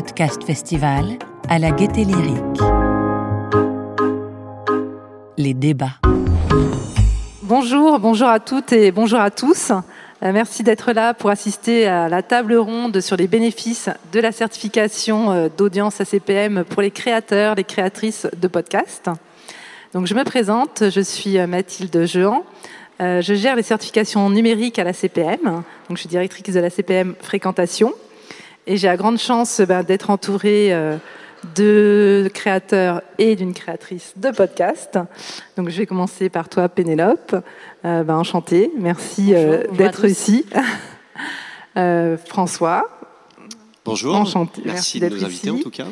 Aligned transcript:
Podcast 0.00 0.42
Festival 0.44 1.18
à 1.50 1.58
la 1.58 1.72
Gaieté 1.72 2.04
Lyrique. 2.04 2.62
Les 5.36 5.52
débats. 5.52 5.98
Bonjour, 7.42 7.98
bonjour 7.98 8.28
à 8.28 8.40
toutes 8.40 8.72
et 8.72 8.92
bonjour 8.92 9.20
à 9.20 9.30
tous. 9.30 9.72
Euh, 10.22 10.32
merci 10.32 10.62
d'être 10.62 10.92
là 10.92 11.12
pour 11.12 11.28
assister 11.28 11.86
à 11.86 12.08
la 12.08 12.22
table 12.22 12.54
ronde 12.54 13.02
sur 13.02 13.16
les 13.16 13.26
bénéfices 13.26 13.90
de 14.14 14.20
la 14.20 14.32
certification 14.32 15.32
euh, 15.32 15.48
d'audience 15.54 16.00
ACPM 16.00 16.64
pour 16.64 16.80
les 16.80 16.90
créateurs, 16.90 17.54
les 17.54 17.64
créatrices 17.64 18.26
de 18.40 18.48
podcasts. 18.48 19.10
Donc 19.92 20.06
je 20.06 20.14
me 20.14 20.24
présente, 20.24 20.84
je 20.88 21.00
suis 21.02 21.36
euh, 21.36 21.46
Mathilde 21.46 22.06
Jehan. 22.06 22.46
Je 23.00 23.34
gère 23.34 23.56
les 23.56 23.62
certifications 23.62 24.30
numériques 24.30 24.78
à 24.78 24.84
la 24.84 24.94
CPM. 24.94 25.42
Donc 25.42 25.62
je 25.90 25.96
suis 25.96 26.08
directrice 26.08 26.54
de 26.54 26.60
la 26.60 26.70
CPM 26.70 27.14
fréquentation. 27.20 27.92
Et 28.70 28.76
j'ai 28.76 28.86
la 28.86 28.96
grande 28.96 29.18
chance 29.18 29.60
ben, 29.60 29.82
d'être 29.82 30.08
entourée 30.10 30.72
de 31.54 32.30
créateurs 32.32 33.02
et 33.18 33.36
d'une 33.36 33.54
créatrice 33.54 34.14
de 34.16 34.30
podcast. 34.30 34.98
Donc 35.56 35.68
je 35.68 35.78
vais 35.78 35.86
commencer 35.86 36.28
par 36.28 36.48
toi, 36.48 36.68
Pénélope. 36.68 37.36
Euh, 37.84 38.02
ben, 38.04 38.16
enchantée, 38.16 38.70
merci 38.78 39.34
euh, 39.34 39.64
d'être 39.72 40.04
ici. 40.04 40.46
Euh, 41.76 42.18
François. 42.26 42.90
Bonjour. 43.84 44.16
Enchanté. 44.16 44.62
Merci, 44.64 44.98
merci 44.98 45.00
de 45.00 45.08
nous 45.08 45.24
inviter 45.24 45.50
en 45.50 45.58
tout 45.58 45.70
cas. 45.70 45.86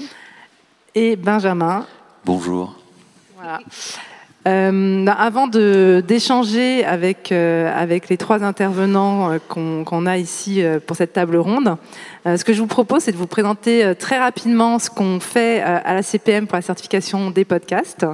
Et 0.92 1.14
Benjamin. 1.14 1.86
Bonjour. 2.24 2.74
Voilà. 3.36 3.60
Euh, 4.48 5.06
avant 5.06 5.46
d'échanger 5.46 6.82
avec, 6.82 7.32
euh, 7.32 7.70
avec 7.74 8.08
les 8.08 8.16
trois 8.16 8.42
intervenants 8.42 9.32
euh, 9.32 9.38
qu'on 9.46 10.06
a 10.06 10.16
ici 10.16 10.62
pour 10.86 10.96
cette 10.96 11.12
table 11.12 11.36
ronde, 11.36 11.76
ce 12.24 12.44
que 12.44 12.52
je 12.52 12.60
vous 12.60 12.66
propose, 12.66 13.02
c'est 13.02 13.12
de 13.12 13.16
vous 13.16 13.26
présenter 13.26 13.94
très 13.98 14.18
rapidement 14.18 14.78
ce 14.78 14.90
qu'on 14.90 15.18
fait 15.18 15.62
à 15.62 15.94
la 15.94 16.02
CPM 16.02 16.46
pour 16.46 16.56
la 16.56 16.62
certification 16.62 17.30
des 17.30 17.46
podcasts. 17.46 18.04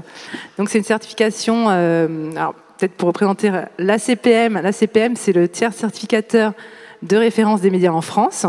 Donc, 0.57 0.69
c'est 0.69 0.79
une 0.79 0.85
certification, 0.85 1.69
alors 1.69 2.55
peut-être 2.79 2.93
pour 2.93 3.09
représenter 3.09 3.51
la 3.79 3.99
CPM. 3.99 4.61
La 4.63 4.71
CPM, 4.71 5.17
c'est 5.17 5.33
le 5.33 5.49
tiers 5.49 5.73
certificateur 5.73 6.53
de 7.03 7.17
référence 7.17 7.61
des 7.61 7.71
médias 7.71 7.91
en 7.91 8.03
France. 8.03 8.47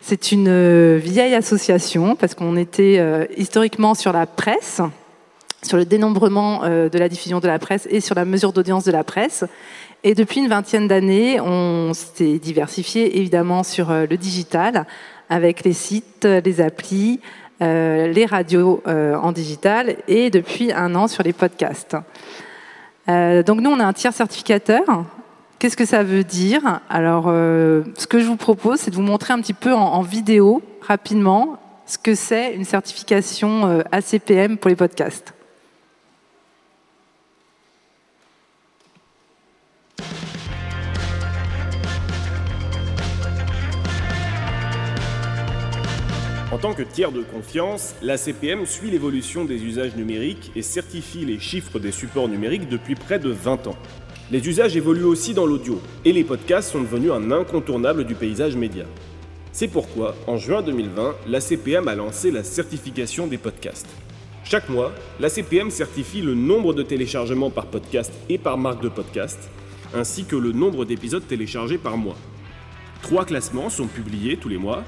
C'est 0.00 0.30
une 0.30 0.98
vieille 0.98 1.34
association 1.34 2.14
parce 2.14 2.36
qu'on 2.36 2.56
était 2.56 3.28
historiquement 3.36 3.94
sur 3.94 4.12
la 4.12 4.26
presse 4.26 4.82
sur 5.66 5.76
le 5.76 5.84
dénombrement 5.84 6.64
euh, 6.64 6.88
de 6.88 6.98
la 6.98 7.08
diffusion 7.08 7.40
de 7.40 7.46
la 7.46 7.58
presse 7.58 7.86
et 7.90 8.00
sur 8.00 8.14
la 8.14 8.24
mesure 8.24 8.52
d'audience 8.52 8.84
de 8.84 8.92
la 8.92 9.04
presse. 9.04 9.44
Et 10.04 10.14
depuis 10.14 10.40
une 10.40 10.48
vingtaine 10.48 10.88
d'années, 10.88 11.40
on 11.40 11.92
s'est 11.92 12.38
diversifié 12.38 13.18
évidemment 13.18 13.62
sur 13.62 13.90
euh, 13.90 14.06
le 14.08 14.16
digital, 14.16 14.86
avec 15.28 15.64
les 15.64 15.72
sites, 15.72 16.24
les 16.24 16.60
applis, 16.60 17.20
euh, 17.60 18.06
les 18.06 18.26
radios 18.26 18.82
en 18.86 19.32
digital, 19.32 19.96
et 20.06 20.30
depuis 20.30 20.72
un 20.72 20.94
an 20.94 21.08
sur 21.08 21.24
les 21.24 21.32
podcasts. 21.32 21.96
donc 23.08 23.60
nous, 23.60 23.70
on 23.70 23.80
a 23.80 23.84
un 23.84 23.92
tiers 23.92 24.12
certificateur. 24.12 24.84
Qu'est-ce 25.58 25.76
que 25.76 25.86
ça 25.86 26.04
veut 26.04 26.22
dire? 26.22 26.80
Alors, 26.88 27.24
ce 27.24 28.06
que 28.06 28.20
je 28.20 28.26
vous 28.26 28.36
propose, 28.36 28.78
c'est 28.78 28.92
de 28.92 28.96
vous 28.96 29.02
montrer 29.02 29.32
un 29.32 29.40
petit 29.40 29.54
peu 29.54 29.74
en, 29.74 29.94
en 29.94 30.02
vidéo, 30.02 30.62
rapidement, 30.80 31.58
ce 31.86 31.98
que 31.98 32.14
c'est 32.14 32.54
une 32.54 32.64
certification 32.64 33.82
ACPM 33.90 34.58
pour 34.58 34.68
les 34.68 34.76
podcasts. 34.76 35.35
En 46.56 46.58
tant 46.58 46.72
que 46.72 46.82
tiers 46.82 47.12
de 47.12 47.20
confiance, 47.20 47.94
la 48.00 48.16
CPM 48.16 48.64
suit 48.64 48.90
l'évolution 48.90 49.44
des 49.44 49.62
usages 49.62 49.94
numériques 49.94 50.52
et 50.56 50.62
certifie 50.62 51.26
les 51.26 51.38
chiffres 51.38 51.78
des 51.78 51.92
supports 51.92 52.28
numériques 52.28 52.70
depuis 52.70 52.94
près 52.94 53.18
de 53.18 53.28
20 53.28 53.66
ans. 53.66 53.76
Les 54.30 54.48
usages 54.48 54.74
évoluent 54.74 55.04
aussi 55.04 55.34
dans 55.34 55.44
l'audio, 55.44 55.82
et 56.06 56.14
les 56.14 56.24
podcasts 56.24 56.72
sont 56.72 56.80
devenus 56.80 57.12
un 57.12 57.30
incontournable 57.30 58.04
du 58.04 58.14
paysage 58.14 58.56
média. 58.56 58.86
C'est 59.52 59.68
pourquoi, 59.68 60.14
en 60.26 60.38
juin 60.38 60.62
2020, 60.62 61.16
la 61.26 61.42
CPM 61.42 61.88
a 61.88 61.94
lancé 61.94 62.30
la 62.30 62.42
certification 62.42 63.26
des 63.26 63.36
podcasts. 63.36 63.94
Chaque 64.42 64.70
mois, 64.70 64.94
la 65.20 65.28
CPM 65.28 65.68
certifie 65.68 66.22
le 66.22 66.34
nombre 66.34 66.72
de 66.72 66.82
téléchargements 66.82 67.50
par 67.50 67.66
podcast 67.66 68.14
et 68.30 68.38
par 68.38 68.56
marque 68.56 68.82
de 68.82 68.88
podcast, 68.88 69.50
ainsi 69.94 70.24
que 70.24 70.36
le 70.36 70.52
nombre 70.52 70.86
d'épisodes 70.86 71.26
téléchargés 71.28 71.76
par 71.76 71.98
mois. 71.98 72.16
Trois 73.02 73.26
classements 73.26 73.68
sont 73.68 73.88
publiés 73.88 74.38
tous 74.38 74.48
les 74.48 74.56
mois, 74.56 74.84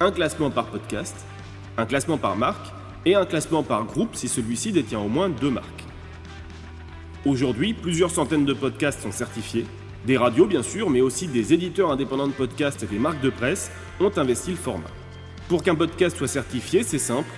un 0.00 0.12
classement 0.12 0.50
par 0.50 0.66
podcast, 0.66 1.16
un 1.76 1.84
classement 1.84 2.18
par 2.18 2.36
marque 2.36 2.66
et 3.04 3.16
un 3.16 3.24
classement 3.24 3.62
par 3.64 3.84
groupe 3.84 4.14
si 4.14 4.28
celui-ci 4.28 4.70
détient 4.70 5.00
au 5.00 5.08
moins 5.08 5.28
deux 5.28 5.50
marques. 5.50 5.84
Aujourd'hui, 7.26 7.74
plusieurs 7.74 8.10
centaines 8.10 8.44
de 8.44 8.52
podcasts 8.52 9.02
sont 9.02 9.10
certifiés. 9.10 9.66
Des 10.06 10.16
radios 10.16 10.46
bien 10.46 10.62
sûr, 10.62 10.88
mais 10.88 11.00
aussi 11.00 11.26
des 11.26 11.52
éditeurs 11.52 11.90
indépendants 11.90 12.28
de 12.28 12.32
podcasts 12.32 12.84
et 12.84 12.86
des 12.86 12.98
marques 12.98 13.20
de 13.20 13.30
presse 13.30 13.72
ont 13.98 14.12
investi 14.16 14.52
le 14.52 14.56
format. 14.56 14.90
Pour 15.48 15.64
qu'un 15.64 15.74
podcast 15.74 16.16
soit 16.16 16.28
certifié, 16.28 16.84
c'est 16.84 16.98
simple. 16.98 17.30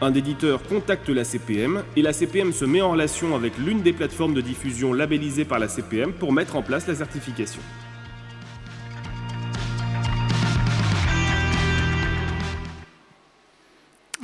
Un 0.00 0.14
éditeur 0.14 0.62
contacte 0.62 1.08
la 1.08 1.24
CPM 1.24 1.82
et 1.96 2.02
la 2.02 2.12
CPM 2.12 2.52
se 2.52 2.64
met 2.64 2.80
en 2.80 2.92
relation 2.92 3.34
avec 3.34 3.58
l'une 3.58 3.82
des 3.82 3.92
plateformes 3.92 4.34
de 4.34 4.40
diffusion 4.40 4.92
labellisées 4.92 5.44
par 5.44 5.58
la 5.58 5.68
CPM 5.68 6.12
pour 6.12 6.32
mettre 6.32 6.54
en 6.54 6.62
place 6.62 6.86
la 6.86 6.94
certification. 6.94 7.60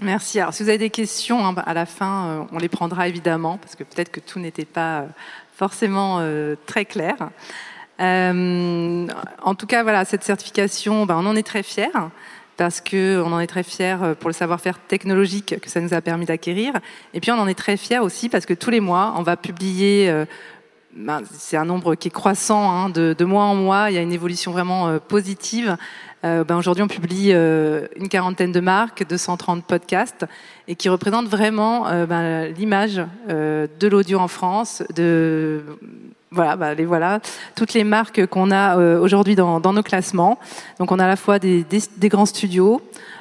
Merci. 0.02 0.40
Alors, 0.40 0.54
si 0.54 0.62
vous 0.62 0.70
avez 0.70 0.78
des 0.78 0.88
questions 0.88 1.44
hein, 1.44 1.54
à 1.66 1.74
la 1.74 1.84
fin, 1.84 2.26
euh, 2.26 2.44
on 2.52 2.58
les 2.58 2.70
prendra 2.70 3.06
évidemment, 3.06 3.58
parce 3.58 3.76
que 3.76 3.84
peut-être 3.84 4.10
que 4.10 4.20
tout 4.20 4.38
n'était 4.38 4.64
pas 4.64 5.00
euh, 5.00 5.06
forcément 5.52 6.18
euh, 6.20 6.56
très 6.64 6.86
clair. 6.86 7.16
en 7.98 9.54
tout 9.58 9.66
cas, 9.66 9.82
voilà, 9.82 10.06
cette 10.06 10.24
certification, 10.24 11.04
ben, 11.04 11.16
on 11.18 11.26
en 11.26 11.36
est 11.36 11.46
très 11.46 11.62
fiers 11.62 11.90
parce 12.56 12.80
qu'on 12.80 13.32
en 13.32 13.40
est 13.40 13.46
très 13.46 13.62
fiers 13.62 13.96
pour 14.18 14.28
le 14.28 14.34
savoir-faire 14.34 14.78
technologique 14.78 15.60
que 15.60 15.70
ça 15.70 15.80
nous 15.80 15.92
a 15.92 16.00
permis 16.00 16.26
d'acquérir. 16.26 16.74
Et 17.14 17.20
puis 17.20 17.30
on 17.30 17.38
en 17.38 17.48
est 17.48 17.54
très 17.54 17.78
fiers 17.78 17.98
aussi 17.98 18.28
parce 18.28 18.44
que 18.44 18.52
tous 18.54 18.70
les 18.70 18.80
mois, 18.80 19.14
on 19.16 19.22
va 19.22 19.36
publier, 19.36 20.10
ben, 20.94 21.22
c'est 21.32 21.56
un 21.56 21.64
nombre 21.64 21.94
qui 21.94 22.08
est 22.08 22.10
croissant, 22.10 22.70
hein, 22.70 22.88
de, 22.88 23.24
mois 23.24 23.44
en 23.44 23.54
mois, 23.54 23.90
il 23.90 23.94
y 23.94 23.98
a 23.98 24.02
une 24.02 24.12
évolution 24.12 24.52
vraiment 24.52 24.98
positive 24.98 25.76
euh, 26.24 26.44
ben 26.44 26.56
Aujourd'hui, 26.56 26.82
on 26.82 26.88
publie 26.88 27.30
euh, 27.32 27.86
une 27.96 28.08
quarantaine 28.08 28.52
de 28.52 28.60
marques, 28.60 29.06
230 29.08 29.64
podcasts, 29.64 30.26
et 30.68 30.74
qui 30.74 30.88
représentent 30.88 31.28
vraiment 31.28 31.86
euh, 31.88 32.04
ben, 32.04 32.52
l'image 32.52 33.00
euh, 33.28 33.66
de 33.78 33.88
l'audio 33.88 34.18
en 34.18 34.28
France, 34.28 34.82
voilà, 36.32 36.74
les 36.74 36.84
voilà, 36.84 37.18
toutes 37.56 37.72
les 37.74 37.82
marques 37.82 38.26
qu'on 38.26 38.52
a 38.52 38.76
aujourd'hui 39.00 39.34
dans, 39.34 39.60
nos 39.60 39.82
classements. 39.82 40.38
Donc, 40.78 40.92
on 40.92 41.00
a 41.00 41.04
à 41.04 41.08
la 41.08 41.16
fois 41.16 41.40
des, 41.40 41.64
grands 42.02 42.26
studios, 42.26 42.80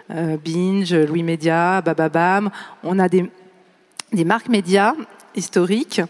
Binge, 0.09 0.93
Louis 0.93 1.23
Media, 1.23 1.81
Bababam. 1.81 2.51
On 2.83 2.99
a 2.99 3.09
des 3.09 3.31
marques 4.25 4.47
médias 4.47 4.93
historiques 5.35 6.01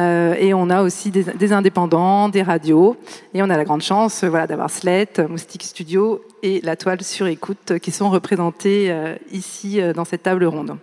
euh, 0.00 0.34
et 0.38 0.54
on 0.54 0.70
a 0.70 0.82
aussi 0.82 1.10
des, 1.10 1.52
indépendants, 1.52 2.28
des 2.28 2.42
radios. 2.42 2.96
Et 3.34 3.42
on 3.42 3.50
a 3.50 3.56
la 3.56 3.64
grande 3.64 3.82
chance 3.82 4.24
voilà, 4.24 4.46
d'avoir 4.46 4.70
Slate, 4.70 5.18
Moustique 5.20 5.62
Studio 5.62 6.24
et 6.42 6.60
La 6.62 6.76
Toile 6.76 7.02
sur 7.02 7.26
écoute 7.26 7.78
qui 7.80 7.90
sont 7.90 8.08
représentés 8.10 8.90
euh, 8.90 9.14
ici 9.30 9.80
euh, 9.80 9.92
dans 9.92 10.04
cette 10.04 10.22
table 10.22 10.44
ronde. 10.44 10.78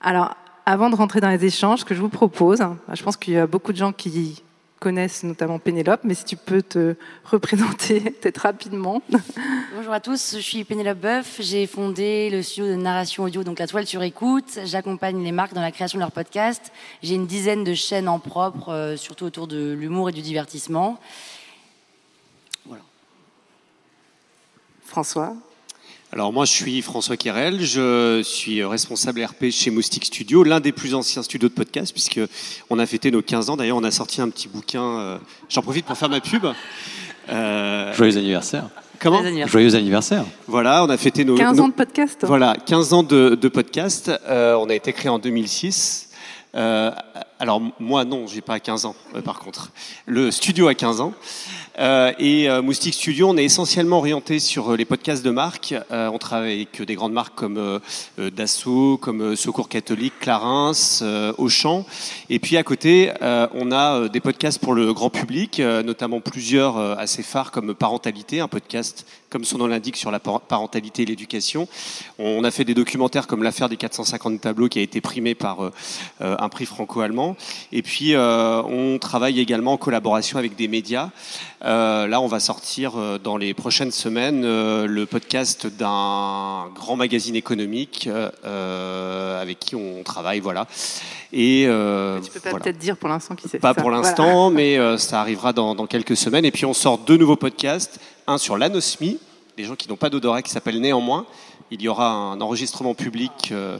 Alors, 0.00 0.36
avant 0.66 0.90
de 0.90 0.94
rentrer 0.94 1.20
dans 1.20 1.30
les 1.30 1.44
échanges, 1.44 1.80
ce 1.80 1.84
que 1.84 1.94
je 1.94 2.00
vous 2.00 2.10
propose, 2.10 2.62
je 2.92 3.02
pense 3.02 3.16
qu'il 3.16 3.34
y 3.34 3.38
a 3.38 3.46
beaucoup 3.46 3.72
de 3.72 3.78
gens 3.78 3.92
qui 3.92 4.42
connaissent 4.78 5.24
notamment 5.24 5.58
Pénélope, 5.58 6.00
mais 6.04 6.14
si 6.14 6.24
tu 6.24 6.36
peux 6.36 6.62
te 6.62 6.94
représenter 7.24 8.00
peut-être 8.00 8.38
rapidement. 8.38 9.02
Bonjour 9.74 9.92
à 9.92 10.00
tous, 10.00 10.36
je 10.36 10.40
suis 10.40 10.64
Pénélope 10.64 10.98
Boeuf, 10.98 11.38
j'ai 11.40 11.66
fondé 11.66 12.30
le 12.30 12.42
studio 12.42 12.68
de 12.68 12.74
narration 12.76 13.24
audio, 13.24 13.44
donc 13.44 13.58
la 13.58 13.66
toile 13.66 13.86
sur 13.86 14.02
écoute. 14.02 14.58
J'accompagne 14.64 15.22
les 15.22 15.32
marques 15.32 15.54
dans 15.54 15.60
la 15.60 15.72
création 15.72 15.98
de 15.98 16.02
leurs 16.02 16.12
podcasts. 16.12 16.72
J'ai 17.02 17.14
une 17.14 17.26
dizaine 17.26 17.64
de 17.64 17.74
chaînes 17.74 18.08
en 18.08 18.18
propre, 18.18 18.70
euh, 18.70 18.96
surtout 18.96 19.24
autour 19.24 19.46
de 19.48 19.72
l'humour 19.72 20.10
et 20.10 20.12
du 20.12 20.22
divertissement. 20.22 21.00
Voilà. 22.66 22.82
François 24.84 25.34
alors 26.12 26.32
moi 26.32 26.46
je 26.46 26.52
suis 26.52 26.80
François 26.80 27.16
Querel, 27.18 27.60
je 27.60 28.22
suis 28.22 28.64
responsable 28.64 29.22
RP 29.22 29.50
chez 29.50 29.70
Moustique 29.70 30.06
Studio, 30.06 30.42
l'un 30.42 30.58
des 30.58 30.72
plus 30.72 30.94
anciens 30.94 31.22
studios 31.22 31.48
de 31.48 31.54
podcast 31.54 31.92
puisque 31.92 32.20
on 32.70 32.78
a 32.78 32.86
fêté 32.86 33.10
nos 33.10 33.20
15 33.20 33.50
ans. 33.50 33.56
D'ailleurs 33.56 33.76
on 33.76 33.84
a 33.84 33.90
sorti 33.90 34.22
un 34.22 34.30
petit 34.30 34.48
bouquin, 34.48 34.82
euh, 34.82 35.18
j'en 35.50 35.60
profite 35.60 35.84
pour 35.84 35.98
faire 35.98 36.08
ma 36.08 36.20
pub. 36.20 36.46
Euh... 37.28 37.92
Joyeux 37.92 38.16
anniversaire. 38.16 38.70
Comment 39.00 39.22
Joyeux 39.46 39.74
anniversaire. 39.74 40.24
Voilà, 40.46 40.82
on 40.82 40.88
a 40.88 40.96
fêté 40.96 41.24
nos 41.24 41.36
15 41.36 41.60
ans 41.60 41.68
de 41.68 41.74
podcast. 41.74 42.24
Voilà, 42.26 42.56
15 42.66 42.92
ans 42.94 43.02
de, 43.02 43.36
de 43.40 43.48
podcast. 43.48 44.10
Euh, 44.28 44.56
on 44.56 44.70
a 44.70 44.74
été 44.74 44.92
créé 44.94 45.10
en 45.10 45.18
2006. 45.18 46.08
Euh, 46.54 46.90
alors 47.38 47.60
moi 47.78 48.04
non, 48.04 48.26
j'ai 48.26 48.40
pas 48.40 48.58
15 48.58 48.86
ans 48.86 48.96
euh, 49.14 49.20
par 49.20 49.38
contre. 49.38 49.70
Le 50.06 50.30
studio 50.30 50.68
a 50.68 50.74
15 50.74 51.00
ans. 51.00 51.12
Euh, 51.78 52.12
et 52.18 52.50
euh, 52.50 52.60
Moustique 52.60 52.94
Studio, 52.94 53.28
on 53.28 53.36
est 53.36 53.44
essentiellement 53.44 53.98
orienté 53.98 54.40
sur 54.40 54.76
les 54.76 54.84
podcasts 54.84 55.24
de 55.24 55.30
marque. 55.30 55.74
on 55.90 56.18
travaille 56.18 56.54
avec 56.54 56.82
des 56.82 56.94
grandes 56.94 57.12
marques 57.12 57.34
comme 57.34 57.80
Dassault, 58.18 58.98
comme 58.98 59.36
Secours 59.36 59.68
Catholique, 59.68 60.14
Clarins, 60.20 60.72
Auchan. 61.38 61.86
Et 62.30 62.38
puis 62.38 62.56
à 62.56 62.62
côté, 62.62 63.12
on 63.20 63.72
a 63.72 64.08
des 64.08 64.20
podcasts 64.20 64.58
pour 64.58 64.74
le 64.74 64.92
grand 64.92 65.10
public, 65.10 65.60
notamment 65.60 66.20
plusieurs 66.20 66.78
assez 66.98 67.22
phares 67.22 67.50
comme 67.50 67.74
Parentalité, 67.74 68.40
un 68.40 68.48
podcast 68.48 69.06
comme 69.30 69.44
son 69.44 69.58
nom 69.58 69.66
l'indique, 69.66 69.96
sur 69.96 70.10
la 70.10 70.20
parentalité 70.20 71.02
et 71.02 71.06
l'éducation. 71.06 71.68
On 72.18 72.44
a 72.44 72.50
fait 72.50 72.64
des 72.64 72.74
documentaires 72.74 73.26
comme 73.26 73.42
l'affaire 73.42 73.68
des 73.68 73.76
450 73.76 74.40
tableaux 74.40 74.68
qui 74.68 74.78
a 74.78 74.82
été 74.82 75.00
primé 75.00 75.34
par 75.34 75.64
euh, 75.64 75.72
euh, 76.20 76.36
un 76.38 76.48
prix 76.48 76.66
franco-allemand. 76.66 77.36
Et 77.72 77.82
puis, 77.82 78.14
euh, 78.14 78.62
on 78.62 78.98
travaille 78.98 79.40
également 79.40 79.74
en 79.74 79.76
collaboration 79.76 80.38
avec 80.38 80.56
des 80.56 80.68
médias. 80.68 81.10
là, 81.62 82.20
on 82.20 82.26
va 82.26 82.40
sortir 82.40 82.92
dans 83.22 83.36
les 83.36 83.54
prochaines 83.54 83.90
semaines 83.90 84.42
le 84.42 85.06
podcast 85.06 85.66
d'un 85.66 86.68
grand 86.74 86.96
magazine 86.96 87.36
économique 87.36 88.08
avec 88.44 89.58
qui 89.58 89.74
on 89.74 90.02
travaille. 90.04 90.40
Voilà. 90.40 90.66
Et 91.32 91.64
tu 91.64 92.30
peux 92.30 92.40
pas 92.40 92.58
peut-être 92.58 92.78
dire 92.78 92.96
pour 92.96 93.08
l'instant 93.08 93.34
qui 93.34 93.48
c'est. 93.48 93.58
Pas 93.58 93.74
pour 93.74 93.90
l'instant, 93.90 94.50
mais 94.50 94.78
ça 94.98 95.20
arrivera 95.20 95.52
dans, 95.52 95.74
dans, 95.74 95.86
quelques 95.86 96.16
semaines. 96.16 96.44
Et 96.44 96.50
puis 96.50 96.64
on 96.64 96.74
sort 96.74 96.98
deux 96.98 97.16
nouveaux 97.16 97.36
podcasts 97.36 98.00
un 98.28 98.38
sur 98.38 98.56
l'anosmie, 98.56 99.18
les 99.56 99.64
gens 99.64 99.74
qui 99.74 99.88
n'ont 99.88 99.96
pas 99.96 100.10
d'odorat, 100.10 100.42
qui 100.42 100.50
s'appelle 100.50 100.80
Néanmoins. 100.80 101.26
Il 101.70 101.82
y 101.82 101.88
aura 101.88 102.12
un 102.12 102.40
enregistrement 102.40 102.94
public 102.94 103.50
euh, 103.50 103.78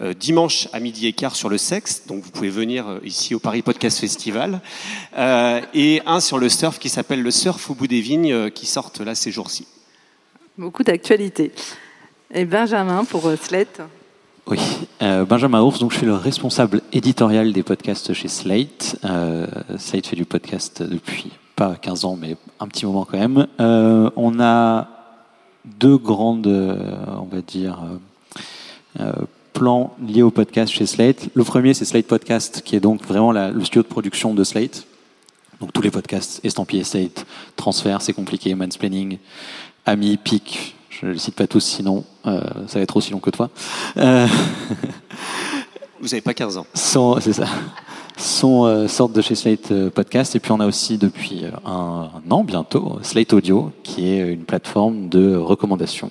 euh, 0.00 0.14
dimanche 0.14 0.68
à 0.72 0.80
midi 0.80 1.06
et 1.06 1.12
quart 1.12 1.34
sur 1.34 1.48
le 1.48 1.58
sexe, 1.58 2.06
donc 2.06 2.22
vous 2.22 2.30
pouvez 2.30 2.50
venir 2.50 2.86
euh, 2.86 2.98
ici 3.04 3.34
au 3.34 3.40
Paris 3.40 3.62
Podcast 3.62 3.98
Festival. 3.98 4.60
et 5.16 6.02
un 6.06 6.20
sur 6.20 6.38
le 6.38 6.48
surf 6.48 6.78
qui 6.78 6.88
s'appelle 6.88 7.22
Le 7.22 7.30
Surf 7.30 7.70
au 7.70 7.74
bout 7.74 7.86
des 7.86 8.00
vignes, 8.00 8.50
qui 8.50 8.66
sortent 8.66 9.00
là 9.00 9.14
ces 9.14 9.32
jours-ci. 9.32 9.66
Beaucoup 10.58 10.84
d'actualité. 10.84 11.52
Et 12.32 12.44
Benjamin 12.44 13.04
pour 13.04 13.30
Slate 13.40 13.80
oui, 14.46 14.58
Benjamin 15.00 15.62
Ours, 15.62 15.78
donc 15.78 15.92
je 15.92 15.96
suis 15.96 16.06
le 16.06 16.14
responsable 16.14 16.82
éditorial 16.92 17.54
des 17.54 17.62
podcasts 17.62 18.12
chez 18.12 18.28
Slate. 18.28 18.96
Slate 19.78 20.06
fait 20.06 20.16
du 20.16 20.26
podcast 20.26 20.82
depuis 20.82 21.32
pas 21.54 21.76
15 21.76 22.04
ans, 22.04 22.18
mais 22.20 22.36
un 22.60 22.68
petit 22.68 22.86
moment 22.86 23.04
quand 23.04 23.18
même. 23.18 23.46
Euh, 23.60 24.10
on 24.16 24.40
a 24.40 24.88
deux 25.64 25.96
grandes, 25.96 26.46
euh, 26.46 26.76
on 27.20 27.34
va 27.34 27.40
dire, 27.40 27.78
euh, 29.00 29.12
plans 29.52 29.96
liés 30.06 30.22
au 30.22 30.30
podcast 30.30 30.72
chez 30.72 30.86
Slate. 30.86 31.28
Le 31.34 31.44
premier, 31.44 31.74
c'est 31.74 31.84
Slate 31.84 32.06
Podcast, 32.06 32.62
qui 32.64 32.76
est 32.76 32.80
donc 32.80 33.04
vraiment 33.04 33.32
le 33.32 33.64
studio 33.64 33.82
de 33.82 33.88
production 33.88 34.34
de 34.34 34.44
Slate. 34.44 34.86
Donc 35.60 35.72
tous 35.72 35.82
les 35.82 35.90
podcasts, 35.90 36.40
estampillés 36.44 36.84
Slate, 36.84 37.24
transfert, 37.56 38.02
c'est 38.02 38.12
compliqué, 38.12 38.54
mansplaining, 38.54 39.18
Ami, 39.86 40.16
Pic, 40.16 40.74
je 40.90 41.06
ne 41.06 41.12
les 41.12 41.18
cite 41.18 41.36
pas 41.36 41.46
tous, 41.46 41.60
sinon 41.60 42.04
ça 42.24 42.74
va 42.74 42.80
être 42.80 42.96
aussi 42.96 43.12
long 43.12 43.20
que 43.20 43.30
toi. 43.30 43.50
Vous 46.00 46.08
n'avez 46.08 46.20
pas 46.20 46.34
15 46.34 46.56
ans. 46.56 46.66
C'est 47.20 47.32
ça 47.32 47.46
sont 48.16 48.64
euh, 48.64 48.88
sortent 48.88 49.12
de 49.12 49.20
chez 49.20 49.34
Slate 49.34 49.70
euh, 49.70 49.90
Podcast. 49.90 50.36
Et 50.36 50.40
puis 50.40 50.52
on 50.52 50.60
a 50.60 50.66
aussi 50.66 50.98
depuis 50.98 51.44
euh, 51.44 51.50
un, 51.64 52.10
an 52.30 52.44
bientôt 52.44 52.98
Slate 53.02 53.32
Audio, 53.32 53.72
qui 53.82 54.08
est 54.08 54.32
une 54.32 54.44
plateforme 54.44 55.08
de 55.08 55.36
recommandation 55.36 56.10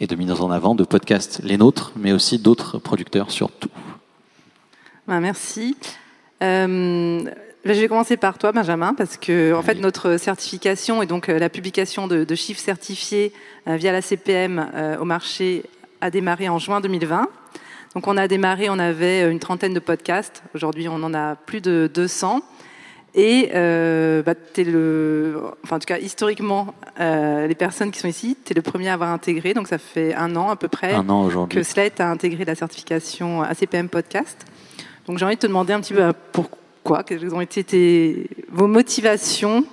et 0.00 0.06
de 0.06 0.16
mise 0.16 0.30
en 0.32 0.50
avant 0.50 0.74
de 0.74 0.84
podcasts, 0.84 1.40
les 1.44 1.56
nôtres, 1.56 1.92
mais 1.96 2.12
aussi 2.12 2.38
d'autres 2.38 2.78
producteurs 2.78 3.30
surtout. 3.30 3.68
Ben, 5.06 5.20
merci. 5.20 5.76
Ben, 6.40 7.30
je 7.64 7.72
vais 7.72 7.86
commencer 7.86 8.16
par 8.16 8.38
toi, 8.38 8.50
Benjamin, 8.50 8.94
parce 8.94 9.16
que 9.16 9.54
en 9.54 9.62
fait 9.62 9.76
notre 9.76 10.16
certification 10.16 11.02
et 11.02 11.06
donc 11.06 11.28
la 11.28 11.48
publication 11.48 12.08
de, 12.08 12.24
de 12.24 12.34
chiffres 12.34 12.60
certifiés 12.60 13.32
via 13.66 13.92
la 13.92 14.02
CPM 14.02 14.98
au 15.00 15.04
marché 15.04 15.62
a 16.00 16.10
démarré 16.10 16.48
en 16.48 16.58
juin 16.58 16.80
2020. 16.80 17.28
Donc 17.94 18.06
on 18.06 18.16
a 18.16 18.26
démarré, 18.28 18.68
on 18.70 18.78
avait 18.78 19.30
une 19.30 19.38
trentaine 19.38 19.74
de 19.74 19.80
podcasts. 19.80 20.42
Aujourd'hui, 20.54 20.88
on 20.88 21.02
en 21.02 21.14
a 21.14 21.36
plus 21.36 21.60
de 21.60 21.90
200. 21.92 22.42
Et 23.14 23.50
euh, 23.54 24.22
bah, 24.22 24.32
es 24.56 24.64
le, 24.64 25.38
enfin 25.62 25.76
en 25.76 25.78
tout 25.78 25.86
cas 25.86 25.98
historiquement, 25.98 26.74
euh, 26.98 27.46
les 27.46 27.54
personnes 27.54 27.90
qui 27.90 28.00
sont 28.00 28.08
ici, 28.08 28.38
tu 28.42 28.52
es 28.52 28.54
le 28.54 28.62
premier 28.62 28.88
à 28.88 28.94
avoir 28.94 29.10
intégré. 29.10 29.52
Donc 29.52 29.68
ça 29.68 29.76
fait 29.76 30.14
un 30.14 30.34
an 30.36 30.48
à 30.48 30.56
peu 30.56 30.68
près 30.68 30.94
que 31.50 31.62
Slate 31.62 32.00
a 32.00 32.08
intégré 32.08 32.46
la 32.46 32.54
certification 32.54 33.42
ACPM 33.42 33.88
podcast. 33.88 34.46
Donc 35.06 35.18
j'ai 35.18 35.26
envie 35.26 35.34
de 35.34 35.40
te 35.40 35.46
demander 35.46 35.74
un 35.74 35.80
petit 35.80 35.92
peu 35.92 36.00
bah, 36.00 36.14
pourquoi, 36.32 37.02
quelles 37.02 37.34
ont 37.34 37.42
été 37.42 38.30
vos 38.50 38.66
motivations 38.66 39.64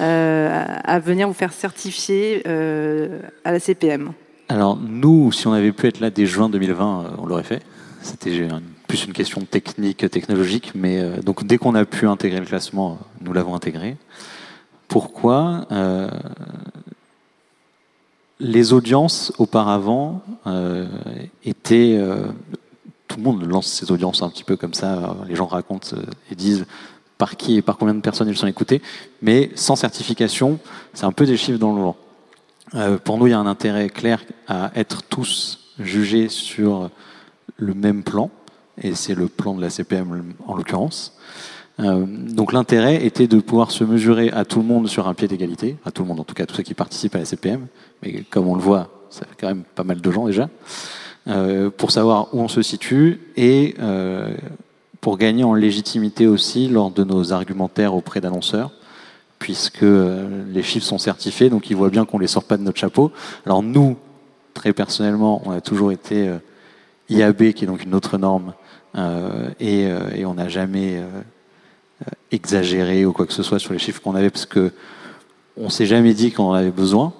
euh, 0.00 0.66
à 0.84 0.98
venir 0.98 1.28
vous 1.28 1.34
faire 1.34 1.52
certifier 1.52 2.42
euh, 2.46 3.20
à 3.44 3.52
la 3.52 3.60
CPM. 3.60 4.12
Alors 4.48 4.76
nous, 4.76 5.32
si 5.32 5.46
on 5.46 5.52
avait 5.52 5.72
pu 5.72 5.86
être 5.86 6.00
là 6.00 6.10
dès 6.10 6.26
juin 6.26 6.48
2020, 6.48 7.00
euh, 7.04 7.08
on 7.18 7.26
l'aurait 7.26 7.44
fait. 7.44 7.62
C'était 8.02 8.48
plus 8.86 9.06
une 9.06 9.14
question 9.14 9.40
technique, 9.42 10.08
technologique, 10.10 10.72
mais 10.74 11.00
euh, 11.00 11.22
donc 11.22 11.44
dès 11.44 11.56
qu'on 11.56 11.74
a 11.74 11.84
pu 11.86 12.06
intégrer 12.06 12.40
le 12.40 12.46
classement, 12.46 12.98
nous 13.22 13.32
l'avons 13.32 13.54
intégré. 13.54 13.96
Pourquoi 14.88 15.66
euh, 15.72 16.10
Les 18.38 18.74
audiences 18.74 19.32
auparavant 19.38 20.22
étaient 21.44 21.98
tout 23.08 23.16
le 23.16 23.22
monde 23.22 23.48
lance 23.48 23.66
ses 23.66 23.90
audiences 23.90 24.22
un 24.22 24.28
petit 24.28 24.44
peu 24.44 24.56
comme 24.56 24.74
ça. 24.74 25.16
Les 25.26 25.34
gens 25.34 25.46
racontent 25.46 25.96
et 26.30 26.34
disent 26.34 26.66
par 27.16 27.36
qui 27.36 27.56
et 27.56 27.62
par 27.62 27.78
combien 27.78 27.94
de 27.94 28.00
personnes 28.00 28.28
ils 28.28 28.36
sont 28.36 28.46
écoutés. 28.46 28.82
Mais 29.22 29.50
sans 29.54 29.76
certification, 29.76 30.58
c'est 30.92 31.06
un 31.06 31.12
peu 31.12 31.24
des 31.24 31.38
chiffres 31.38 31.58
dans 31.58 31.74
le 31.74 31.82
vent. 31.82 31.96
Euh, 32.74 32.98
pour 32.98 33.18
nous, 33.18 33.28
il 33.28 33.30
y 33.30 33.34
a 33.34 33.38
un 33.38 33.46
intérêt 33.46 33.88
clair 33.88 34.24
à 34.48 34.72
être 34.74 35.02
tous 35.02 35.60
jugés 35.78 36.28
sur 36.28 36.90
le 37.56 37.74
même 37.74 38.02
plan, 38.02 38.30
et 38.82 38.94
c'est 38.94 39.14
le 39.14 39.28
plan 39.28 39.54
de 39.54 39.60
la 39.60 39.70
CPM 39.70 40.34
en 40.46 40.56
l'occurrence. 40.56 41.16
Euh, 41.80 42.04
donc 42.06 42.52
l'intérêt 42.52 43.04
était 43.04 43.26
de 43.26 43.38
pouvoir 43.40 43.70
se 43.70 43.84
mesurer 43.84 44.30
à 44.30 44.44
tout 44.44 44.60
le 44.60 44.64
monde 44.64 44.88
sur 44.88 45.08
un 45.08 45.14
pied 45.14 45.28
d'égalité, 45.28 45.76
à 45.84 45.90
tout 45.90 46.02
le 46.02 46.08
monde 46.08 46.20
en 46.20 46.24
tout 46.24 46.34
cas, 46.34 46.46
tous 46.46 46.56
ceux 46.56 46.62
qui 46.62 46.74
participent 46.74 47.14
à 47.14 47.18
la 47.18 47.24
CPM, 47.24 47.66
mais 48.02 48.24
comme 48.30 48.48
on 48.48 48.54
le 48.54 48.60
voit, 48.60 49.06
ça 49.10 49.20
fait 49.20 49.34
quand 49.40 49.48
même 49.48 49.64
pas 49.74 49.84
mal 49.84 50.00
de 50.00 50.10
gens 50.10 50.26
déjà, 50.26 50.48
euh, 51.28 51.70
pour 51.70 51.90
savoir 51.90 52.34
où 52.34 52.40
on 52.40 52.48
se 52.48 52.62
situe 52.62 53.20
et 53.36 53.76
pour 55.00 55.18
gagner 55.18 55.44
en 55.44 55.54
légitimité 55.54 56.26
aussi 56.26 56.68
lors 56.68 56.90
de 56.90 57.04
nos 57.04 57.32
argumentaires 57.32 57.94
auprès 57.94 58.20
d'annonceurs 58.20 58.72
puisque 59.38 59.82
euh, 59.82 60.44
les 60.52 60.62
chiffres 60.62 60.86
sont 60.86 60.98
certifiés, 60.98 61.50
donc 61.50 61.70
ils 61.70 61.76
voient 61.76 61.90
bien 61.90 62.04
qu'on 62.04 62.18
les 62.18 62.26
sort 62.26 62.44
pas 62.44 62.56
de 62.56 62.62
notre 62.62 62.78
chapeau. 62.78 63.12
Alors 63.46 63.62
nous, 63.62 63.96
très 64.54 64.72
personnellement, 64.72 65.42
on 65.44 65.50
a 65.50 65.60
toujours 65.60 65.92
été 65.92 66.28
euh, 66.28 66.38
IAB, 67.10 67.52
qui 67.52 67.64
est 67.64 67.66
donc 67.66 67.84
une 67.84 67.94
autre 67.94 68.18
norme, 68.18 68.54
euh, 68.96 69.50
et, 69.60 70.24
on 70.24 70.34
n'a 70.34 70.48
jamais 70.48 71.02
exagéré 72.30 73.04
ou 73.04 73.12
quoi 73.12 73.26
que 73.26 73.32
ce 73.32 73.42
soit 73.42 73.58
sur 73.58 73.72
les 73.72 73.78
chiffres 73.78 74.00
qu'on 74.00 74.14
avait, 74.14 74.30
parce 74.30 74.46
que 74.46 74.72
on 75.56 75.68
s'est 75.68 75.86
jamais 75.86 76.14
dit 76.14 76.32
qu'on 76.32 76.44
en 76.44 76.52
avait 76.52 76.70
besoin. 76.70 77.12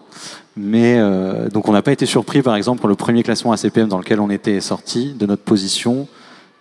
Mais 0.56 1.00
donc 1.50 1.68
on 1.68 1.72
n'a 1.72 1.82
pas 1.82 1.92
été 1.92 2.06
surpris, 2.06 2.42
par 2.42 2.54
exemple, 2.54 2.80
pour 2.80 2.88
le 2.88 2.94
premier 2.94 3.22
classement 3.22 3.52
ACPM 3.52 3.88
dans 3.88 3.98
lequel 3.98 4.20
on 4.20 4.30
était 4.30 4.60
sorti, 4.60 5.12
de 5.12 5.26
notre 5.26 5.42
position 5.42 6.08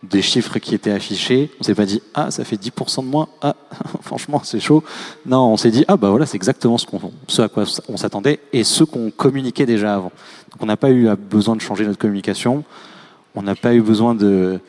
des 0.04 0.22
chiffres 0.22 0.60
qui 0.60 0.76
étaient 0.76 0.92
affichés. 0.92 1.50
On 1.60 1.64
s'est 1.64 1.76
pas 1.76 1.86
dit 1.86 2.02
ah 2.14 2.30
ça 2.30 2.44
fait 2.44 2.58
10% 2.58 3.04
de 3.04 3.08
moins. 3.08 3.30
Ah 3.42 3.56
franchement 4.02 4.42
c'est 4.44 4.60
chaud. 4.60 4.84
Non, 5.26 5.54
on 5.54 5.58
s'est 5.58 5.72
dit 5.72 5.86
ah 5.88 5.98
bah 5.98 6.10
voilà 6.10 6.26
c'est 6.26 6.36
exactement 6.36 6.78
ce, 6.78 6.86
qu'on, 6.86 7.00
ce 7.28 7.42
à 7.42 7.48
quoi 7.48 7.64
on 7.88 7.98
s'attendait 7.98 8.40
et 8.52 8.64
ce 8.64 8.84
qu'on 8.84 9.12
communiquait 9.12 9.66
déjà 9.66 9.96
avant. 9.96 10.12
Donc 10.52 10.62
on 10.62 10.66
n'a 10.66 10.78
pas 10.78 10.92
eu 10.92 11.10
besoin 11.16 11.56
de 11.56 11.62
changer 11.62 11.86
notre 11.86 12.00
communication. 12.00 12.64
On 13.36 13.42
n'a 13.42 13.56
pas 13.56 13.74
eu 13.74 13.82
besoin 13.82 14.14
de, 14.14 14.60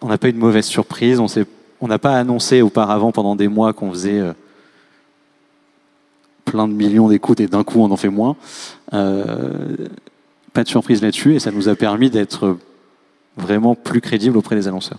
on 0.00 0.08
n'a 0.08 0.18
pas 0.18 0.28
eu 0.28 0.32
de 0.32 0.38
mauvaise 0.38 0.66
surprise. 0.66 1.20
On 1.80 1.88
n'a 1.88 1.98
pas 1.98 2.18
annoncé 2.18 2.62
auparavant 2.62 3.12
pendant 3.12 3.36
des 3.36 3.48
mois 3.48 3.72
qu'on 3.72 3.92
faisait 3.92 4.18
euh, 4.18 4.32
plein 6.44 6.66
de 6.66 6.72
millions 6.72 7.08
d'écoutes 7.08 7.40
et 7.40 7.46
d'un 7.46 7.62
coup 7.62 7.80
on 7.80 7.90
en 7.90 7.96
fait 7.96 8.08
moins. 8.08 8.36
Euh, 8.94 9.76
pas 10.54 10.64
de 10.64 10.68
surprise 10.68 11.02
là-dessus 11.02 11.34
et 11.34 11.38
ça 11.38 11.50
nous 11.50 11.68
a 11.68 11.74
permis 11.74 12.08
d'être 12.08 12.56
vraiment 13.36 13.74
plus 13.74 14.00
crédible 14.00 14.36
auprès 14.36 14.56
des 14.56 14.68
annonceurs. 14.68 14.98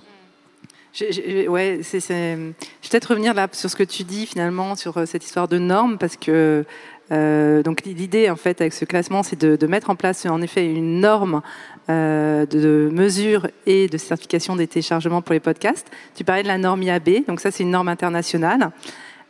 Je, 0.94 1.48
ouais, 1.48 1.82
je 1.84 1.98
vais 2.08 2.54
peut-être 2.90 3.10
revenir 3.12 3.36
là 3.36 3.48
sur 3.52 3.70
ce 3.70 3.76
que 3.76 3.84
tu 3.84 4.04
dis 4.04 4.26
finalement 4.26 4.76
sur 4.76 4.98
euh, 4.98 5.06
cette 5.06 5.24
histoire 5.24 5.48
de 5.48 5.60
normes 5.60 6.00
parce 6.00 6.18
que 6.18 6.66
euh, 7.12 7.62
donc 7.62 7.84
l'idée 7.86 8.32
en 8.32 8.36
fait 8.36 8.62
avec 8.62 8.74
ce 8.74 8.84
classement 8.84 9.22
c'est 9.22 9.40
de, 9.40 9.68
mettre 9.68 9.92
en 9.92 9.96
place 9.96 10.26
en 10.26 10.42
effet 10.42 10.66
une 10.66 11.00
norme 11.00 11.42
euh, 11.90 12.48
de 12.48 12.90
mesure 12.92 13.48
et 13.68 13.88
de 13.88 13.98
certification 13.98 14.56
des 14.56 14.66
téléchargements 14.66 15.22
pour 15.22 15.34
les 15.34 15.40
podcasts. 15.40 15.88
Tu 16.16 16.24
parlais 16.24 16.42
de 16.42 16.48
la 16.48 16.58
norme 16.58 16.82
IAB, 16.82 17.28
donc 17.28 17.42
ça 17.42 17.52
c'est 17.52 17.62
une 17.62 17.72
norme 17.72 17.90
internationale. 17.90 18.72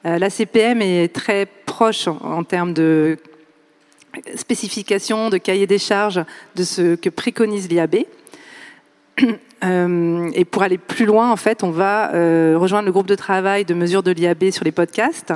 La 0.03 0.29
CPM 0.29 0.81
est 0.81 1.13
très 1.13 1.45
proche 1.65 2.07
en 2.07 2.45
termes 2.45 2.71
de 2.71 3.17
spécification, 4.35 5.29
de 5.29 5.37
cahier 5.37 5.67
des 5.67 5.79
charges 5.79 6.23
de 6.55 6.63
ce 6.63 6.95
que 6.95 7.09
préconise 7.09 7.67
l'IAB. 7.67 8.05
Euh, 9.63 10.29
et 10.35 10.45
pour 10.45 10.61
aller 10.61 10.77
plus 10.77 11.07
loin, 11.07 11.31
en 11.31 11.35
fait, 11.35 11.63
on 11.63 11.71
va 11.71 12.13
euh, 12.13 12.55
rejoindre 12.59 12.85
le 12.85 12.91
groupe 12.91 13.07
de 13.07 13.15
travail 13.15 13.65
de 13.65 13.73
mesure 13.73 14.03
de 14.03 14.11
l'IAB 14.11 14.51
sur 14.51 14.63
les 14.63 14.71
podcasts 14.71 15.33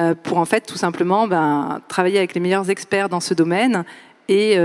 euh, 0.00 0.14
pour 0.14 0.38
en 0.38 0.46
fait 0.46 0.62
tout 0.62 0.78
simplement 0.78 1.28
ben, 1.28 1.80
travailler 1.86 2.16
avec 2.16 2.32
les 2.32 2.40
meilleurs 2.40 2.70
experts 2.70 3.10
dans 3.10 3.20
ce 3.20 3.34
domaine 3.34 3.84
et, 4.30 4.56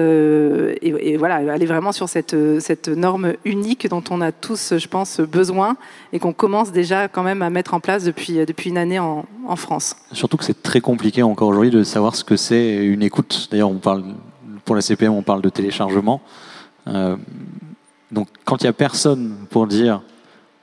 voilà, 1.17 1.35
aller 1.51 1.65
vraiment 1.65 1.91
sur 1.91 2.07
cette, 2.07 2.33
norme 2.87 3.33
unique 3.43 3.89
dont 3.89 4.03
on 4.09 4.21
a 4.21 4.31
tous, 4.31 4.77
je 4.77 4.87
pense, 4.87 5.19
besoin 5.19 5.75
et 6.13 6.19
qu'on 6.19 6.31
commence 6.31 6.71
déjà 6.71 7.09
quand 7.09 7.23
même 7.23 7.41
à 7.41 7.49
mettre 7.49 7.73
en 7.73 7.81
place 7.81 8.05
depuis, 8.05 8.39
une 8.65 8.77
année 8.77 8.99
en, 8.99 9.25
France. 9.57 9.97
Surtout 10.13 10.37
que 10.37 10.45
c'est 10.45 10.63
très 10.63 10.79
compliqué 10.79 11.23
encore 11.23 11.49
aujourd'hui 11.49 11.71
de 11.71 11.83
savoir 11.83 12.15
ce 12.15 12.23
que 12.23 12.37
c'est 12.37 12.85
une 12.85 13.03
écoute. 13.03 13.49
D'ailleurs, 13.51 13.71
pour 14.63 14.75
la 14.75 14.81
CPM, 14.81 15.11
on 15.11 15.23
parle 15.23 15.41
de 15.41 15.49
téléchargement. 15.49 16.21
Donc, 18.13 18.27
quand 18.45 18.61
il 18.61 18.65
n'y 18.65 18.69
a 18.69 18.73
personne 18.73 19.35
pour 19.49 19.67
dire 19.67 20.01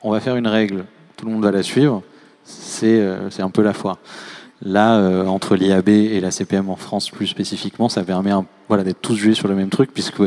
on 0.02 0.10
va 0.10 0.20
faire 0.20 0.36
une 0.36 0.46
règle, 0.46 0.84
tout 1.16 1.26
le 1.26 1.32
monde 1.32 1.42
va 1.42 1.50
la 1.50 1.62
suivre, 1.62 2.02
c'est 2.44 3.00
euh, 3.00 3.28
un 3.38 3.50
peu 3.50 3.62
la 3.62 3.74
foire. 3.74 3.98
Là, 4.62 4.98
euh, 4.98 5.26
entre 5.26 5.56
l'IAB 5.56 5.88
et 5.88 6.20
la 6.20 6.30
CPM 6.30 6.70
en 6.70 6.76
France 6.76 7.10
plus 7.10 7.26
spécifiquement, 7.26 7.88
ça 7.88 8.04
permet 8.04 8.30
voilà, 8.68 8.84
d'être 8.84 9.00
tous 9.00 9.16
joués 9.16 9.34
sur 9.34 9.48
le 9.48 9.54
même 9.54 9.68
truc, 9.68 9.90
puisque 9.92 10.22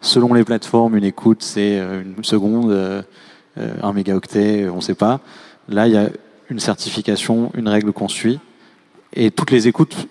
selon 0.00 0.32
les 0.34 0.44
plateformes, 0.44 0.96
une 0.96 1.04
écoute, 1.04 1.42
c'est 1.42 1.78
euh, 1.78 2.02
une 2.02 2.24
seconde, 2.24 3.04
un 3.82 3.92
mégaoctet, 3.92 4.68
on 4.68 4.76
ne 4.76 4.80
sait 4.80 4.94
pas. 4.94 5.20
Là, 5.68 5.88
il 5.88 5.94
y 5.94 5.96
a 5.96 6.08
une 6.48 6.60
certification, 6.60 7.50
une 7.54 7.66
règle 7.66 7.92
qu'on 7.92 8.08
suit, 8.08 8.38
et 9.14 9.32
toutes 9.32 9.50
les 9.50 9.66
écoutes 9.66 10.06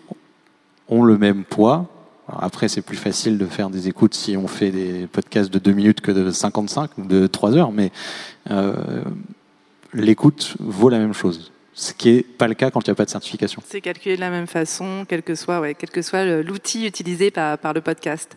ont 0.90 1.04
le 1.04 1.18
même 1.18 1.46
poids. 1.46 1.86
Après, 2.28 2.68
c'est 2.68 2.82
plus 2.82 2.98
facile 2.98 3.38
de 3.38 3.46
faire 3.46 3.70
des 3.70 3.88
écoutes 3.88 4.14
si 4.14 4.36
on 4.36 4.48
fait 4.48 4.72
des 4.72 5.08
podcasts 5.08 5.52
de 5.52 5.60
2 5.60 5.72
minutes 5.72 6.02
que 6.02 6.12
de 6.12 6.30
55 6.30 6.98
ou 6.98 7.06
de 7.06 7.28
3 7.28 7.56
heures, 7.56 7.72
mais 7.72 7.92
euh, 8.52 8.74
l'écoute 9.94 10.56
vaut 10.60 10.90
la 10.90 11.00
même 11.00 11.14
chose 11.14 11.52
ce 11.78 11.94
qui 11.94 12.12
n'est 12.12 12.24
pas 12.24 12.48
le 12.48 12.56
cas 12.56 12.72
quand 12.72 12.86
il 12.86 12.90
n'y 12.90 12.94
a 12.94 12.96
pas 12.96 13.06
de 13.06 13.10
certification. 13.10 13.62
C'est 13.66 13.82
calculé 13.82 14.16
de 14.16 14.22
la 14.22 14.32
même 14.32 14.48
façon, 14.48 15.06
quel 15.08 15.22
que 15.22 15.36
soit, 15.36 15.62
ouais, 15.62 15.76
quel 15.76 15.92
que 15.92 16.02
soit 16.02 16.26
l'outil 16.42 16.88
utilisé 16.88 17.30
par, 17.30 17.74
le 17.74 17.82
podcast. 17.82 18.36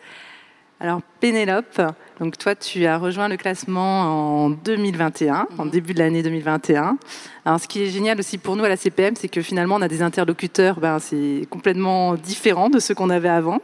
Alors 0.82 1.02
Pénélope, 1.20 1.82
donc 2.20 2.38
toi 2.38 2.54
tu 2.54 2.86
as 2.86 2.96
rejoint 2.96 3.28
le 3.28 3.36
classement 3.36 4.44
en 4.46 4.48
2021, 4.48 5.46
en 5.58 5.66
début 5.66 5.92
de 5.92 5.98
l'année 5.98 6.22
2021. 6.22 6.96
Alors 7.44 7.60
ce 7.60 7.68
qui 7.68 7.82
est 7.82 7.88
génial 7.88 8.18
aussi 8.18 8.38
pour 8.38 8.56
nous 8.56 8.64
à 8.64 8.68
la 8.70 8.78
CPM, 8.78 9.14
c'est 9.14 9.28
que 9.28 9.42
finalement 9.42 9.74
on 9.74 9.82
a 9.82 9.88
des 9.88 10.00
interlocuteurs, 10.00 10.80
ben, 10.80 10.98
c'est 10.98 11.46
complètement 11.50 12.14
différent 12.14 12.70
de 12.70 12.78
ceux 12.78 12.94
qu'on 12.94 13.10
avait 13.10 13.28
avant, 13.28 13.60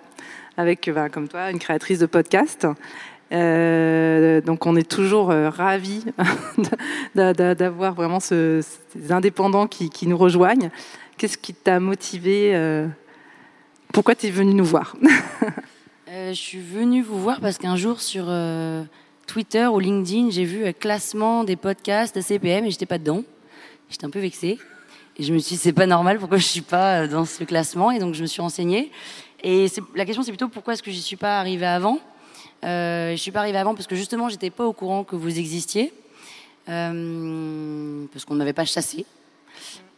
avec 0.58 0.90
ben, 0.94 1.08
comme 1.08 1.26
toi 1.26 1.50
une 1.50 1.58
créatrice 1.58 2.00
de 2.00 2.04
podcast. 2.04 2.66
Euh, 3.32 4.42
donc 4.42 4.66
on 4.66 4.76
est 4.76 4.88
toujours 4.88 5.30
euh, 5.30 5.48
ravis 5.48 6.04
d'avoir 7.14 7.94
vraiment 7.94 8.20
ce, 8.20 8.60
ces 8.92 9.10
indépendants 9.10 9.68
qui, 9.68 9.88
qui 9.88 10.06
nous 10.06 10.18
rejoignent. 10.18 10.68
Qu'est-ce 11.16 11.38
qui 11.38 11.54
t'a 11.54 11.80
motivé 11.80 12.54
euh, 12.54 12.86
Pourquoi 13.94 14.14
tu 14.14 14.26
es 14.26 14.30
venu 14.30 14.52
nous 14.52 14.66
voir? 14.66 14.96
euh, 16.08 16.30
Je 16.30 16.40
suis 16.40 16.60
venue 16.60 17.02
vous 17.02 17.18
voir 17.20 17.40
parce 17.40 17.58
qu'un 17.58 17.76
jour 17.76 18.00
sur 18.00 18.26
euh, 18.28 18.84
Twitter 19.26 19.66
ou 19.66 19.78
LinkedIn, 19.78 20.30
j'ai 20.30 20.44
vu 20.44 20.66
un 20.66 20.72
classement 20.72 21.44
des 21.44 21.56
podcasts 21.56 22.14
de 22.14 22.20
CPM 22.20 22.64
et 22.64 22.70
j'étais 22.70 22.86
pas 22.86 22.98
dedans. 22.98 23.22
J'étais 23.90 24.04
un 24.04 24.10
peu 24.10 24.20
vexée. 24.20 24.58
Et 25.18 25.22
je 25.22 25.32
me 25.32 25.38
suis 25.38 25.56
dit, 25.56 25.62
c'est 25.62 25.72
pas 25.72 25.86
normal, 25.86 26.18
pourquoi 26.18 26.38
je 26.38 26.44
suis 26.44 26.60
pas 26.60 27.06
dans 27.06 27.24
ce 27.24 27.44
classement? 27.44 27.90
Et 27.90 27.98
donc 27.98 28.14
je 28.14 28.22
me 28.22 28.26
suis 28.26 28.42
renseignée. 28.42 28.90
Et 29.42 29.66
la 29.94 30.04
question, 30.04 30.22
c'est 30.22 30.30
plutôt 30.30 30.48
pourquoi 30.48 30.74
est-ce 30.74 30.82
que 30.82 30.90
je 30.90 30.98
suis 30.98 31.16
pas 31.16 31.38
arrivée 31.38 31.66
avant? 31.66 32.00
Euh, 32.64 33.12
je 33.12 33.16
suis 33.16 33.30
pas 33.30 33.40
arrivée 33.40 33.58
avant 33.58 33.74
parce 33.74 33.86
que 33.86 33.96
justement, 33.96 34.28
j'étais 34.28 34.50
pas 34.50 34.64
au 34.64 34.72
courant 34.72 35.04
que 35.04 35.16
vous 35.16 35.38
existiez, 35.38 35.92
euh, 36.68 38.04
parce 38.12 38.24
qu'on 38.24 38.34
ne 38.34 38.38
m'avait 38.38 38.52
pas 38.52 38.64
chassé. 38.64 39.04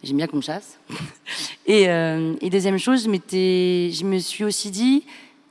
J'aime 0.02 0.16
bien 0.16 0.26
qu'on 0.26 0.36
me 0.36 0.42
chasse. 0.42 0.78
et, 1.66 1.88
euh, 1.88 2.34
deuxième 2.42 2.78
chose, 2.78 3.04
je 3.04 4.04
me 4.04 4.18
suis 4.18 4.44
aussi 4.44 4.70
dit, 4.70 5.04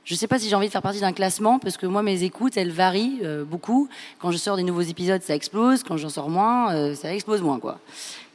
je 0.08 0.14
ne 0.14 0.16
sais 0.16 0.26
pas 0.26 0.38
si 0.38 0.48
j'ai 0.48 0.54
envie 0.54 0.68
de 0.68 0.72
faire 0.72 0.80
partie 0.80 1.00
d'un 1.00 1.12
classement, 1.12 1.58
parce 1.58 1.76
que 1.76 1.84
moi, 1.84 2.02
mes 2.02 2.22
écoutes, 2.22 2.56
elles 2.56 2.70
varient 2.70 3.20
euh, 3.24 3.44
beaucoup. 3.44 3.90
Quand 4.18 4.30
je 4.30 4.38
sors 4.38 4.56
des 4.56 4.62
nouveaux 4.62 4.80
épisodes, 4.80 5.20
ça 5.22 5.34
explose. 5.34 5.82
Quand 5.82 5.98
j'en 5.98 6.08
sors 6.08 6.30
moins, 6.30 6.72
euh, 6.72 6.94
ça 6.94 7.12
explose 7.14 7.42
moins, 7.42 7.60
quoi. 7.60 7.78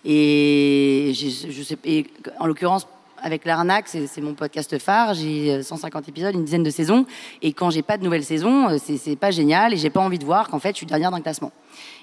Et, 0.05 1.13
je 1.15 1.63
sais, 1.63 1.75
et 1.83 2.05
en 2.39 2.45
l'occurrence, 2.45 2.85
avec 3.23 3.43
l'arnaque, 3.45 3.87
c'est 3.87 4.21
mon 4.21 4.35
podcast 4.35 4.77
phare. 4.77 5.15
J'ai 5.15 5.63
150 5.63 6.09
épisodes, 6.09 6.35
une 6.35 6.43
dizaine 6.43 6.61
de 6.61 6.69
saisons. 6.69 7.07
Et 7.41 7.53
quand 7.53 7.71
j'ai 7.71 7.81
pas 7.81 7.97
de 7.97 8.03
nouvelles 8.03 8.25
saisons, 8.25 8.77
c'est 8.77 9.15
pas 9.15 9.31
génial 9.31 9.73
et 9.73 9.77
j'ai 9.77 9.89
pas 9.89 10.01
envie 10.01 10.19
de 10.19 10.25
voir 10.25 10.49
qu'en 10.49 10.59
fait, 10.59 10.73
je 10.73 10.77
suis 10.77 10.85
dernière 10.85 11.09
d'un 11.09 11.21
classement. 11.21 11.51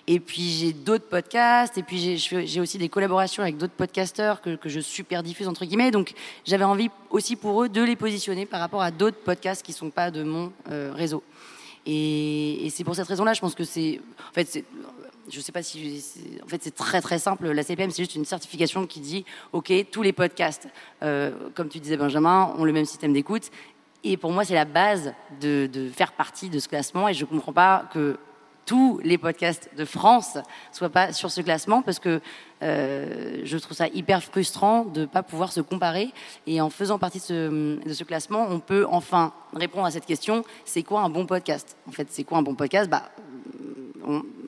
Et 0.07 0.21
puis 0.21 0.43
j'ai 0.43 0.73
d'autres 0.73 1.09
podcasts, 1.09 1.79
et 1.79 1.83
puis 1.83 2.17
j'ai 2.19 2.61
aussi 2.61 2.79
des 2.79 2.89
collaborations 2.89 3.43
avec 3.43 3.57
d'autres 3.57 3.75
podcasteurs 3.75 4.41
que, 4.41 4.59
je 4.65 4.81
super 4.81 5.23
diffuse 5.23 5.49
entre 5.49 5.65
guillemets. 5.65 5.91
Donc 5.91 6.15
j'avais 6.45 6.65
envie 6.65 6.91
aussi 7.11 7.37
pour 7.37 7.63
eux 7.63 7.69
de 7.69 7.83
les 7.83 7.97
positionner 7.97 8.47
par 8.47 8.61
rapport 8.61 8.83
à 8.83 8.91
d'autres 8.91 9.19
podcasts 9.19 9.65
qui 9.65 9.73
sont 9.73 9.91
pas 9.91 10.11
de 10.11 10.23
mon 10.23 10.53
euh, 10.71 10.93
réseau. 10.95 11.23
Et, 11.87 12.69
c'est 12.71 12.85
pour 12.85 12.95
cette 12.95 13.09
raison-là, 13.09 13.33
je 13.33 13.41
pense 13.41 13.55
que 13.55 13.65
c'est, 13.65 14.01
en 14.29 14.33
fait, 14.33 14.65
je 15.31 15.37
ne 15.37 15.43
sais 15.43 15.53
pas 15.53 15.63
si, 15.63 16.03
en 16.45 16.49
fait, 16.49 16.63
c'est 16.63 16.75
très 16.75 17.01
très 17.01 17.19
simple. 17.19 17.51
La 17.51 17.63
CPM, 17.63 17.91
c'est 17.91 18.03
juste 18.03 18.17
une 18.17 18.25
certification 18.25 18.87
qui 18.87 19.01
dit, 19.01 19.25
ok, 19.53 19.73
tous 19.91 20.03
les 20.03 20.13
podcasts, 20.13 20.69
euh, 21.03 21.31
comme 21.55 21.69
tu 21.69 21.81
disais 21.81 21.97
Benjamin, 21.97 22.55
ont 22.59 22.65
le 22.65 22.73
même 22.73 22.85
système 22.85 23.13
d'écoute. 23.13 23.51
Et 24.05 24.17
pour 24.17 24.33
moi, 24.33 24.45
c'est 24.45 24.55
la 24.55 24.65
base 24.65 25.13
de, 25.41 25.69
de, 25.71 25.89
faire 25.91 26.13
partie 26.13 26.49
de 26.49 26.59
ce 26.59 26.69
classement. 26.69 27.09
Et 27.09 27.15
je 27.15 27.25
ne 27.25 27.31
comprends 27.31 27.53
pas 27.53 27.89
que 27.93 28.19
tous 28.67 29.01
les 29.03 29.19
podcasts 29.19 29.71
de 29.77 29.85
France 29.85 30.39
soient 30.73 30.91
pas 30.91 31.13
sur 31.13 31.31
ce 31.31 31.41
classement 31.41 31.83
parce 31.83 31.99
que 31.99 32.21
euh, 32.63 33.41
je 33.45 33.57
trouve 33.59 33.77
ça 33.77 33.89
hyper 33.89 34.23
frustrant 34.23 34.85
de 34.85 35.03
ne 35.03 35.07
pas 35.07 35.23
pouvoir 35.23 35.53
se 35.53 35.61
comparer. 35.61 36.13
Et 36.47 36.61
en 36.61 36.71
faisant 36.71 36.99
partie 36.99 37.19
de 37.19 37.81
ce, 37.93 38.05
classement, 38.05 38.47
on 38.49 38.61
peut 38.61 38.87
enfin 38.89 39.33
répondre 39.55 39.87
à 39.87 39.91
cette 39.91 40.07
question 40.07 40.45
c'est 40.65 40.83
quoi 40.83 41.01
un 41.01 41.11
bon 41.11 41.27
podcast? 41.27 41.77
En 41.89 41.93
fait, 41.93 42.09
c'est 42.11 42.25
quoi 42.25 42.39
un 42.39 42.43
bon 42.43 42.55
podcast? 42.55 42.91
Bah, 42.91 43.11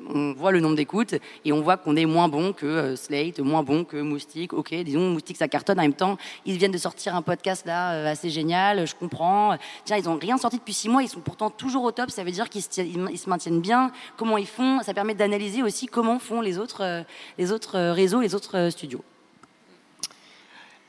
on, 0.08 0.32
voit 0.32 0.52
le 0.52 0.60
nombre 0.60 0.76
d'écoutes 0.76 1.14
et 1.44 1.52
on 1.52 1.60
voit 1.60 1.76
qu'on 1.76 1.96
est 1.96 2.06
moins 2.06 2.28
bon 2.28 2.52
que 2.52 2.66
euh, 2.66 2.96
Slate, 2.96 3.40
moins 3.40 3.62
bon 3.62 3.84
que 3.84 3.96
Moustique. 3.96 4.52
Ok, 4.52 4.74
disons 4.74 5.10
Moustique 5.10 5.36
ça 5.36 5.48
cartonne. 5.48 5.78
En 5.78 5.82
même 5.82 5.94
temps, 5.94 6.16
ils 6.46 6.56
viennent 6.56 6.72
de 6.72 6.78
sortir 6.78 7.14
un 7.14 7.22
podcast 7.22 7.66
là 7.66 7.92
euh, 7.92 8.10
assez 8.10 8.30
génial. 8.30 8.86
Je 8.86 8.94
comprends. 8.94 9.56
Tiens, 9.84 9.96
ils 9.96 10.08
ont 10.08 10.16
rien 10.16 10.36
sorti 10.38 10.58
depuis 10.58 10.74
six 10.74 10.88
mois. 10.88 11.02
Ils 11.02 11.08
sont 11.08 11.20
pourtant 11.20 11.50
toujours 11.50 11.84
au 11.84 11.92
top. 11.92 12.10
Ça 12.10 12.24
veut 12.24 12.30
dire 12.30 12.48
qu'ils 12.48 12.62
se, 12.62 13.28
maintiennent 13.28 13.60
bien. 13.60 13.90
Comment 14.16 14.38
ils 14.38 14.46
font? 14.46 14.80
Ça 14.82 14.94
permet 14.94 15.14
d'analyser 15.14 15.62
aussi 15.62 15.86
comment 15.86 16.18
font 16.18 16.40
les 16.40 16.58
autres, 16.58 16.82
euh, 16.82 17.02
les 17.38 17.52
autres 17.52 17.78
réseaux, 17.78 18.20
les 18.20 18.34
autres 18.34 18.70
studios. 18.70 19.02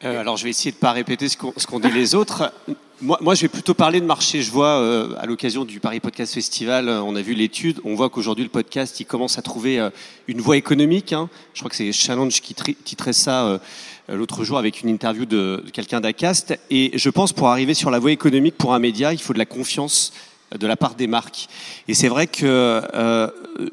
Euh, 0.03 0.19
alors, 0.19 0.37
je 0.37 0.43
vais 0.43 0.49
essayer 0.49 0.71
de 0.71 0.75
ne 0.75 0.81
pas 0.81 0.91
répéter 0.91 1.29
ce 1.29 1.37
qu'ont 1.37 1.51
qu 1.51 1.79
dit 1.79 1.91
les 1.91 2.13
autres. 2.15 2.51
Moi, 3.01 3.35
je 3.35 3.41
vais 3.41 3.47
plutôt 3.47 3.73
parler 3.73 3.99
de 3.99 4.05
marché. 4.05 4.41
Je 4.41 4.51
vois, 4.51 4.79
euh, 4.79 5.15
à 5.17 5.25
l'occasion 5.25 5.65
du 5.65 5.79
Paris 5.79 5.99
Podcast 5.99 6.33
Festival, 6.33 6.87
euh, 6.89 7.01
on 7.01 7.15
a 7.15 7.21
vu 7.21 7.33
l'étude. 7.33 7.79
On 7.85 7.95
voit 7.95 8.09
qu'aujourd'hui, 8.09 8.43
le 8.43 8.49
podcast, 8.49 8.99
il 8.99 9.05
commence 9.05 9.37
à 9.37 9.41
trouver 9.41 9.89
une 10.27 10.41
voie 10.41 10.57
économique. 10.57 11.13
Hein. 11.13 11.29
Je 11.53 11.61
crois 11.61 11.69
que 11.69 11.75
c'est 11.75 11.91
Challenge 11.91 12.33
qui 12.41 12.53
titrait 12.53 13.13
ça 13.13 13.59
l'autre 14.09 14.43
jour 14.43 14.57
avec 14.57 14.81
une 14.81 14.89
interview 14.89 15.25
de, 15.25 15.63
de 15.65 15.71
quelqu'un 15.71 16.01
d'Acast. 16.01 16.57
Et 16.69 16.91
je 16.97 17.09
pense, 17.09 17.31
pour 17.31 17.47
arriver 17.47 17.73
sur 17.73 17.89
la 17.89 17.99
voie 17.99 18.11
économique 18.11 18.57
pour 18.57 18.73
un 18.73 18.79
média, 18.79 19.13
il 19.13 19.21
faut 19.21 19.33
de 19.33 19.39
la 19.39 19.45
confiance 19.45 20.13
de 20.57 20.67
la 20.67 20.75
part 20.75 20.95
des 20.95 21.07
marques. 21.07 21.47
Et 21.87 21.93
c'est 21.93 22.07
vrai 22.07 22.27
que 22.27 22.43
euh, 22.43 23.27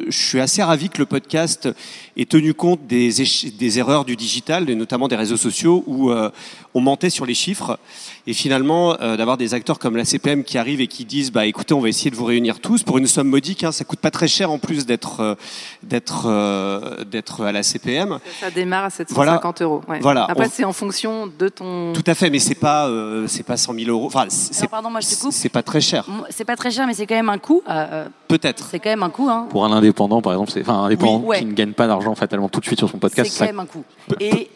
je 0.09 0.17
suis 0.17 0.41
assez 0.41 0.63
ravi 0.63 0.89
que 0.89 0.99
le 0.99 1.07
podcast 1.07 1.69
ait 2.17 2.25
tenu 2.25 2.55
compte 2.55 2.87
des, 2.87 3.79
erreurs 3.79 4.05
du 4.05 4.17
digital, 4.17 4.69
et 4.71 4.75
notamment 4.75 5.09
des 5.09 5.17
réseaux 5.17 5.37
sociaux, 5.37 5.85
où 5.87 6.11
euh, 6.11 6.31
on 6.75 6.81
mentait 6.81 7.11
sur 7.11 7.27
les 7.27 7.35
chiffres. 7.35 7.79
Et 8.27 8.33
finalement, 8.33 8.97
euh, 9.01 9.17
d'avoir 9.17 9.37
des 9.37 9.55
acteurs 9.55 9.79
comme 9.79 9.97
la 9.97 10.05
CPM 10.05 10.45
qui 10.45 10.59
arrivent 10.59 10.81
et 10.81 10.87
qui 10.87 11.05
disent, 11.05 11.33
bah 11.33 11.47
écoutez, 11.47 11.75
on 11.75 11.81
va 11.81 11.89
essayer 11.89 12.11
de 12.11 12.17
vous 12.17 12.25
réunir 12.25 12.61
tous 12.61 12.83
pour 12.83 12.99
une 12.99 13.07
somme 13.07 13.29
modique. 13.29 13.65
Hein, 13.65 13.73
ça 13.73 13.85
coûte 13.85 13.99
pas 13.99 14.11
très 14.11 14.29
cher 14.29 14.51
en 14.51 14.59
plus 14.59 14.87
d'être 14.87 15.21
euh, 15.21 15.35
d'être 15.83 16.25
euh, 16.27 17.05
d'être 17.05 17.45
à 17.45 17.53
la 17.53 17.63
CPM. 17.63 18.19
Ça 18.41 18.51
démarre 18.51 18.85
à 18.85 18.91
750 18.91 19.15
voilà. 19.15 19.41
euros. 19.61 19.83
Ouais. 19.89 19.99
Voilà. 20.01 20.25
Après, 20.25 20.47
on... 20.47 20.51
c'est 20.53 20.65
en 20.65 20.73
fonction 20.73 21.27
de 21.39 21.49
ton. 21.49 21.93
Tout 21.93 22.05
à 22.07 22.15
fait, 22.15 22.31
mais 22.31 22.39
c'est 22.39 22.55
pas 22.55 22.91
c'est 23.27 23.43
pas 23.43 23.57
100 23.57 23.75
000 23.75 23.91
euros. 23.91 24.07
Enfin, 24.07 24.27
c'est 24.29 24.69
pardon, 24.69 24.91
moi 24.91 25.01
je 25.01 25.09
te 25.09 25.21
coupe. 25.21 25.33
C'est 25.33 25.49
pas 25.49 25.63
très 25.63 25.81
cher. 25.81 26.07
C'est 26.31 26.45
pas 26.45 26.57
très 26.57 26.71
cher, 26.71 26.87
mais 26.87 26.95
c'est 26.95 27.07
quand 27.07 27.15
même 27.15 27.29
un 27.29 27.39
coût. 27.39 27.63
Euh, 27.69 28.07
Peut-être. 28.29 28.69
C'est 28.71 28.79
quand 28.79 28.91
même 28.91 29.03
un 29.03 29.11
coût. 29.11 29.29
Hein. 29.29 29.47
Pour 29.51 29.65
un 29.65 29.73
indépendant, 29.73 30.23
par 30.23 30.33
exemple, 30.33 30.51
c'est 30.51 30.61
enfin 30.63 30.75
un 30.75 30.85
indépendant 30.85 31.19
Oui, 31.19 31.27
ouais. 31.29 31.39
qui 31.41 31.47
ne 31.47 31.53
gagne 31.53 31.73
pas 31.73 31.87
d'argent 31.87 32.15
fatalement 32.15 32.49
tout 32.49 32.61
de 32.61 32.65
suite 32.67 32.79
sur 32.79 32.89
son 32.89 32.99
podcast. 32.99 33.31
C'est 33.31 33.39
ça- 33.39 33.47
quand 33.47 33.53
même 33.53 33.61
un 33.61 33.67
coup. 33.67 33.85
Et, 34.21 34.51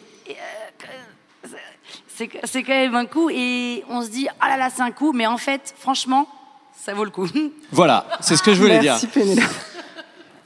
c'est 2.45 2.63
quand 2.63 2.73
même 2.73 2.95
un 2.95 3.07
coup. 3.07 3.31
Et 3.31 3.85
on 3.89 4.03
se 4.03 4.09
dit, 4.09 4.29
ah 4.41 4.49
là 4.49 4.57
là, 4.57 4.71
c'est 4.75 4.83
un 4.83 4.91
coup. 4.93 5.13
Mais 5.13 5.27
en 5.27 5.39
fait, 5.39 5.75
franchement, 5.79 6.29
ça 6.85 6.95
vaut 6.95 7.05
le 7.05 7.11
coup. 7.11 7.29
Voilà, 7.73 8.07
c'est 8.21 8.37
ce 8.37 8.43
que 8.43 8.55
je 8.55 8.61
voulais 8.61 8.81
Merci 8.81 9.07
dire. 9.07 9.15
Pénélope. 9.15 9.45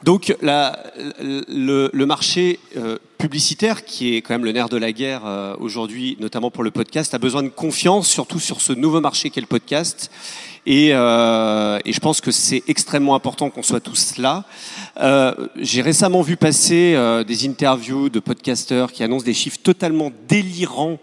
Donc 0.05 0.35
la, 0.41 0.79
le, 1.21 1.91
le, 1.93 2.07
marché 2.07 2.61
euh, 2.77 2.99
publicitaire, 3.19 3.85
qui 3.85 4.15
est 4.15 4.23
quand 4.23 4.33
même 4.33 4.45
le 4.45 4.53
nerf 4.53 4.69
de 4.69 4.77
la 4.77 4.93
guerre 4.93 5.23
euh, 5.27 5.57
aujourd'hui, 5.59 6.17
notamment 6.21 6.53
pour 6.53 6.63
le 6.63 6.71
podcast, 6.71 7.15
a 7.15 7.19
besoin 7.19 7.43
de 7.43 7.49
confiance, 7.49 8.09
surtout 8.09 8.39
sur 8.39 8.61
ce 8.61 8.73
nouveau 8.73 9.01
marché 9.01 9.31
qu'est 9.31 9.41
le 9.41 9.49
podcast. 9.49 10.09
Et, 10.71 10.91
euh, 10.93 11.79
et 11.87 11.95
je 11.95 12.01
pense 12.01 12.21
que 12.21 12.31
c'est 12.31 12.63
extrêmement 12.69 13.15
important 13.15 13.49
qu'on 13.49 13.63
soit 13.63 13.81
tous 13.81 14.19
là. 14.19 14.45
Euh, 15.01 15.33
J'ai 15.57 15.81
récemment 15.81 16.21
vu 16.21 16.37
passer 16.37 16.93
euh, 16.95 17.25
des 17.25 17.49
interviews 17.49 18.11
de 18.11 18.21
podcasteurs 18.21 18.93
qui 18.93 19.03
annoncent 19.03 19.25
des 19.25 19.33
chiffres 19.33 19.59
totalement 19.63 20.13
délirants, 20.29 20.99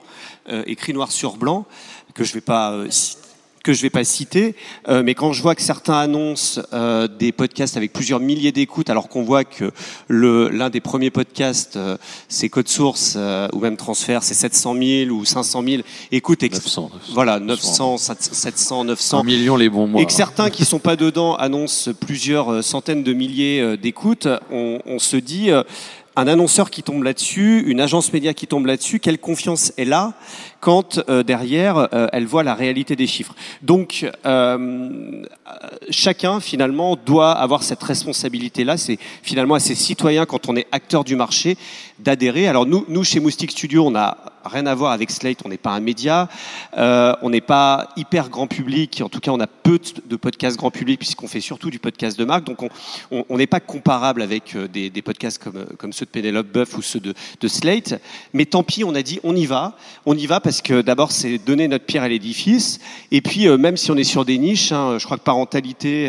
euh, 0.50 0.64
écrits 0.68 0.94
noir 0.94 1.12
sur 1.12 1.38
blanc, 1.38 1.66
que 2.14 2.24
je 2.24 2.34
vais 2.34 2.42
pas 2.42 2.72
euh, 2.72 2.88
citer 2.90 3.20
que 3.64 3.74
je 3.74 3.82
vais 3.82 3.90
pas 3.90 4.04
citer, 4.04 4.54
euh, 4.90 5.02
mais 5.04 5.16
quand 5.16 5.34
je 5.34 5.42
vois 5.42 5.56
que 5.56 5.62
certains 5.64 5.98
annoncent 5.98 6.62
euh, 6.72 7.08
des 7.08 7.32
podcasts 7.32 7.76
avec 7.78 7.94
plusieurs 7.94 8.20
milliers 8.20 8.52
d'écoutes, 8.52 8.92
alors 8.92 9.10
qu'on 9.10 9.24
voit 9.24 9.44
que 9.44 9.72
le 10.08 10.50
l'un 10.50 10.70
des 10.70 10.82
premiers 10.82 11.10
podcasts, 11.10 11.76
euh, 11.76 11.98
c'est 12.30 12.48
Code 12.48 12.68
Source 12.68 13.16
euh, 13.18 13.48
ou 13.54 13.60
même 13.62 13.76
Transfert, 13.76 14.22
c'est 14.22 14.36
700 14.36 14.76
000 15.08 15.10
ou 15.10 15.26
500 15.26 15.64
000 15.68 15.82
écoutes. 16.12 16.44
ex- 16.44 16.60
900, 16.60 16.92
900. 16.94 17.14
Voilà, 17.16 17.40
900, 17.40 17.98
700, 17.98 18.84
900. 18.84 19.20
Un 19.22 19.24
million 19.24 19.56
les 19.58 19.70
bons 19.70 19.88
mois. 19.88 20.00
Et 20.00 20.06
que 20.06 20.14
certains 20.14 20.52
qui 20.52 20.64
sont 20.72 20.78
pas 20.78 20.96
dedans 20.96 21.34
annoncent 21.34 21.90
plusieurs 22.00 22.50
euh, 22.52 22.62
centaines 22.62 23.02
de 23.02 23.14
milliers 23.14 23.62
euh, 23.62 23.78
d'écoutes, 23.78 24.28
on, 24.52 24.78
on 24.86 25.00
se 25.00 25.18
dit 25.18 25.50
euh, 25.50 25.64
un 26.16 26.28
annonceur 26.28 26.70
qui 26.70 26.84
tombe 26.84 27.04
là-dessus, 27.04 27.64
une 27.68 27.82
agence 27.82 28.14
média 28.14 28.34
qui 28.34 28.48
tombe 28.48 28.66
là-dessus, 28.66 29.00
quelle 29.00 29.20
confiance 29.20 29.74
est 29.78 29.86
là 29.86 30.14
quand 30.60 31.00
euh, 31.10 31.24
derrière 31.24 31.90
euh, 31.94 32.08
elle 32.12 32.26
voit 32.26 32.44
la 32.44 32.56
réalité 32.56 32.96
des 32.96 33.08
chiffres. 33.08 33.36
Donc 33.62 34.10
euh, 34.26 35.24
chacun 35.90 36.40
finalement 36.40 36.96
doit 36.96 37.34
avoir 37.34 37.64
cette 37.64 37.84
responsabilité-là. 37.84 38.78
C'est 38.78 38.98
finalement 39.22 39.56
à 39.56 39.60
ses 39.60 39.76
citoyens 39.76 40.26
quand 40.26 40.50
on 40.50 40.56
est 40.56 40.68
acteur 40.72 41.04
du 41.04 41.16
marché 41.16 41.58
d'adhérer. 42.00 42.48
Alors 42.48 42.66
nous, 42.66 42.86
nous 42.88 43.04
chez 43.04 43.20
Moustique 43.20 43.52
Studio, 43.52 43.86
on 43.86 43.92
n'a 43.92 44.18
rien 44.46 44.66
à 44.66 44.76
voir 44.76 44.92
avec 44.92 45.12
Slate. 45.12 45.40
On 45.46 45.50
n'est 45.50 45.58
pas 45.58 45.72
un 45.72 45.80
média, 45.80 46.30
euh, 46.78 47.14
on 47.22 47.30
n'est 47.30 47.42
pas 47.42 47.90
hyper 47.96 48.30
grand 48.30 48.48
public. 48.48 49.02
En 49.04 49.10
tout 49.10 49.20
cas, 49.20 49.32
on 49.32 49.40
a 49.40 49.48
peu 49.48 49.80
de 50.06 50.16
podcasts 50.16 50.58
grand 50.58 50.72
public 50.72 51.00
puisqu'on 51.00 51.28
fait 51.28 51.42
surtout 51.42 51.70
du 51.70 51.80
podcast 51.80 52.18
de 52.18 52.26
marque. 52.26 52.46
Donc 52.46 52.60
on 53.12 53.38
n'est 53.38 53.48
pas 53.48 53.60
comparable 53.60 54.22
avec 54.22 54.56
euh, 54.56 54.68
des, 54.68 55.02
podcasts 55.02 55.42
comme, 55.42 55.58
euh, 55.58 55.66
comme 55.78 55.94
ceux 55.94 56.06
de 56.06 56.12
Penelope 56.12 56.48
Buff 56.48 56.78
ou 56.78 56.82
ceux 56.82 57.00
de, 57.00 57.14
Slate. 57.48 58.02
Mais 58.34 58.46
tant 58.46 58.64
pis, 58.64 58.84
on 58.84 58.96
a 58.96 59.02
dit 59.02 59.20
on 59.24 59.36
y 59.36 59.46
va. 59.46 59.76
On 60.06 60.18
y 60.18 60.26
va 60.26 60.40
parce 60.40 60.62
que 60.62 60.82
d'abord, 60.82 61.12
c'est 61.12 61.38
donner 61.38 61.68
notre 61.68 61.86
pierre 61.86 62.04
à 62.04 62.08
l'édifice. 62.08 62.80
Et 63.12 63.22
puis, 63.22 63.48
même 63.58 63.78
si 63.78 63.92
on 63.92 63.98
est 63.98 64.04
sur 64.04 64.26
des 64.26 64.38
niches, 64.38 64.72
hein, 64.72 64.98
je 65.00 65.06
crois 65.06 65.18
que 65.18 65.24
parentalité, 65.24 66.08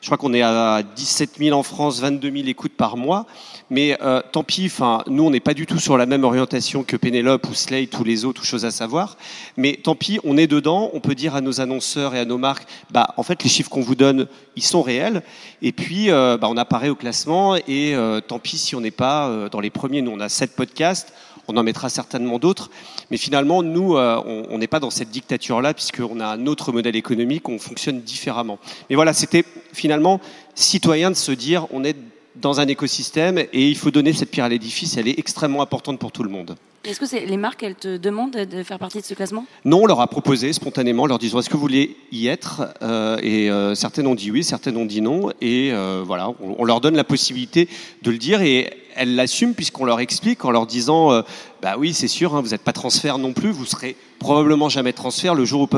je 0.00 0.06
crois 0.06 0.18
qu'on 0.18 0.34
est 0.34 0.42
à 0.42 0.82
17 0.82 1.38
000 1.38 1.56
en 1.56 1.62
France, 1.62 2.00
22 2.00 2.30
000 2.30 2.48
écoutes 2.48 2.72
par 2.72 2.96
mois. 2.96 3.26
Mais 3.72 3.96
euh, 4.02 4.20
tant 4.32 4.44
pis, 4.44 4.70
nous, 5.06 5.24
on 5.24 5.30
n'est 5.30 5.40
pas 5.40 5.54
du 5.54 5.64
tout 5.64 5.78
sur 5.78 5.96
la 5.96 6.04
même 6.04 6.24
orientation 6.24 6.84
que 6.84 6.94
Penelope 6.94 7.48
ou 7.48 7.54
Slate 7.54 7.98
ou 7.98 8.04
les 8.04 8.26
autres, 8.26 8.42
ou 8.42 8.44
choses 8.44 8.66
à 8.66 8.70
savoir. 8.70 9.16
Mais 9.56 9.80
tant 9.82 9.94
pis, 9.94 10.20
on 10.24 10.36
est 10.36 10.46
dedans. 10.46 10.90
On 10.92 11.00
peut 11.00 11.14
dire 11.14 11.34
à 11.34 11.40
nos 11.40 11.62
annonceurs 11.62 12.14
et 12.14 12.18
à 12.18 12.26
nos 12.26 12.36
marques, 12.36 12.68
bah, 12.90 13.14
en 13.16 13.22
fait, 13.22 13.42
les 13.42 13.48
chiffres 13.48 13.70
qu'on 13.70 13.80
vous 13.80 13.94
donne, 13.94 14.26
ils 14.56 14.62
sont 14.62 14.82
réels. 14.82 15.22
Et 15.62 15.72
puis, 15.72 16.10
euh, 16.10 16.36
bah, 16.36 16.48
on 16.50 16.58
apparaît 16.58 16.90
au 16.90 16.94
classement. 16.94 17.56
Et 17.56 17.94
euh, 17.94 18.20
tant 18.20 18.38
pis 18.38 18.58
si 18.58 18.76
on 18.76 18.82
n'est 18.82 18.90
pas 18.90 19.48
dans 19.50 19.60
les 19.60 19.70
premiers. 19.70 20.02
Nous, 20.02 20.12
on 20.12 20.20
a 20.20 20.28
sept 20.28 20.54
podcasts. 20.54 21.14
On 21.48 21.56
en 21.56 21.62
mettra 21.62 21.88
certainement 21.88 22.38
d'autres. 22.38 22.70
Mais 23.10 23.16
finalement, 23.16 23.62
nous, 23.62 23.96
on 23.96 24.58
n'est 24.58 24.66
pas 24.66 24.80
dans 24.80 24.90
cette 24.90 25.10
dictature-là, 25.10 25.72
puisqu'on 25.72 26.20
a 26.20 26.26
un 26.26 26.46
autre 26.46 26.72
modèle 26.72 26.94
économique, 26.94 27.48
on 27.48 27.58
fonctionne 27.58 28.02
différemment. 28.02 28.58
Mais 28.90 28.96
voilà, 28.96 29.14
c'était 29.14 29.46
finalement 29.72 30.20
citoyen 30.54 31.10
de 31.10 31.16
se 31.16 31.32
dire, 31.32 31.66
on 31.72 31.84
est 31.84 31.96
dans 32.36 32.60
un 32.60 32.66
écosystème 32.66 33.38
et 33.38 33.68
il 33.68 33.76
faut 33.76 33.90
donner 33.90 34.12
cette 34.12 34.30
pierre 34.30 34.46
à 34.46 34.48
l'édifice. 34.48 34.96
Elle 34.96 35.08
est 35.08 35.18
extrêmement 35.18 35.62
importante 35.62 35.98
pour 35.98 36.12
tout 36.12 36.22
le 36.22 36.30
monde. 36.30 36.56
Est-ce 36.84 36.98
que 36.98 37.06
c'est 37.06 37.26
les 37.26 37.36
marques, 37.36 37.62
elles 37.62 37.76
te 37.76 37.96
demandent 37.96 38.32
de 38.32 38.62
faire 38.64 38.78
partie 38.78 38.98
de 38.98 39.04
ce 39.04 39.14
classement? 39.14 39.46
Non, 39.64 39.82
on 39.82 39.86
leur 39.86 40.00
a 40.00 40.08
proposé 40.08 40.52
spontanément, 40.52 41.04
en 41.04 41.06
leur 41.06 41.20
disant 41.20 41.38
est-ce 41.38 41.48
que 41.48 41.54
vous 41.54 41.60
voulez 41.60 41.96
y 42.10 42.26
être? 42.26 42.74
Euh, 42.82 43.18
Et 43.22 43.50
euh, 43.50 43.76
certaines 43.76 44.08
ont 44.08 44.16
dit 44.16 44.32
oui, 44.32 44.42
certaines 44.42 44.76
ont 44.76 44.84
dit 44.84 45.00
non. 45.00 45.30
Et 45.40 45.70
euh, 45.72 46.02
voilà, 46.04 46.30
on, 46.30 46.56
on 46.58 46.64
leur 46.64 46.80
donne 46.80 46.96
la 46.96 47.04
possibilité 47.04 47.68
de 48.02 48.10
le 48.10 48.18
dire 48.18 48.42
et 48.42 48.68
elles 48.96 49.14
l'assument 49.14 49.52
puisqu'on 49.52 49.84
leur 49.84 50.00
explique 50.00 50.44
en 50.44 50.50
leur 50.50 50.66
disant 50.66 51.22
bah 51.62 51.76
oui, 51.78 51.94
c'est 51.94 52.08
sûr, 52.08 52.34
hein, 52.34 52.40
vous 52.42 52.50
n'êtes 52.50 52.62
pas 52.62 52.72
transfert 52.72 53.16
non 53.16 53.32
plus, 53.32 53.50
vous 53.50 53.64
serez 53.64 53.96
probablement 54.22 54.68
jamais 54.68 54.92
transfert. 54.92 55.34
Le 55.34 55.44
jour 55.44 55.68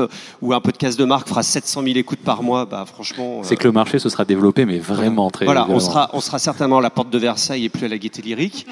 où, 0.41 0.53
un 0.53 0.61
podcast 0.61 0.97
de 0.97 1.05
marque 1.05 1.27
fera 1.27 1.43
700 1.43 1.83
000 1.83 1.97
écoutes 1.97 2.19
par 2.19 2.43
mois, 2.43 2.65
bah 2.65 2.85
franchement. 2.85 3.41
C'est 3.43 3.55
euh, 3.55 3.57
que 3.57 3.67
le 3.67 3.71
marché 3.73 3.99
se 3.99 4.09
sera 4.09 4.25
développé, 4.25 4.65
mais 4.65 4.79
vraiment 4.79 5.29
très 5.29 5.45
voilà, 5.45 5.67
on 5.69 5.79
sera, 5.79 6.09
on 6.13 6.21
sera 6.21 6.39
certainement 6.39 6.77
à 6.77 6.81
la 6.81 6.89
porte 6.89 7.09
de 7.09 7.17
Versailles 7.17 7.65
et 7.65 7.69
plus 7.69 7.85
à 7.85 7.89
la 7.89 7.97
gaieté 7.97 8.21
lyrique. 8.21 8.65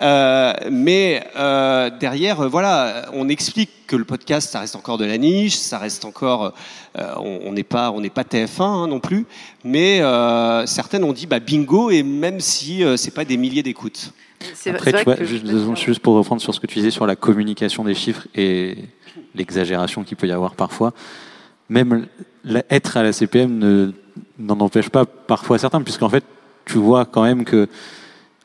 Euh, 0.00 0.52
mais 0.70 1.24
euh, 1.36 1.90
derrière, 1.98 2.48
voilà, 2.48 3.06
on 3.14 3.28
explique 3.28 3.70
que 3.86 3.96
le 3.96 4.04
podcast, 4.04 4.50
ça 4.50 4.60
reste 4.60 4.76
encore 4.76 4.98
de 4.98 5.04
la 5.04 5.18
niche, 5.18 5.56
ça 5.56 5.78
reste 5.78 6.04
encore, 6.04 6.52
euh, 6.98 7.14
on 7.18 7.52
n'est 7.52 7.64
pas, 7.64 7.90
on 7.90 8.00
n'est 8.00 8.10
pas 8.10 8.22
TF1 8.22 8.62
hein, 8.62 8.86
non 8.86 9.00
plus. 9.00 9.26
Mais 9.64 10.00
euh, 10.00 10.64
certaines 10.66 11.04
ont 11.04 11.12
dit, 11.12 11.26
bah 11.26 11.40
bingo, 11.40 11.90
et 11.90 12.02
même 12.02 12.40
si 12.40 12.84
euh, 12.84 12.96
c'est 12.96 13.10
pas 13.10 13.24
des 13.24 13.36
milliers 13.36 13.62
d'écoutes. 13.62 14.12
C'est 14.54 14.70
Après, 14.70 14.90
c'est 14.92 14.98
tu 14.98 15.04
vois, 15.04 15.16
que- 15.16 15.24
juste, 15.24 15.44
juste 15.76 16.00
pour 16.00 16.14
reprendre 16.14 16.40
sur 16.40 16.54
ce 16.54 16.60
que 16.60 16.66
tu 16.66 16.78
disais 16.78 16.90
sur 16.90 17.06
la 17.06 17.16
communication 17.16 17.84
des 17.84 17.94
chiffres 17.94 18.26
et 18.34 18.76
l'exagération 19.34 20.04
qu'il 20.04 20.16
peut 20.16 20.26
y 20.26 20.32
avoir 20.32 20.54
parfois, 20.54 20.92
même 21.68 22.06
être 22.70 22.96
à 22.96 23.02
la 23.02 23.12
CPM 23.12 23.58
ne- 23.58 23.92
n'en 24.38 24.58
empêche 24.60 24.88
pas 24.88 25.04
parfois 25.04 25.58
certains, 25.58 25.82
puisqu'en 25.82 26.08
fait, 26.08 26.24
tu 26.64 26.78
vois 26.78 27.04
quand 27.04 27.22
même 27.22 27.44
que 27.44 27.68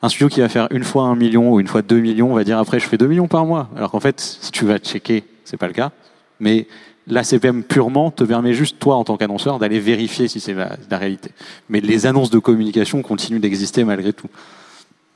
un 0.02 0.08
studio 0.08 0.28
qui 0.28 0.40
va 0.40 0.48
faire 0.48 0.68
une 0.70 0.84
fois 0.84 1.04
un 1.04 1.16
million 1.16 1.52
ou 1.52 1.60
une 1.60 1.66
fois 1.66 1.82
deux 1.82 2.00
millions 2.00 2.32
va 2.34 2.44
dire 2.44 2.58
après 2.58 2.78
je 2.78 2.86
fais 2.86 2.98
deux 2.98 3.06
millions 3.06 3.28
par 3.28 3.46
mois. 3.46 3.68
Alors 3.76 3.90
qu'en 3.90 4.00
fait, 4.00 4.20
si 4.20 4.50
tu 4.52 4.64
vas 4.64 4.78
checker, 4.78 5.24
c'est 5.44 5.56
pas 5.56 5.66
le 5.66 5.72
cas. 5.72 5.90
Mais 6.38 6.66
la 7.06 7.24
CPM 7.24 7.62
purement 7.62 8.10
te 8.10 8.24
permet 8.24 8.52
juste, 8.52 8.78
toi, 8.78 8.96
en 8.96 9.04
tant 9.04 9.16
qu'annonceur, 9.16 9.58
d'aller 9.58 9.80
vérifier 9.80 10.28
si 10.28 10.38
c'est 10.40 10.54
la 10.54 10.98
réalité. 10.98 11.30
Mais 11.68 11.80
les 11.80 12.06
annonces 12.06 12.30
de 12.30 12.38
communication 12.38 13.00
continuent 13.02 13.40
d'exister 13.40 13.84
malgré 13.84 14.12
tout. 14.12 14.28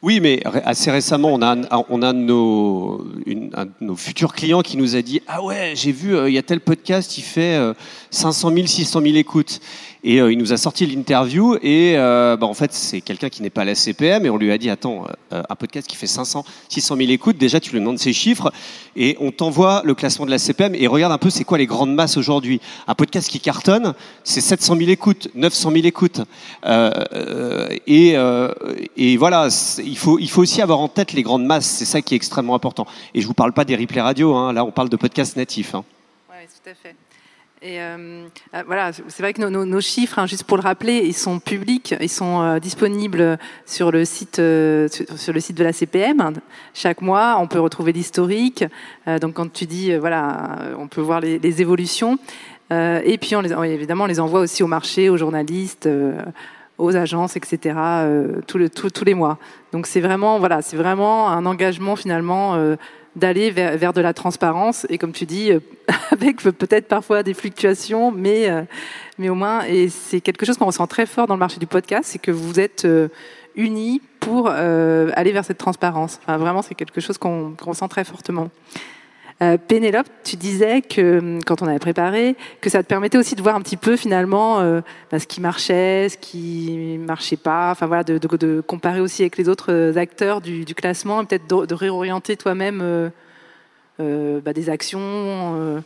Oui, 0.03 0.19
mais 0.21 0.43
assez 0.65 0.91
récemment, 0.91 1.35
on 1.35 1.43
a, 1.43 1.55
nos, 2.15 3.07
un 3.53 3.67
de 3.67 3.71
nos 3.83 3.97
futurs 3.97 4.33
clients 4.33 4.63
qui 4.63 4.79
nous 4.79 4.97
a 4.97 5.03
dit 5.03 5.21
Ah 5.29 5.43
ouais, 5.43 5.75
j'ai 5.77 5.93
vu, 5.93 6.17
euh, 6.17 6.31
il 6.31 6.35
y 6.35 6.39
a 6.39 6.43
tel 6.43 6.61
podcast, 6.61 7.19
il 7.19 7.23
fait 7.23 7.57
euh, 7.57 7.75
500 8.11 8.51
000, 8.55 8.67
600 8.67 9.03
000 9.03 9.17
écoutes. 9.17 9.61
Et 10.03 10.21
euh, 10.21 10.33
il 10.33 10.39
nous 10.39 10.55
a 10.55 10.57
sorti 10.57 10.87
l'interview, 10.87 11.57
et 11.57 11.93
euh, 11.97 12.39
bah, 12.39 12.47
en 12.47 12.55
fait, 12.55 12.73
c'est 12.73 13.03
quelqu'un 13.03 13.29
qui 13.29 13.43
n'est 13.43 13.51
pas 13.51 13.63
à 13.63 13.65
la 13.67 13.75
CPM, 13.75 14.25
et 14.25 14.31
on 14.31 14.39
lui 14.39 14.51
a 14.51 14.57
dit 14.57 14.71
Attends, 14.71 15.05
un 15.31 15.57
podcast 15.57 15.87
qui 15.87 15.97
fait 15.97 16.07
500, 16.07 16.45
600 16.71 16.97
000 16.97 17.11
écoutes, 17.11 17.37
déjà 17.37 17.61
tu 17.61 17.73
lui 17.73 17.81
demandes 17.81 17.99
ses 17.99 18.15
chiffres, 18.15 18.51
et 18.97 19.19
on 19.21 19.31
t'envoie 19.31 19.83
le 19.85 19.95
classement 19.95 20.25
de 20.25 20.31
la 20.31 20.39
CPM, 20.39 20.75
et 20.75 20.87
regarde 20.87 21.13
un 21.13 21.19
peu 21.19 21.29
c'est 21.29 21.45
quoi 21.45 21.59
les 21.59 21.67
grandes 21.67 21.95
masses 21.95 22.17
aujourd'hui? 22.17 22.63
Un 22.89 22.95
podcast 22.95 23.29
qui 23.29 23.41
cartonne, 23.41 23.93
c'est 24.25 24.41
700 24.41 24.77
000 24.79 24.89
écoutes, 24.91 25.29
900 25.35 25.71
000 25.71 25.85
écoutes. 25.85 26.23
Et, 27.87 28.17
voilà, 29.19 29.49
il 29.91 29.99
faut, 29.99 30.43
aussi 30.43 30.63
avoir 30.63 30.79
en 30.79 30.89
tête 30.89 31.13
les 31.13 31.23
grandes 31.23 31.45
masses, 31.45 31.67
c'est 31.67 31.85
ça 31.85 32.01
qui 32.03 32.15
est 32.15 32.17
extrêmement 32.17 32.55
important. 32.55 32.87
Et 33.15 33.21
je 33.21 33.27
vous 33.27 33.35
parle 33.35 33.53
pas 33.53 33.65
des 33.65 33.77
replays 33.77 34.01
radio, 34.01 34.35
hein, 34.35 34.53
là 34.53 34.65
on 34.65 34.71
parle 34.71 34.89
de 34.89 34.97
podcasts 34.97 35.37
natifs. 35.37 35.75
hein. 35.75 35.85
Ouais, 36.31 36.47
tout 36.47 36.71
à 36.71 36.75
fait. 36.75 36.95
Et 37.63 37.79
euh, 37.79 38.27
euh, 38.55 38.63
voilà, 38.65 38.91
c'est 38.93 39.23
vrai 39.23 39.35
que 39.35 39.43
nos, 39.43 39.81
chiffres, 39.83 40.19
hein, 40.19 40.27
juste 40.27 40.45
pour 40.45 40.57
le 40.57 40.63
rappeler, 40.63 41.03
ils 41.05 41.15
sont 41.15 41.41
publics, 41.41 41.95
ils 42.01 42.09
sont 42.09 42.41
euh, 42.41 42.59
disponibles 42.59 43.39
sur 43.67 43.91
le 43.91 44.07
site 44.07 44.37
sur, 44.37 45.35
le 45.35 45.41
site 45.41 45.59
de 45.59 45.65
la 45.65 45.75
CPM. 45.75 46.33
Chaque 46.73 47.03
mois, 47.03 47.37
on 47.39 47.47
peut 47.47 47.61
retrouver 47.61 47.93
l'historique. 47.93 48.65
Donc 49.21 49.35
quand 49.35 49.53
tu 49.53 49.67
dis, 49.67 49.95
voilà, 49.97 50.57
on 50.79 50.89
peut 50.89 51.03
voir 51.03 51.21
les, 51.21 51.61
évolutions. 51.61 52.19
Et 52.71 53.19
puis 53.21 53.37
on 53.37 53.43
oui, 53.43 53.69
évidemment, 53.69 54.05
on 54.05 54.07
les 54.07 54.21
envoie 54.21 54.41
aussi 54.41 54.63
au 54.63 54.67
marché, 54.67 55.11
aux 55.11 55.19
journalistes. 55.19 55.89
Aux 56.81 56.97
agences, 56.97 57.37
etc., 57.37 57.59
euh, 57.77 58.41
tous, 58.47 58.59
le- 58.59 58.71
tous- 58.71 58.91
tous 58.91 59.05
les 59.05 59.15
mois. 59.15 59.39
Donc 59.73 59.87
c'est 59.87 60.01
vraiment, 60.01 60.39
voilà, 60.39 60.63
c'est 60.63 60.77
vraiment 60.77 61.29
un 61.31 61.47
engagement 61.47 61.97
finalement 61.97 62.55
euh, 62.55 62.77
d'aller 63.17 63.51
vers, 63.51 63.93
de 63.93 64.01
la 64.01 64.13
transparence 64.15 64.87
et 64.89 64.99
comme 64.99 65.13
tu 65.13 65.27
dis, 65.27 65.53
euh, 65.53 65.61
avec 66.11 66.39
peut-être 66.43 66.89
parfois 66.89 67.23
des 67.23 67.35
fluctuations, 67.35 68.11
mais, 68.11 68.49
mais 69.19 69.29
au 69.29 69.35
moins, 69.35 69.63
et 69.65 69.89
c'est 69.89 70.21
quelque 70.21 70.47
chose 70.47 70.57
qu'on 70.57 70.67
ressent 70.67 70.87
très 70.87 71.07
fort 71.07 71.27
dans 71.27 71.35
le 71.35 71.41
marché 71.41 71.59
du 71.59 71.67
podcast, 71.67 72.05
c'est 72.13 72.19
que 72.21 72.31
vous 72.31 72.59
êtes 72.61 72.87
unis 73.57 74.01
pour 74.21 74.49
aller 74.49 75.33
vers 75.33 75.45
cette 75.45 75.59
transparence. 75.59 76.21
Enfin, 76.23 76.37
vraiment, 76.39 76.63
c'est 76.63 76.75
quelque 76.77 77.01
chose 77.01 77.19
qu'on 77.19 77.55
ressent 77.61 77.89
très 77.89 78.05
fortement. 78.05 78.51
Euh, 79.43 79.57
Pénélope, 79.57 80.09
tu 80.23 80.37
disais 80.37 80.83
que 80.83 81.19
hum, 81.19 81.43
quand 81.45 81.63
on 81.63 81.67
avait 81.67 81.79
préparé, 81.79 82.37
que 82.61 82.69
ça 82.69 82.83
te 82.83 82.89
permettait 82.89 83.17
aussi 83.17 83.35
de 83.35 83.43
voir 83.43 83.57
un 83.57 83.63
petit 83.63 83.79
peu 83.79 83.97
finalement 83.97 84.61
euh, 84.61 84.83
bah, 85.11 85.19
ce 85.19 85.27
qui 85.27 85.41
marchait, 85.41 86.11
ce 86.11 86.19
qui 86.19 86.99
marchait 86.99 87.39
pas, 87.39 87.71
enfin 87.71 87.87
voilà, 87.87 88.05
de, 88.05 88.61
comparer 88.61 89.01
aussi 89.01 89.23
avec 89.23 89.39
les 89.39 89.49
autres 89.49 89.73
euh, 89.73 89.97
acteurs 89.97 90.43
du, 90.43 90.67
classement, 90.75 91.23
et 91.23 91.27
peut-être 91.27 91.47
de, 91.47 91.75
réorienter 91.75 92.37
toi-même 92.37 92.81
euh, 92.83 93.09
euh, 94.01 94.41
bah, 94.41 94.53
des 94.53 94.69
actions. 94.69 95.01
euh. 95.01 95.81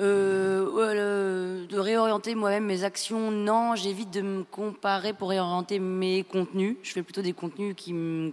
Euh, 0.00 1.66
de 1.66 1.78
réorienter 1.78 2.34
moi-même 2.34 2.64
mes 2.64 2.82
actions, 2.82 3.30
non, 3.30 3.76
j'évite 3.76 4.10
de 4.10 4.22
me 4.22 4.42
comparer 4.42 5.12
pour 5.12 5.28
réorienter 5.28 5.78
mes 5.78 6.24
contenus. 6.24 6.76
Je 6.82 6.92
fais 6.92 7.02
plutôt 7.02 7.22
des 7.22 7.32
contenus 7.32 7.74
qui 7.76 7.92
me, 7.92 8.32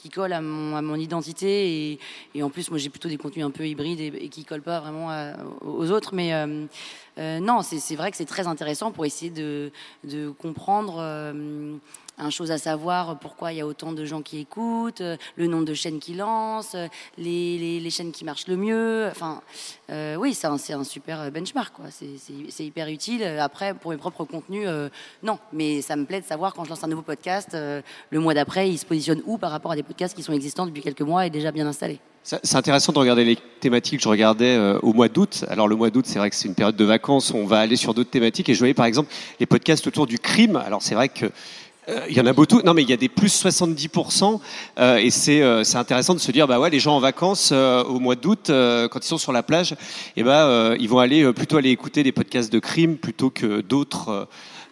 qui 0.00 0.08
colle 0.08 0.32
à 0.32 0.40
mon, 0.40 0.94
identité. 0.94 1.98
Et, 2.34 2.42
en 2.42 2.50
plus, 2.50 2.70
moi, 2.70 2.78
j'ai 2.78 2.88
plutôt 2.88 3.08
des 3.08 3.16
contenus 3.16 3.44
un 3.44 3.50
peu 3.50 3.66
hybrides 3.66 4.00
et, 4.00 4.28
qui 4.28 4.44
collent 4.44 4.62
pas 4.62 4.80
vraiment 4.80 5.10
aux 5.60 5.90
autres. 5.90 6.14
Mais 6.14 6.32
euh, 6.32 6.64
euh, 7.18 7.38
non, 7.40 7.62
c'est 7.62 7.96
vrai 7.96 8.10
que 8.10 8.16
c'est 8.16 8.24
très 8.24 8.46
intéressant 8.46 8.90
pour 8.90 9.04
essayer 9.04 9.30
de, 9.30 9.70
de 10.04 10.30
comprendre. 10.30 10.96
Euh, 12.20 12.24
un 12.24 12.30
chose 12.30 12.50
à 12.50 12.58
savoir, 12.58 13.18
pourquoi 13.18 13.52
il 13.52 13.58
y 13.58 13.60
a 13.60 13.66
autant 13.66 13.92
de 13.92 14.04
gens 14.04 14.22
qui 14.22 14.38
écoutent, 14.38 15.00
euh, 15.00 15.16
le 15.36 15.46
nombre 15.46 15.64
de 15.64 15.74
chaînes 15.74 15.98
qui 15.98 16.14
lancent, 16.14 16.74
euh, 16.74 16.86
les, 17.18 17.80
les, 17.80 17.90
chaînes 17.90 18.12
qui 18.12 18.24
marchent 18.24 18.46
le 18.46 18.56
mieux. 18.56 19.08
Enfin, 19.10 19.40
euh, 19.90 20.16
oui, 20.16 20.34
c'est 20.34 20.46
un, 20.46 20.54
un 20.54 20.84
super 20.84 21.30
benchmark. 21.30 21.74
quoi. 21.74 21.86
C'est- 21.90 22.64
hyper 22.64 22.88
utile. 22.88 23.24
Après, 23.24 23.74
pour 23.74 23.90
mes 23.90 23.96
propres 23.96 24.24
contenus, 24.24 24.64
euh, 24.66 24.88
non. 25.22 25.38
Mais 25.52 25.80
ça 25.82 25.96
me 25.96 26.04
plaît 26.04 26.20
de 26.20 26.26
savoir 26.26 26.52
quand 26.54 26.64
je 26.64 26.70
lance 26.70 26.84
un 26.84 26.88
nouveau 26.88 27.02
podcast, 27.02 27.50
euh, 27.54 27.80
le 28.10 28.20
mois 28.20 28.34
d'après, 28.34 28.68
il 28.70 28.78
se 28.78 28.84
positionne 28.86 29.22
où 29.24 29.38
par 29.38 29.50
rapport 29.50 29.72
à 29.72 29.76
des 29.76 29.82
podcasts 29.82 30.14
qui 30.14 30.22
sont 30.22 30.32
existants 30.32 30.66
depuis 30.66 30.82
quelques 30.82 31.00
mois 31.00 31.26
et 31.26 31.30
déjà 31.30 31.50
bien 31.50 31.66
installés. 31.66 31.98
C'est 32.22 32.56
intéressant 32.56 32.92
de 32.92 32.98
regarder 32.98 33.24
les 33.24 33.36
thématiques 33.60 33.96
que 33.96 34.04
je 34.04 34.08
regardais 34.08 34.54
euh, 34.54 34.78
au 34.82 34.92
mois 34.92 35.08
d'août. 35.08 35.44
Alors 35.48 35.68
le 35.68 35.74
mois 35.74 35.88
d'août, 35.88 36.04
c'est 36.06 36.18
vrai 36.18 36.28
que 36.28 36.36
c'est 36.36 36.48
une 36.48 36.54
période 36.54 36.76
de 36.76 36.84
vacances, 36.84 37.32
on 37.32 37.46
va 37.46 37.60
aller 37.60 37.76
sur 37.76 37.94
d'autres 37.94 38.10
thématiques. 38.10 38.50
Et 38.50 38.54
je 38.54 38.58
voyais 38.58 38.74
par 38.74 38.84
exemple 38.84 39.10
les 39.40 39.46
podcasts 39.46 39.86
autour 39.86 40.06
du 40.06 40.18
crime. 40.18 40.56
Alors 40.56 40.82
c'est 40.82 40.94
vrai 40.94 41.08
que 41.08 41.24
euh, 41.24 41.30
il 42.08 42.16
y 42.16 42.20
en 42.20 42.26
a 42.26 42.32
beaucoup. 42.32 42.60
Non, 42.62 42.74
mais 42.74 42.82
il 42.82 42.90
y 42.90 42.92
a 42.92 42.96
des 42.96 43.08
plus 43.08 43.32
70%. 43.44 44.40
euh, 44.78 44.96
et 44.96 45.10
c'est 45.10 45.42
euh, 45.42 45.64
c'est 45.64 45.76
intéressant 45.78 46.14
de 46.14 46.18
se 46.20 46.30
dire, 46.32 46.46
bah 46.46 46.58
ouais, 46.60 46.70
les 46.70 46.80
gens 46.80 46.96
en 46.96 47.00
vacances 47.00 47.50
euh, 47.52 47.82
au 47.84 47.98
mois 47.98 48.16
d'août, 48.16 48.50
euh, 48.50 48.88
quand 48.88 49.04
ils 49.04 49.08
sont 49.08 49.18
sur 49.18 49.32
la 49.32 49.42
plage, 49.42 49.74
et 50.16 50.22
ben 50.22 50.32
euh, 50.32 50.76
ils 50.80 50.88
vont 50.88 50.98
aller 50.98 51.22
euh, 51.22 51.32
plutôt 51.32 51.56
aller 51.56 51.70
écouter 51.70 52.02
des 52.02 52.12
podcasts 52.12 52.52
de 52.52 52.58
crime 52.58 52.96
plutôt 52.96 53.30
que 53.30 53.60
d'autres. 53.60 54.08
euh, 54.10 54.24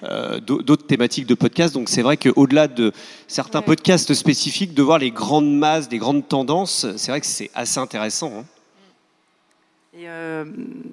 euh, 0.04 0.38
d'au- 0.38 0.62
d'autres 0.62 0.86
thématiques 0.86 1.26
de 1.26 1.34
podcasts. 1.34 1.74
Donc 1.74 1.88
c'est 1.88 2.02
vrai 2.02 2.16
qu'au-delà 2.16 2.68
de 2.68 2.92
certains 3.26 3.58
Ouais. 3.58 3.64
podcasts 3.64 4.14
spécifiques, 4.14 4.72
de 4.72 4.80
voir 4.80 4.98
les 5.00 5.10
grandes 5.10 5.52
masses, 5.52 5.88
des 5.88 5.98
grandes 5.98 6.28
tendances, 6.28 6.86
c'est 6.96 7.10
vrai 7.10 7.20
que 7.20 7.26
c'est 7.26 7.50
assez 7.52 7.80
intéressant. 7.80 8.32
hein. 8.38 8.44
Et 9.94 10.02
euh, 10.06 10.44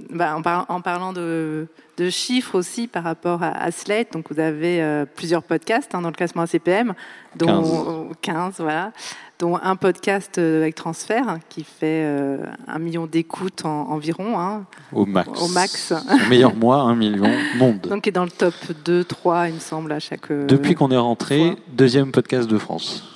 bah, 0.09 0.35
en, 0.37 0.41
par- 0.41 0.65
en 0.69 0.79
parlant 0.81 1.11
de, 1.11 1.67
de 1.97 2.09
chiffres 2.09 2.55
aussi 2.55 2.87
par 2.87 3.03
rapport 3.03 3.43
à, 3.43 3.49
à 3.49 3.69
Slate, 3.71 4.13
donc 4.13 4.31
vous 4.31 4.39
avez 4.39 4.81
euh, 4.81 5.05
plusieurs 5.05 5.43
podcasts 5.43 5.93
hein, 5.93 6.01
dans 6.01 6.07
le 6.09 6.15
classement 6.15 6.43
ACPM, 6.43 6.93
dont 7.35 8.09
15, 8.21 8.55
voilà, 8.59 8.93
dont 9.37 9.57
un 9.61 9.75
podcast 9.75 10.37
euh, 10.37 10.61
avec 10.61 10.75
transfert 10.75 11.27
hein, 11.27 11.39
qui 11.49 11.63
fait 11.65 12.03
euh, 12.05 12.37
un 12.67 12.79
million 12.79 13.05
d'écoutes 13.05 13.65
en- 13.65 13.89
environ, 13.91 14.39
hein, 14.39 14.65
Au 14.93 15.05
max. 15.05 15.29
Au 15.41 15.47
max. 15.49 15.93
Son 15.93 16.29
meilleur 16.29 16.55
mois, 16.55 16.77
un 16.77 16.95
million 16.95 17.29
monde. 17.57 17.81
donc 17.81 18.03
qui 18.03 18.09
est 18.09 18.13
dans 18.13 18.23
le 18.23 18.31
top 18.31 18.53
2, 18.85 19.03
3, 19.03 19.49
il 19.49 19.55
me 19.55 19.59
semble, 19.59 19.91
à 19.91 19.99
chaque. 19.99 20.31
euh, 20.31 20.47
Depuis 20.47 20.73
qu'on 20.73 20.89
est 20.89 20.97
rentré, 20.97 21.57
deuxième 21.67 22.11
podcast 22.13 22.49
de 22.49 22.57
France. 22.57 23.11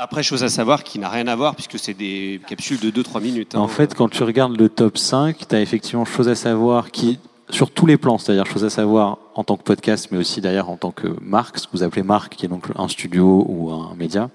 Après, 0.00 0.22
chose 0.22 0.44
à 0.44 0.48
savoir 0.48 0.84
qui 0.84 1.00
n'a 1.00 1.08
rien 1.08 1.26
à 1.26 1.34
voir 1.34 1.56
puisque 1.56 1.76
c'est 1.76 1.92
des 1.92 2.40
capsules 2.46 2.78
de 2.78 2.88
2-3 2.88 3.20
minutes. 3.20 3.56
hein. 3.56 3.58
En 3.58 3.66
fait, 3.66 3.94
quand 3.94 4.08
tu 4.08 4.22
regardes 4.22 4.56
le 4.56 4.68
top 4.68 4.96
5, 4.96 5.48
tu 5.48 5.56
as 5.56 5.60
effectivement 5.60 6.04
chose 6.04 6.28
à 6.28 6.36
savoir 6.36 6.92
qui, 6.92 7.18
sur 7.50 7.72
tous 7.72 7.84
les 7.84 7.96
plans, 7.96 8.16
c'est-à-dire 8.16 8.46
chose 8.46 8.64
à 8.64 8.70
savoir 8.70 9.18
en 9.34 9.42
tant 9.42 9.56
que 9.56 9.64
podcast, 9.64 10.10
mais 10.12 10.18
aussi 10.18 10.40
d'ailleurs 10.40 10.70
en 10.70 10.76
tant 10.76 10.92
que 10.92 11.08
marque, 11.20 11.58
ce 11.58 11.66
que 11.66 11.72
vous 11.72 11.82
appelez 11.82 12.04
marque, 12.04 12.36
qui 12.36 12.46
est 12.46 12.48
donc 12.48 12.66
un 12.76 12.86
studio 12.86 13.44
ou 13.48 13.72
un 13.72 13.96
média, 13.96 14.30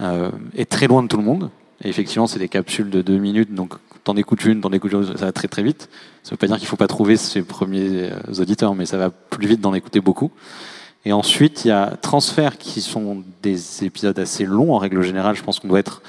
euh, 0.00 0.32
est 0.56 0.68
très 0.68 0.88
loin 0.88 1.04
de 1.04 1.06
tout 1.06 1.16
le 1.16 1.22
monde. 1.22 1.50
Et 1.84 1.88
effectivement, 1.88 2.26
c'est 2.26 2.40
des 2.40 2.48
capsules 2.48 2.90
de 2.90 3.02
deux 3.02 3.18
minutes, 3.18 3.54
donc 3.54 3.74
t'en 4.02 4.16
écoutes 4.16 4.44
une, 4.44 4.62
t'en 4.62 4.72
écoutes 4.72 4.90
une, 4.94 5.16
ça 5.16 5.26
va 5.26 5.32
très 5.32 5.46
très 5.46 5.62
vite. 5.62 5.88
Ça 6.24 6.32
veut 6.32 6.38
pas 6.38 6.48
dire 6.48 6.58
qu'il 6.58 6.66
faut 6.66 6.76
pas 6.76 6.88
trouver 6.88 7.16
ses 7.16 7.42
premiers 7.42 8.10
euh, 8.10 8.40
auditeurs, 8.40 8.74
mais 8.74 8.86
ça 8.86 8.96
va 8.96 9.10
plus 9.10 9.46
vite 9.46 9.60
d'en 9.60 9.74
écouter 9.74 10.00
beaucoup. 10.00 10.32
Et 11.04 11.12
ensuite, 11.12 11.64
il 11.64 11.68
y 11.68 11.70
a 11.72 11.96
Transfert, 12.00 12.58
qui 12.58 12.80
sont 12.80 13.24
des 13.42 13.84
épisodes 13.84 14.18
assez 14.18 14.44
longs. 14.44 14.72
En 14.74 14.78
règle 14.78 15.02
générale, 15.02 15.34
je 15.34 15.42
pense 15.42 15.58
qu'on 15.58 15.68
doit 15.68 15.80
être 15.80 16.02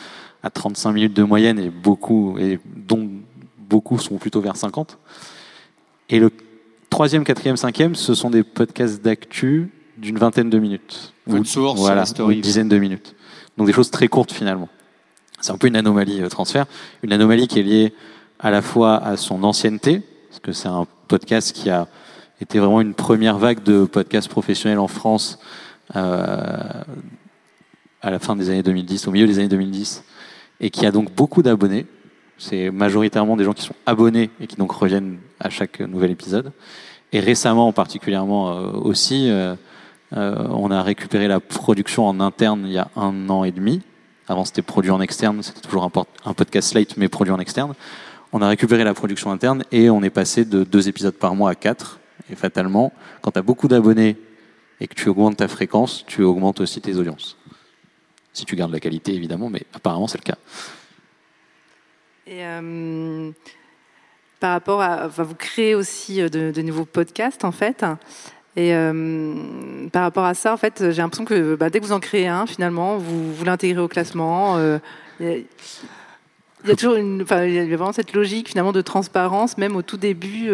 à 0.44 0.50
35 0.50 0.92
minutes 0.92 1.14
de 1.14 1.24
moyenne 1.24 1.58
et 1.58 1.70
beaucoup, 1.70 2.38
et 2.38 2.60
dont 2.66 3.10
beaucoup 3.58 3.98
sont 3.98 4.18
plutôt 4.18 4.42
vers 4.42 4.56
50. 4.56 4.98
Et 6.10 6.20
le 6.20 6.32
troisième, 6.90 7.24
quatrième, 7.24 7.58
cinquième, 7.58 7.96
ce 7.96 8.14
sont 8.14 8.30
des 8.30 8.44
podcasts 8.44 9.02
d'actu 9.02 9.72
d'une 9.98 10.18
vingtaine 10.18 10.50
de 10.50 10.60
minutes. 10.60 11.14
Ou- 11.28 11.44
source, 11.44 11.80
voilà, 11.80 12.04
ou 12.20 12.32
une 12.32 12.42
dizaine 12.42 12.70
de 12.70 12.78
minutes. 12.78 13.16
Donc 13.58 13.68
des 13.68 13.74
choses 13.74 13.90
très 13.90 14.08
courtes 14.08 14.32
finalement. 14.32 14.70
C'est 15.40 15.52
un 15.52 15.58
peu 15.58 15.68
une 15.68 15.76
anomalie 15.76 16.22
euh, 16.22 16.30
transfert, 16.30 16.66
une 17.04 17.14
anomalie 17.14 17.48
qui 17.48 17.60
est 17.60 17.64
liée 17.64 17.94
à 18.40 18.52
la 18.52 18.62
fois 18.62 18.98
à 18.98 19.18
son 19.18 19.44
ancienneté, 19.44 20.02
parce 20.30 20.40
que 20.40 20.52
c'est 20.52 20.68
un 20.68 20.86
podcast 21.08 21.52
qui 21.54 21.70
a 21.70 21.88
été 22.44 22.60
vraiment 22.60 22.82
une 22.82 22.94
première 22.94 23.38
vague 23.38 23.64
de 23.64 23.86
podcasts 23.86 24.28
professionnels 24.28 24.80
en 24.80 24.88
France 24.88 25.40
euh, 25.96 26.84
à 28.02 28.12
la 28.12 28.20
fin 28.20 28.36
des 28.36 28.50
années 28.50 28.64
2010, 28.64 29.08
au 29.08 29.12
milieu 29.12 29.26
des 29.26 29.40
années 29.40 29.48
2010, 29.48 30.04
et 30.60 30.70
qui 30.70 30.86
a 30.86 30.92
donc 30.92 31.14
beaucoup 31.14 31.42
d'abonnés. 31.42 31.86
C'est 32.38 32.70
majoritairement 32.70 33.38
des 33.38 33.46
gens 33.46 33.54
qui 33.54 33.64
sont 33.64 33.76
abonnés 33.86 34.30
et 34.42 34.48
qui 34.48 34.58
donc 34.58 34.72
reviennent 34.72 35.20
à 35.40 35.50
chaque 35.50 35.80
nouvel 35.80 36.12
épisode. 36.12 36.52
Et 37.14 37.22
récemment, 37.22 37.72
particulièrement 37.72 38.50
euh, 38.50 38.72
aussi, 38.72 39.30
euh, 39.30 39.56
on 40.12 40.70
a 40.70 40.84
récupéré 40.84 41.28
la 41.28 41.40
production 41.40 42.06
en 42.06 42.20
interne 42.20 42.64
il 42.66 42.74
y 42.74 42.78
a 42.78 42.90
un 42.98 43.30
an 43.30 43.46
et 43.46 43.52
demi. 43.52 43.82
Avant, 44.28 44.44
c'était 44.44 44.62
produit 44.62 44.92
en 44.92 45.00
externe, 45.00 45.42
c'était 45.44 45.62
toujours 45.62 45.84
un 45.84 46.34
podcast 46.34 46.70
slate, 46.70 46.98
mais 46.98 47.08
produit 47.08 47.34
en 47.34 47.40
externe. 47.40 47.74
On 48.34 48.42
a 48.42 48.48
récupéré 48.48 48.84
la 48.84 48.94
production 48.94 49.32
interne 49.32 49.64
et 49.72 49.90
on 49.90 50.02
est 50.02 50.10
passé 50.10 50.44
de 50.44 50.64
deux 50.64 50.90
épisodes 50.90 51.14
par 51.14 51.36
mois 51.36 51.52
à 51.52 51.56
quatre. 51.56 52.00
Et 52.30 52.36
fatalement, 52.36 52.94
quand 53.22 53.32
tu 53.32 53.40
as 53.40 53.42
beaucoup 53.42 53.68
d'abonnés 53.68 54.18
et 54.80 54.88
que 54.88 54.96
tu 54.96 55.10
augmentes 55.10 55.38
ta 55.38 55.48
fréquence, 55.48 56.06
tu 56.08 56.24
augmentes 56.24 56.62
aussi 56.62 56.82
tes 56.82 56.96
audiences. 56.96 57.38
Si 58.34 58.46
tu 58.46 58.56
gardes 58.56 58.72
la 58.72 58.80
qualité, 58.80 59.14
évidemment, 59.14 59.50
mais 59.50 59.64
apparemment, 59.74 60.08
c'est 60.08 60.18
le 60.18 60.24
cas. 60.24 60.38
Et 62.26 62.46
euh, 62.46 63.32
par 64.40 64.52
rapport 64.52 64.82
à, 64.82 65.06
enfin, 65.06 65.24
vous 65.24 65.36
créez 65.36 65.76
aussi 65.76 66.22
euh, 66.22 66.30
de, 66.30 66.62
nouveaux 66.62 66.86
podcasts 66.86 67.44
en 67.44 67.52
fait. 67.52 67.86
Et 68.56 68.74
euh, 68.74 69.88
par 69.92 70.04
rapport 70.04 70.26
à 70.26 70.34
ça, 70.34 70.54
en 70.54 70.58
fait, 70.58 70.92
j'ai 70.92 71.02
l'impression 71.02 71.26
que 71.26 71.56
bah, 71.56 71.70
dès 71.70 71.80
que 71.80 71.86
vous 71.86 71.92
en 71.92 72.00
créez 72.00 72.28
un, 72.28 72.46
finalement, 72.46 72.98
vous, 72.98 73.34
vous 73.34 73.46
l'intégrez 73.46 73.82
au 73.82 73.88
classement. 73.88 74.58
Il 75.20 75.46
y 76.66 76.72
a- 76.72 76.76
toujours 76.76 76.96
une, 76.96 77.26
il 77.30 77.54
y 77.54 77.60
a 77.60 77.66
vraiment 77.66 77.92
cette 77.92 78.14
logique 78.14 78.48
finalement 78.50 78.72
de 78.72 78.82
transparence, 78.82 79.58
même 79.58 79.76
au 79.76 79.82
tout 79.82 79.98
début 79.98 80.50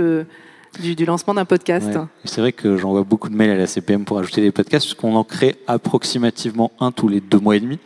du, 0.79 1.05
lancement 1.05 1.33
d'un 1.33 1.45
podcast. 1.45 1.97
C'est 2.23 2.41
vrai 2.41 2.51
que 2.51 2.77
j'envoie 2.77 3.03
beaucoup 3.03 3.29
de 3.29 3.35
mails 3.35 3.51
à 3.51 3.55
la 3.55 3.67
CPM 3.67 4.05
pour 4.05 4.19
ajouter 4.19 4.41
des 4.41 4.51
podcasts, 4.51 4.85
puisqu'on 4.85 5.15
en 5.15 5.23
crée 5.23 5.55
approximativement 5.67 6.71
un 6.79 6.91
tous 6.91 7.07
les 7.07 7.21
deux 7.21 7.39
mois 7.39 7.55
et 7.55 7.59
demi. 7.59 7.79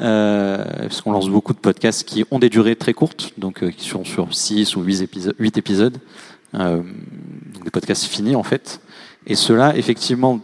Euh, 0.00 0.64
puisqu'on 0.86 1.12
lance 1.12 1.28
beaucoup 1.28 1.52
de 1.52 1.58
podcasts 1.58 2.04
qui 2.04 2.24
ont 2.30 2.38
des 2.38 2.48
durées 2.48 2.76
très 2.76 2.94
courtes, 2.94 3.32
donc 3.36 3.62
euh, 3.62 3.70
qui 3.70 3.88
sont 3.88 4.04
sur 4.04 4.34
6 4.34 4.76
ou 4.76 4.82
8 4.82 5.02
épisodes. 5.02 5.34
8 5.38 5.58
épisodes 5.58 5.98
euh, 6.54 6.82
donc 7.52 7.64
des 7.64 7.70
podcasts 7.70 8.04
finis 8.04 8.34
en 8.34 8.42
fait. 8.42 8.80
Et 9.26 9.34
ceux-là, 9.34 9.76
effectivement, 9.76 10.40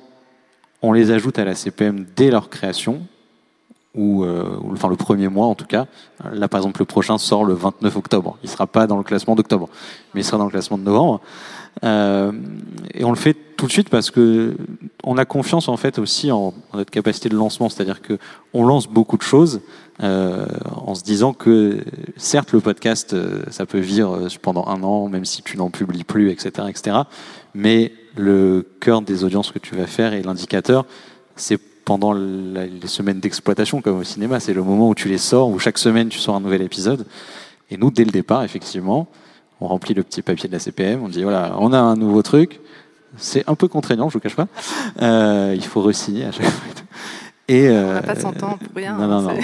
on 0.82 0.92
les 0.92 1.10
ajoute 1.10 1.38
à 1.38 1.44
la 1.44 1.54
CPM 1.54 2.06
dès 2.14 2.30
leur 2.30 2.50
création, 2.50 3.06
ou, 3.94 4.24
enfin 4.70 4.88
le 4.88 4.96
premier 4.96 5.28
mois 5.28 5.46
en 5.46 5.56
tout 5.56 5.66
cas. 5.66 5.86
Là, 6.32 6.46
par 6.46 6.60
exemple, 6.60 6.80
le 6.80 6.84
prochain 6.84 7.18
sort 7.18 7.44
le 7.44 7.54
29 7.54 7.96
octobre. 7.96 8.38
Il 8.44 8.48
sera 8.48 8.68
pas 8.68 8.86
dans 8.86 8.96
le 8.96 9.02
classement 9.02 9.34
d'octobre, 9.34 9.68
mais 10.14 10.20
il 10.20 10.24
sera 10.24 10.38
dans 10.38 10.44
le 10.44 10.50
classement 10.50 10.78
de 10.78 10.84
novembre. 10.84 11.20
Euh, 11.84 12.32
et 12.94 13.04
on 13.04 13.10
le 13.10 13.16
fait 13.16 13.36
tout 13.56 13.66
de 13.66 13.72
suite 13.72 13.88
parce 13.88 14.10
que 14.10 14.56
on 15.04 15.16
a 15.16 15.24
confiance 15.24 15.68
en 15.68 15.76
fait 15.76 15.98
aussi 15.98 16.30
en, 16.32 16.54
notre 16.74 16.90
capacité 16.90 17.28
de 17.28 17.36
lancement, 17.36 17.68
c'est-à-dire 17.68 18.02
que 18.02 18.18
on 18.52 18.64
lance 18.66 18.88
beaucoup 18.88 19.16
de 19.16 19.22
choses 19.22 19.60
euh, 20.02 20.46
en 20.74 20.94
se 20.94 21.02
disant 21.02 21.32
que 21.32 21.84
certes 22.16 22.52
le 22.52 22.60
podcast 22.60 23.14
euh, 23.14 23.42
ça 23.50 23.66
peut 23.66 23.78
vivre 23.78 24.28
pendant 24.42 24.66
un 24.66 24.82
an, 24.82 25.08
même 25.08 25.24
si 25.24 25.42
tu 25.42 25.56
n'en 25.56 25.70
publies 25.70 26.04
plus, 26.04 26.30
etc., 26.30 26.68
etc. 26.68 26.96
Mais 27.54 27.92
le 28.16 28.66
cœur 28.80 29.02
des 29.02 29.24
audiences 29.24 29.52
que 29.52 29.58
tu 29.58 29.76
vas 29.76 29.86
faire 29.86 30.12
et 30.12 30.22
l'indicateur, 30.22 30.86
c'est 31.36 31.58
pendant 31.84 32.12
les 32.12 32.86
semaines 32.86 33.18
d'exploitation 33.18 33.80
comme 33.80 33.98
au 33.98 34.04
cinéma, 34.04 34.40
c'est 34.40 34.52
le 34.52 34.62
moment 34.62 34.90
où 34.90 34.94
tu 34.94 35.08
les 35.08 35.16
sors, 35.16 35.48
où 35.48 35.58
chaque 35.58 35.78
semaine 35.78 36.10
tu 36.10 36.18
sors 36.18 36.34
un 36.34 36.40
nouvel 36.40 36.60
épisode. 36.60 37.06
Et 37.70 37.76
nous, 37.76 37.90
dès 37.90 38.04
le 38.04 38.10
départ, 38.10 38.44
effectivement, 38.44 39.08
on 39.60 39.66
remplit 39.66 39.94
le 39.94 40.02
petit 40.02 40.22
papier 40.22 40.48
de 40.48 40.54
la 40.54 40.58
CPM, 40.58 41.02
on 41.02 41.08
dit 41.08 41.22
voilà, 41.22 41.56
on 41.58 41.72
a 41.72 41.78
un 41.78 41.96
nouveau 41.96 42.22
truc. 42.22 42.60
C'est 43.16 43.48
un 43.48 43.54
peu 43.54 43.68
contraignant, 43.68 44.08
je 44.08 44.14
vous 44.14 44.20
cache 44.20 44.36
pas. 44.36 44.48
Euh, 45.00 45.54
il 45.56 45.64
faut 45.64 45.80
re-signer 45.80 46.26
à 46.26 46.32
chaque 46.32 46.46
fois. 46.46 46.72
Et 47.48 47.66
euh, 47.66 47.88
on 47.88 47.94
va 47.94 48.02
pas 48.02 48.14
s'entendre 48.14 48.58
pour 48.58 48.76
rien. 48.76 48.94
Non, 48.98 49.08
non, 49.08 49.22
non. 49.22 49.38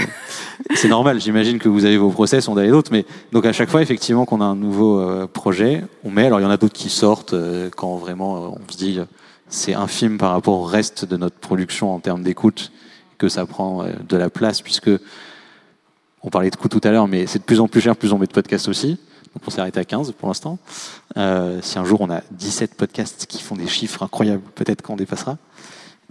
C'est 0.74 0.88
normal. 0.88 1.22
J'imagine 1.22 1.58
que 1.58 1.70
vous 1.70 1.86
avez 1.86 1.96
vos 1.96 2.10
process, 2.10 2.48
on 2.48 2.56
a 2.58 2.62
les 2.62 2.70
autres, 2.70 2.92
mais 2.92 3.06
donc 3.32 3.46
à 3.46 3.52
chaque 3.52 3.70
fois, 3.70 3.80
effectivement, 3.80 4.26
qu'on 4.26 4.42
a 4.42 4.44
un 4.44 4.54
nouveau 4.54 5.00
euh, 5.00 5.26
projet, 5.26 5.82
on 6.04 6.10
met. 6.10 6.26
Alors 6.26 6.38
il 6.38 6.42
y 6.42 6.46
en 6.46 6.50
a 6.50 6.58
d'autres 6.58 6.74
qui 6.74 6.90
sortent 6.90 7.32
euh, 7.32 7.70
quand 7.74 7.96
vraiment 7.96 8.54
on 8.54 8.70
se 8.70 8.76
dit 8.76 9.00
c'est 9.48 9.72
infime 9.72 10.18
par 10.18 10.32
rapport 10.32 10.60
au 10.60 10.64
reste 10.64 11.06
de 11.06 11.16
notre 11.16 11.36
production 11.36 11.94
en 11.94 11.98
termes 11.98 12.22
d'écoute 12.22 12.72
que 13.16 13.28
ça 13.28 13.46
prend 13.46 13.84
de 14.06 14.16
la 14.16 14.28
place, 14.28 14.60
puisque 14.60 14.90
on 16.22 16.28
parlait 16.28 16.50
de 16.50 16.56
coût 16.56 16.68
tout 16.68 16.80
à 16.84 16.90
l'heure, 16.90 17.08
mais 17.08 17.26
c'est 17.26 17.38
de 17.38 17.44
plus 17.44 17.60
en 17.60 17.68
plus 17.68 17.80
cher, 17.80 17.96
plus 17.96 18.12
on 18.12 18.18
met 18.18 18.26
de 18.26 18.32
podcasts 18.32 18.68
aussi. 18.68 18.98
Donc 19.34 19.42
on 19.46 19.50
s'est 19.50 19.60
arrêté 19.60 19.80
à 19.80 19.84
15 19.84 20.12
pour 20.12 20.28
l'instant. 20.28 20.58
Euh, 21.16 21.60
si 21.62 21.78
un 21.78 21.84
jour 21.84 22.00
on 22.00 22.10
a 22.10 22.22
17 22.30 22.74
podcasts 22.74 23.26
qui 23.26 23.42
font 23.42 23.56
des 23.56 23.66
chiffres 23.66 24.02
incroyables, 24.02 24.42
peut-être 24.54 24.82
qu'on 24.82 24.96
dépassera. 24.96 25.38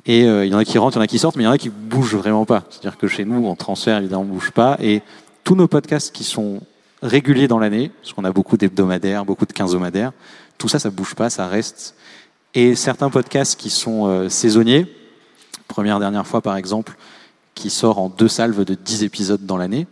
Et 0.05 0.25
euh, 0.25 0.45
il 0.45 0.51
y 0.51 0.55
en 0.55 0.57
a 0.57 0.65
qui 0.65 0.77
rentrent, 0.77 0.97
il 0.97 0.99
y 0.99 1.01
en 1.01 1.03
a 1.03 1.07
qui 1.07 1.19
sortent, 1.19 1.37
mais 1.37 1.43
il 1.43 1.45
y 1.45 1.49
en 1.49 1.53
a 1.53 1.57
qui 1.57 1.69
bougent 1.69 2.15
vraiment 2.15 2.45
pas. 2.45 2.65
C'est-à-dire 2.69 2.97
que 2.97 3.07
chez 3.07 3.23
nous, 3.23 3.47
en 3.47 3.55
transfert, 3.55 3.99
évidemment, 3.99 4.23
on 4.23 4.25
bouge 4.25 4.51
pas. 4.51 4.77
Et 4.81 5.01
tous 5.45 5.55
nos 5.55 5.67
podcasts 5.67 6.13
qui 6.13 6.25
sont 6.25 6.59
réguliers 7.01 7.47
dans 7.47 7.59
l'année, 7.59 7.89
parce 8.01 8.11
qu'on 8.13 8.25
a 8.25 8.31
beaucoup 8.31 8.57
d'hebdomadaires, 8.57 9.23
beaucoup 9.23 9.45
de 9.45 9.53
quinzomadaires, 9.53 10.11
tout 10.57 10.67
ça, 10.67 10.79
ça 10.79 10.89
bouge 10.89 11.15
pas, 11.15 11.29
ça 11.29 11.47
reste. 11.47 11.95
Et 12.53 12.75
certains 12.75 13.09
podcasts 13.09 13.57
qui 13.57 13.69
sont 13.69 14.07
euh, 14.07 14.27
saisonniers, 14.27 14.85
première, 15.69 15.99
dernière 15.99 16.27
fois 16.27 16.41
par 16.41 16.57
exemple, 16.57 16.97
qui 17.55 17.69
sort 17.69 17.99
en 17.99 18.09
deux 18.09 18.27
salves 18.27 18.65
de 18.65 18.73
10 18.73 19.03
épisodes 19.03 19.45
dans 19.45 19.57
l'année, 19.57 19.87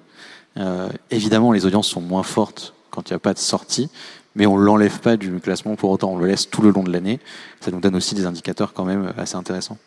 évidemment, 1.11 1.53
les 1.53 1.65
audiences 1.65 1.87
sont 1.87 2.01
moins 2.01 2.23
fortes 2.23 2.73
quand 2.91 3.09
il 3.09 3.13
n'y 3.13 3.17
a 3.17 3.19
pas 3.19 3.33
de 3.33 3.39
sortie, 3.39 3.89
mais 4.35 4.45
on 4.45 4.57
l'enlève 4.57 4.99
pas 4.99 5.17
du 5.17 5.31
classement 5.39 5.75
pour 5.75 5.89
autant, 5.89 6.11
on 6.11 6.17
le 6.17 6.27
laisse 6.27 6.49
tout 6.49 6.61
le 6.61 6.71
long 6.71 6.83
de 6.83 6.91
l'année. 6.91 7.19
Ça 7.59 7.71
nous 7.71 7.79
donne 7.79 7.95
aussi 7.95 8.15
des 8.15 8.25
indicateurs 8.25 8.73
quand 8.73 8.85
même 8.85 9.13
assez 9.17 9.35
intéressants. 9.35 9.77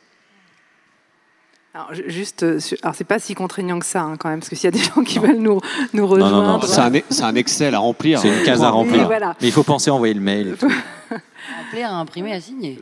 Alors, 1.76 1.88
juste, 2.06 2.44
euh, 2.44 2.60
alors 2.82 2.94
c'est 2.94 3.02
pas 3.02 3.18
si 3.18 3.34
contraignant 3.34 3.80
que 3.80 3.86
ça 3.86 4.02
hein, 4.02 4.16
quand 4.16 4.28
même, 4.28 4.38
parce 4.38 4.48
que 4.48 4.54
s'il 4.54 4.66
y 4.66 4.68
a 4.68 4.70
des 4.70 4.78
gens 4.94 5.02
qui 5.02 5.18
veulent 5.18 5.38
nous, 5.40 5.60
nous 5.92 6.06
rejoindre. 6.06 6.42
non, 6.42 6.58
non, 6.58 6.60
C'est 6.60 6.80
un, 6.80 6.92
c'est 7.10 7.24
un 7.24 7.34
Excel 7.34 7.74
à 7.74 7.80
remplir. 7.80 8.20
C'est 8.20 8.28
une 8.28 8.44
case 8.44 8.62
à 8.62 8.70
remplir. 8.70 9.06
voilà. 9.06 9.34
Mais 9.40 9.48
il 9.48 9.52
faut 9.52 9.64
penser 9.64 9.90
à 9.90 9.94
envoyer 9.94 10.14
le 10.14 10.20
mail. 10.20 10.56
à 11.82 11.96
imprimer, 11.96 12.32
à 12.32 12.40
signer. 12.40 12.78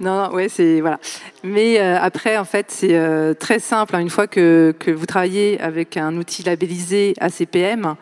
Non, 0.00 0.22
non, 0.22 0.34
ouais, 0.34 0.48
c'est 0.48 0.80
voilà. 0.80 0.98
Mais 1.42 1.78
euh, 1.78 1.98
après, 2.00 2.38
en 2.38 2.44
fait, 2.46 2.66
c'est 2.70 2.94
euh, 2.94 3.34
très 3.34 3.58
simple. 3.58 3.94
hein. 3.94 4.00
Une 4.00 4.08
fois 4.08 4.26
que, 4.26 4.74
que 4.78 4.90
vous 4.90 5.04
travaillez 5.04 5.60
avec 5.60 5.98
un 5.98 6.16
outil 6.16 6.42
labellisé 6.42 7.14
ACPM, 7.20 7.96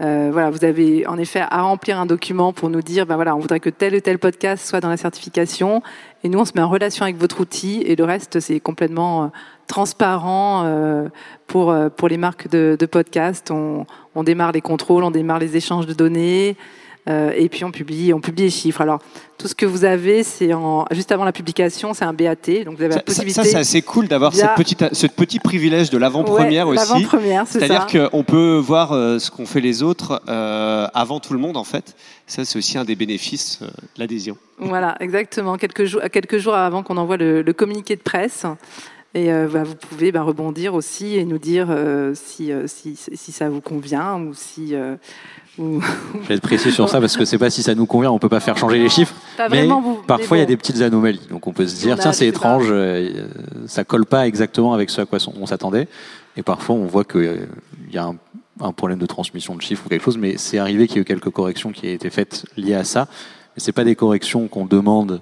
euh, 0.00 0.30
voilà, 0.32 0.50
vous 0.50 0.64
avez 0.64 1.06
en 1.06 1.18
effet 1.18 1.40
à 1.40 1.62
remplir 1.62 1.98
un 1.98 2.06
document 2.06 2.52
pour 2.52 2.70
nous 2.70 2.82
dire, 2.82 3.04
ben 3.04 3.16
voilà, 3.16 3.34
on 3.34 3.40
voudrait 3.40 3.60
que 3.60 3.70
tel 3.70 3.96
ou 3.96 4.00
tel 4.00 4.18
podcast 4.18 4.66
soit 4.66 4.80
dans 4.80 4.88
la 4.88 4.96
certification. 4.96 5.82
Et 6.22 6.28
nous, 6.28 6.38
on 6.38 6.44
se 6.44 6.52
met 6.54 6.62
en 6.62 6.68
relation 6.68 7.04
avec 7.04 7.16
votre 7.16 7.40
outil. 7.40 7.82
Et 7.84 7.96
le 7.96 8.04
reste, 8.04 8.40
c'est 8.40 8.60
complètement 8.60 9.24
euh, 9.24 9.26
transparent 9.66 10.62
euh, 10.64 11.08
pour 11.46 11.70
euh, 11.70 11.88
pour 11.88 12.08
les 12.08 12.16
marques 12.16 12.48
de, 12.48 12.76
de 12.78 12.86
podcast. 12.86 13.50
On, 13.50 13.86
on 14.14 14.22
démarre 14.22 14.52
les 14.52 14.60
contrôles, 14.60 15.02
on 15.04 15.10
démarre 15.10 15.40
les 15.40 15.56
échanges 15.56 15.86
de 15.86 15.94
données. 15.94 16.56
Euh, 17.08 17.32
et 17.34 17.48
puis 17.48 17.64
on 17.64 17.70
publie, 17.70 18.12
on 18.12 18.20
publie 18.20 18.42
les 18.44 18.50
chiffres. 18.50 18.80
Alors 18.82 19.00
tout 19.38 19.48
ce 19.48 19.54
que 19.54 19.64
vous 19.64 19.84
avez, 19.84 20.22
c'est 20.24 20.52
en 20.52 20.84
juste 20.90 21.10
avant 21.12 21.24
la 21.24 21.32
publication, 21.32 21.94
c'est 21.94 22.04
un 22.04 22.12
BAT, 22.12 22.34
donc 22.66 22.76
vous 22.76 22.82
avez 22.82 22.96
la 22.96 23.00
possibilité. 23.00 23.42
ça, 23.42 23.48
c'est 23.48 23.56
assez 23.56 23.82
cool 23.82 24.08
d'avoir 24.08 24.32
via- 24.32 24.54
ce 24.92 25.06
petit 25.06 25.38
privilège 25.38 25.90
de 25.90 25.96
l'avant-première 25.96 26.68
Ouais, 26.68 26.76
aussi. 26.78 26.92
L'avant-première, 26.92 27.46
c'est 27.46 27.60
ça. 27.60 27.66
C'est-à-dire 27.66 28.10
qu'on 28.10 28.24
peut 28.24 28.56
voir 28.58 28.92
euh, 28.92 29.18
ce 29.18 29.30
qu'ont 29.30 29.46
fait 29.46 29.60
les 29.60 29.82
autres 29.82 30.20
euh, 30.28 30.86
avant 30.92 31.18
tout 31.20 31.32
le 31.32 31.38
monde, 31.38 31.56
en 31.56 31.64
fait. 31.64 31.94
Ça, 32.26 32.44
c'est 32.44 32.58
aussi 32.58 32.76
un 32.76 32.84
des 32.84 32.96
bénéfices 32.96 33.60
euh, 33.62 33.66
de 33.66 34.00
l'adhésion. 34.00 34.36
Voilà, 34.58 34.96
exactement. 35.00 35.56
Quelques 35.56 35.84
jours, 35.84 36.02
quelques 36.12 36.38
jours 36.38 36.54
avant 36.56 36.82
qu'on 36.82 36.96
envoie 36.98 37.16
le, 37.16 37.40
le 37.42 37.52
communiqué 37.54 37.96
de 37.96 38.02
presse. 38.02 38.44
Et 39.14 39.32
euh, 39.32 39.48
bah, 39.50 39.62
vous 39.62 39.76
pouvez 39.76 40.12
bah, 40.12 40.20
rebondir 40.22 40.74
aussi 40.74 41.16
et 41.16 41.24
nous 41.24 41.38
dire 41.38 41.68
si, 42.14 42.50
si, 42.66 42.96
si 42.96 43.32
ça 43.32 43.48
vous 43.48 43.62
convient 43.62 44.16
ou 44.20 44.34
si. 44.34 44.74
Euh, 45.58 45.62
ou- 45.62 45.82
Je 46.22 46.28
vais 46.28 46.34
être 46.36 46.42
précis 46.42 46.70
sur 46.72 46.88
ça 46.88 47.00
parce 47.00 47.16
que 47.16 47.24
c'est 47.24 47.38
pas 47.38 47.50
si 47.50 47.62
ça 47.62 47.74
nous 47.74 47.86
convient, 47.86 48.10
on 48.10 48.18
peut 48.18 48.28
pas 48.28 48.40
faire 48.40 48.56
changer 48.56 48.78
les 48.78 48.88
chiffres. 48.88 49.14
Pas 49.36 49.48
Mais 49.48 49.58
vraiment 49.58 49.80
vous. 49.80 49.94
parfois, 50.06 50.36
il 50.36 50.40
y 50.40 50.42
a 50.42 50.46
des 50.46 50.56
petites 50.56 50.80
anomalies. 50.80 51.20
Donc, 51.30 51.46
on 51.46 51.52
peut 51.52 51.66
se 51.66 51.76
dire, 51.76 51.94
a- 51.94 51.98
tiens, 51.98 52.12
c'est 52.12 52.26
étrange, 52.26 52.66
euh, 52.70 53.26
ça 53.66 53.84
colle 53.84 54.06
pas 54.06 54.26
exactement 54.26 54.72
avec 54.74 54.90
ce 54.90 55.00
à 55.00 55.06
quoi 55.06 55.18
on 55.40 55.46
s'attendait. 55.46 55.88
Et 56.36 56.42
parfois, 56.42 56.76
on 56.76 56.84
voit 56.86 57.04
qu'il 57.04 57.46
y 57.92 57.98
a 57.98 58.04
un, 58.04 58.16
un 58.60 58.72
problème 58.72 58.98
de 58.98 59.06
transmission 59.06 59.54
de 59.56 59.62
chiffres 59.62 59.84
ou 59.86 59.88
quelque 59.88 60.04
chose, 60.04 60.18
mais 60.18 60.36
c'est 60.36 60.58
arrivé 60.58 60.86
qu'il 60.86 60.96
y 60.96 60.98
ait 60.98 61.02
eu 61.02 61.04
quelques 61.04 61.30
corrections 61.30 61.70
qui 61.72 61.86
aient 61.88 61.94
été 61.94 62.10
faites 62.10 62.44
liées 62.56 62.74
à 62.74 62.84
ça. 62.84 63.06
Mais 63.56 63.60
c'est 63.60 63.72
pas 63.72 63.84
des 63.84 63.94
corrections 63.96 64.46
qu'on 64.48 64.66
demande 64.66 65.20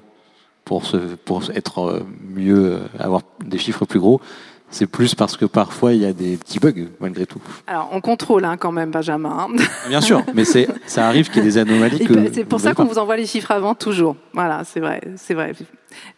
pour, 0.64 0.84
se, 0.84 0.96
pour 0.96 1.42
être 1.54 1.78
euh, 1.80 2.00
mieux, 2.34 2.72
euh, 2.74 2.78
avoir 2.98 3.22
des 3.44 3.58
chiffres 3.58 3.84
plus 3.84 4.00
gros. 4.00 4.20
C'est 4.68 4.86
plus 4.86 5.14
parce 5.14 5.36
que 5.36 5.44
parfois, 5.44 5.92
il 5.92 6.02
y 6.02 6.06
a 6.06 6.12
des 6.12 6.36
petits 6.36 6.58
bugs, 6.58 6.88
malgré 7.00 7.24
tout. 7.24 7.40
Alors, 7.66 7.88
on 7.92 8.00
contrôle 8.00 8.44
hein, 8.44 8.56
quand 8.56 8.72
même, 8.72 8.90
Benjamin. 8.90 9.48
hein. 9.48 9.56
Bien 9.88 10.00
sûr, 10.00 10.22
mais 10.34 10.44
c'est, 10.44 10.68
ça 10.86 11.06
arrive 11.06 11.28
qu'il 11.30 11.36
y 11.36 11.40
ait 11.46 11.50
des 11.50 11.58
anomalies 11.58 12.04
que. 12.04 12.12
bah, 12.12 12.20
c'est 12.32 12.44
pour 12.44 12.60
ça 12.60 12.74
qu'on 12.74 12.84
vous 12.84 12.98
envoie 12.98 13.16
les 13.16 13.26
chiffres 13.26 13.52
avant 13.52 13.74
toujours. 13.74 14.16
Voilà, 14.34 14.64
c'est 14.64 14.80
vrai, 14.80 15.00
c'est 15.16 15.34
vrai. 15.34 15.52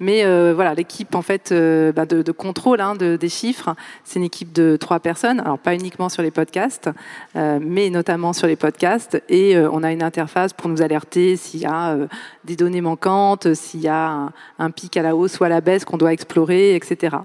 Mais 0.00 0.24
euh, 0.24 0.54
voilà, 0.56 0.74
l'équipe 0.74 1.14
en 1.14 1.22
fait 1.22 1.52
euh, 1.52 1.92
bah, 1.92 2.04
de, 2.06 2.22
de 2.22 2.32
contrôle 2.32 2.80
hein, 2.80 2.96
de, 2.96 3.16
des 3.16 3.28
chiffres, 3.28 3.76
c'est 4.02 4.18
une 4.18 4.24
équipe 4.24 4.50
de 4.52 4.76
trois 4.76 4.98
personnes. 4.98 5.38
Alors 5.40 5.58
pas 5.58 5.74
uniquement 5.74 6.08
sur 6.08 6.22
les 6.22 6.32
podcasts, 6.32 6.90
euh, 7.37 7.61
mais 7.62 7.90
notamment 7.90 8.32
sur 8.32 8.48
les 8.48 8.56
podcasts. 8.56 9.22
Et 9.28 9.56
on 9.58 9.82
a 9.84 9.92
une 9.92 10.02
interface 10.02 10.52
pour 10.52 10.68
nous 10.68 10.82
alerter 10.82 11.37
s'il 11.37 11.61
y 11.61 11.66
a 11.66 11.96
des 12.44 12.56
données 12.56 12.80
manquantes, 12.80 13.54
s'il 13.54 13.80
y 13.80 13.88
a 13.88 14.08
un, 14.08 14.32
un 14.58 14.70
pic 14.70 14.96
à 14.96 15.02
la 15.02 15.14
hausse 15.14 15.38
ou 15.38 15.44
à 15.44 15.48
la 15.48 15.61
baisse 15.61 15.84
qu'on 15.84 15.98
doit 15.98 16.12
explorer, 16.12 16.74
etc. 16.74 17.18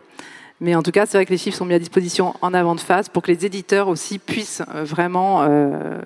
Mais 0.63 0.76
en 0.76 0.82
tout 0.82 0.91
cas, 0.91 1.06
c'est 1.06 1.17
vrai 1.17 1.26
que 1.26 1.32
les 1.32 1.38
chiffres 1.38 1.58
sont 1.58 1.65
mis 1.65 1.73
à 1.73 1.80
disposition 1.80 2.36
en 2.41 2.54
avant 2.54 2.73
de 2.73 2.80
face 2.80 3.10
pour 3.10 3.21
que 3.21 3.30
les 3.30 3.45
éditeurs 3.45 3.89
aussi 3.89 4.17
puissent 4.17 4.62
euh, 4.73 4.86
vraiment, 4.86 5.43
euh, 5.43 5.99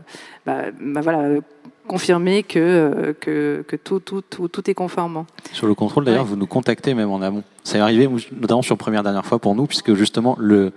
bah, 0.48 0.64
bah, 0.82 1.02
voilà, 1.02 1.40
confirmer 1.88 2.42
que, 2.42 2.58
euh, 2.58 3.14
que, 3.14 3.64
que 3.68 3.76
tout, 3.76 4.00
tout, 4.00 4.24
tout, 4.28 4.48
tout 4.48 4.68
est 4.68 4.74
conforme. 4.74 5.26
Sur 5.54 5.68
le 5.68 5.76
contrôle, 5.76 6.06
d'ailleurs, 6.06 6.24
Ouais. 6.24 6.30
vous 6.30 6.36
nous 6.38 6.48
contactez 6.48 6.96
même 6.96 7.12
en 7.12 7.22
amont. 7.22 7.44
C'est 7.64 7.78
arrivé 7.78 8.10
notamment 8.42 8.64
sur 8.64 8.76
première 8.80 9.04
dernière 9.04 9.28
fois 9.28 9.38
pour 9.38 9.54
nous, 9.54 9.68
puisque 9.68 9.94
justement 9.94 10.36
le 10.40 10.74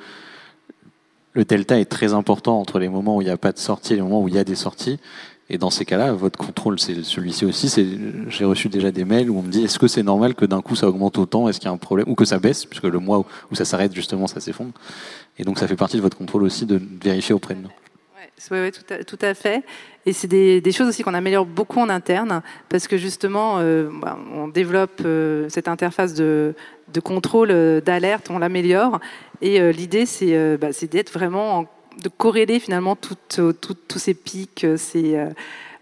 le 1.33 1.45
delta 1.45 1.79
est 1.79 1.85
très 1.85 2.13
important 2.13 2.59
entre 2.59 2.81
les 2.81 2.89
moments 2.89 3.17
où 3.17 3.23
il 3.23 3.27
n'y 3.27 3.31
a 3.31 3.37
pas 3.37 3.53
de 3.53 3.59
sortie 3.59 3.93
et 3.93 3.97
les 3.97 4.03
moments 4.03 4.21
où 4.21 4.27
il 4.27 4.35
y 4.35 4.39
a 4.39 4.43
des 4.43 4.57
sorties. 4.57 4.99
Et 5.53 5.59
dans 5.59 5.71
ces 5.71 5.85
cas-là, 5.85 6.13
votre 6.13 6.39
contrôle, 6.39 6.79
c'est 6.79 7.03
celui-ci 7.03 7.45
aussi. 7.45 7.69
J'ai 8.29 8.45
reçu 8.45 8.69
déjà 8.69 8.93
des 8.93 9.05
mails 9.05 9.29
où 9.29 9.39
on 9.39 9.43
me 9.43 9.51
dit 9.51 9.65
est-ce 9.65 9.81
que 9.81 9.89
c'est 9.89 10.05
normal 10.05 10.37
que 10.37 10.45
d'un 10.45 10.63
coup 10.63 10.77
ça 10.77 10.89
augmente 10.89 11.19
autant? 11.19 11.49
Est-ce 11.49 11.59
qu'il 11.59 11.67
y 11.67 11.71
a 11.71 11.75
un 11.75 11.77
problème? 11.77 12.09
Ou 12.09 12.15
que 12.15 12.25
ça 12.25 12.39
baisse 12.39 12.65
puisque 12.67 12.85
le 12.85 13.01
mois 13.01 13.27
où, 13.51 13.55
ça 13.57 13.65
s'arrête 13.65 13.93
justement, 13.93 14.29
ça 14.29 14.39
s'effondre. 14.39 14.71
Et 15.39 15.45
donc 15.45 15.59
ça 15.59 15.67
fait 15.67 15.75
partie 15.75 15.97
de 15.97 16.03
votre 16.03 16.17
contrôle 16.17 16.45
aussi 16.45 16.67
de 16.67 16.81
vérifier 17.03 17.35
auprès 17.35 17.55
de 17.55 17.63
nous. 17.63 17.71
Oui, 18.53 18.59
ouais, 18.59 18.71
tout, 18.71 19.19
à, 19.21 19.35
fait. 19.35 19.65
Et 20.07 20.15
c'est 20.15 20.29
des, 20.29 20.73
choses 20.73 20.89
aussi 20.89 21.03
qu'on 21.03 21.13
améliore 21.13 21.45
beaucoup 21.45 21.79
en 21.79 21.91
interne, 21.91 22.41
parce 22.71 22.89
que 22.89 22.97
justement, 22.97 23.59
euh, 23.59 23.91
bah, 24.01 24.17
on 24.35 24.49
développe 24.49 25.03
euh, 25.05 25.47
cette 25.51 25.69
interface 25.69 26.15
de, 26.15 26.55
contrôle, 27.05 27.51
euh, 27.51 27.83
d'alerte, 27.83 28.31
on 28.31 28.39
l'améliore. 28.39 28.99
Et 29.43 29.73
l'idée, 29.73 30.07
c'est 30.07 30.59
bah, 30.59 30.73
c'est 30.73 30.91
d'être 30.91 31.13
vraiment, 31.13 31.59
en- 31.59 31.67
de 32.03 32.09
corréler 32.09 32.61
finalement 32.61 32.97
euh, 33.39 33.53
tous 33.53 33.99
ces 33.99 34.15
pics, 34.15 34.65
euh, 34.65 34.77
ces, 34.77 35.17
euh, 35.17 35.31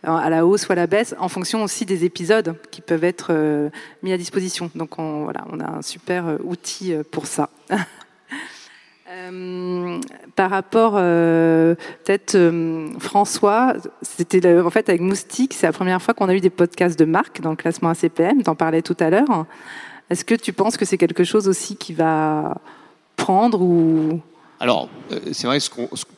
à 0.03 0.31
la 0.31 0.47
hausse 0.47 0.69
ou 0.69 0.73
à 0.73 0.75
la 0.75 0.87
baisse, 0.87 1.15
en 1.19 1.29
fonction 1.29 1.63
aussi 1.63 1.85
des 1.85 2.05
épisodes 2.05 2.55
qui 2.71 2.81
peuvent 2.81 3.05
être 3.05 3.71
mis 4.03 4.13
à 4.13 4.17
disposition. 4.17 4.71
Donc 4.75 4.99
on, 4.99 5.25
voilà, 5.25 5.45
on 5.51 5.61
a 5.61 5.79
un 5.79 5.83
super 5.83 6.39
outil 6.45 6.95
pour 7.11 7.27
ça. 7.27 7.51
Par 10.37 10.51
rapport, 10.51 10.93
peut-être 10.93 12.39
François, 13.01 13.75
c'était 14.03 14.61
en 14.61 14.71
fait 14.71 14.89
avec 14.89 15.01
Moustique, 15.01 15.55
c'est 15.55 15.67
la 15.67 15.73
première 15.73 16.01
fois 16.01 16.15
qu'on 16.15 16.29
a 16.29 16.35
eu 16.35 16.41
des 16.41 16.51
podcasts 16.51 16.99
de 16.99 17.05
marque 17.05 17.41
dans 17.41 17.51
le 17.51 17.57
classement 17.57 17.91
ACPM. 17.91 18.43
T'en 18.45 18.55
parlais 18.55 18.81
tout 18.81 18.97
à 19.01 19.11
l'heure. 19.11 19.47
Est-ce 20.09 20.25
que 20.25 20.35
tu 20.35 20.53
penses 20.53 20.77
que 20.77 20.85
c'est 20.85 20.99
quelque 20.99 21.25
chose 21.25 21.49
aussi 21.49 21.77
qui 21.77 21.93
va 21.93 22.59
prendre 23.17 23.61
ou 23.61 24.21
Alors, 24.61 24.89
euh, 25.13 25.21
c'est 25.33 25.47
vrai, 25.47 25.59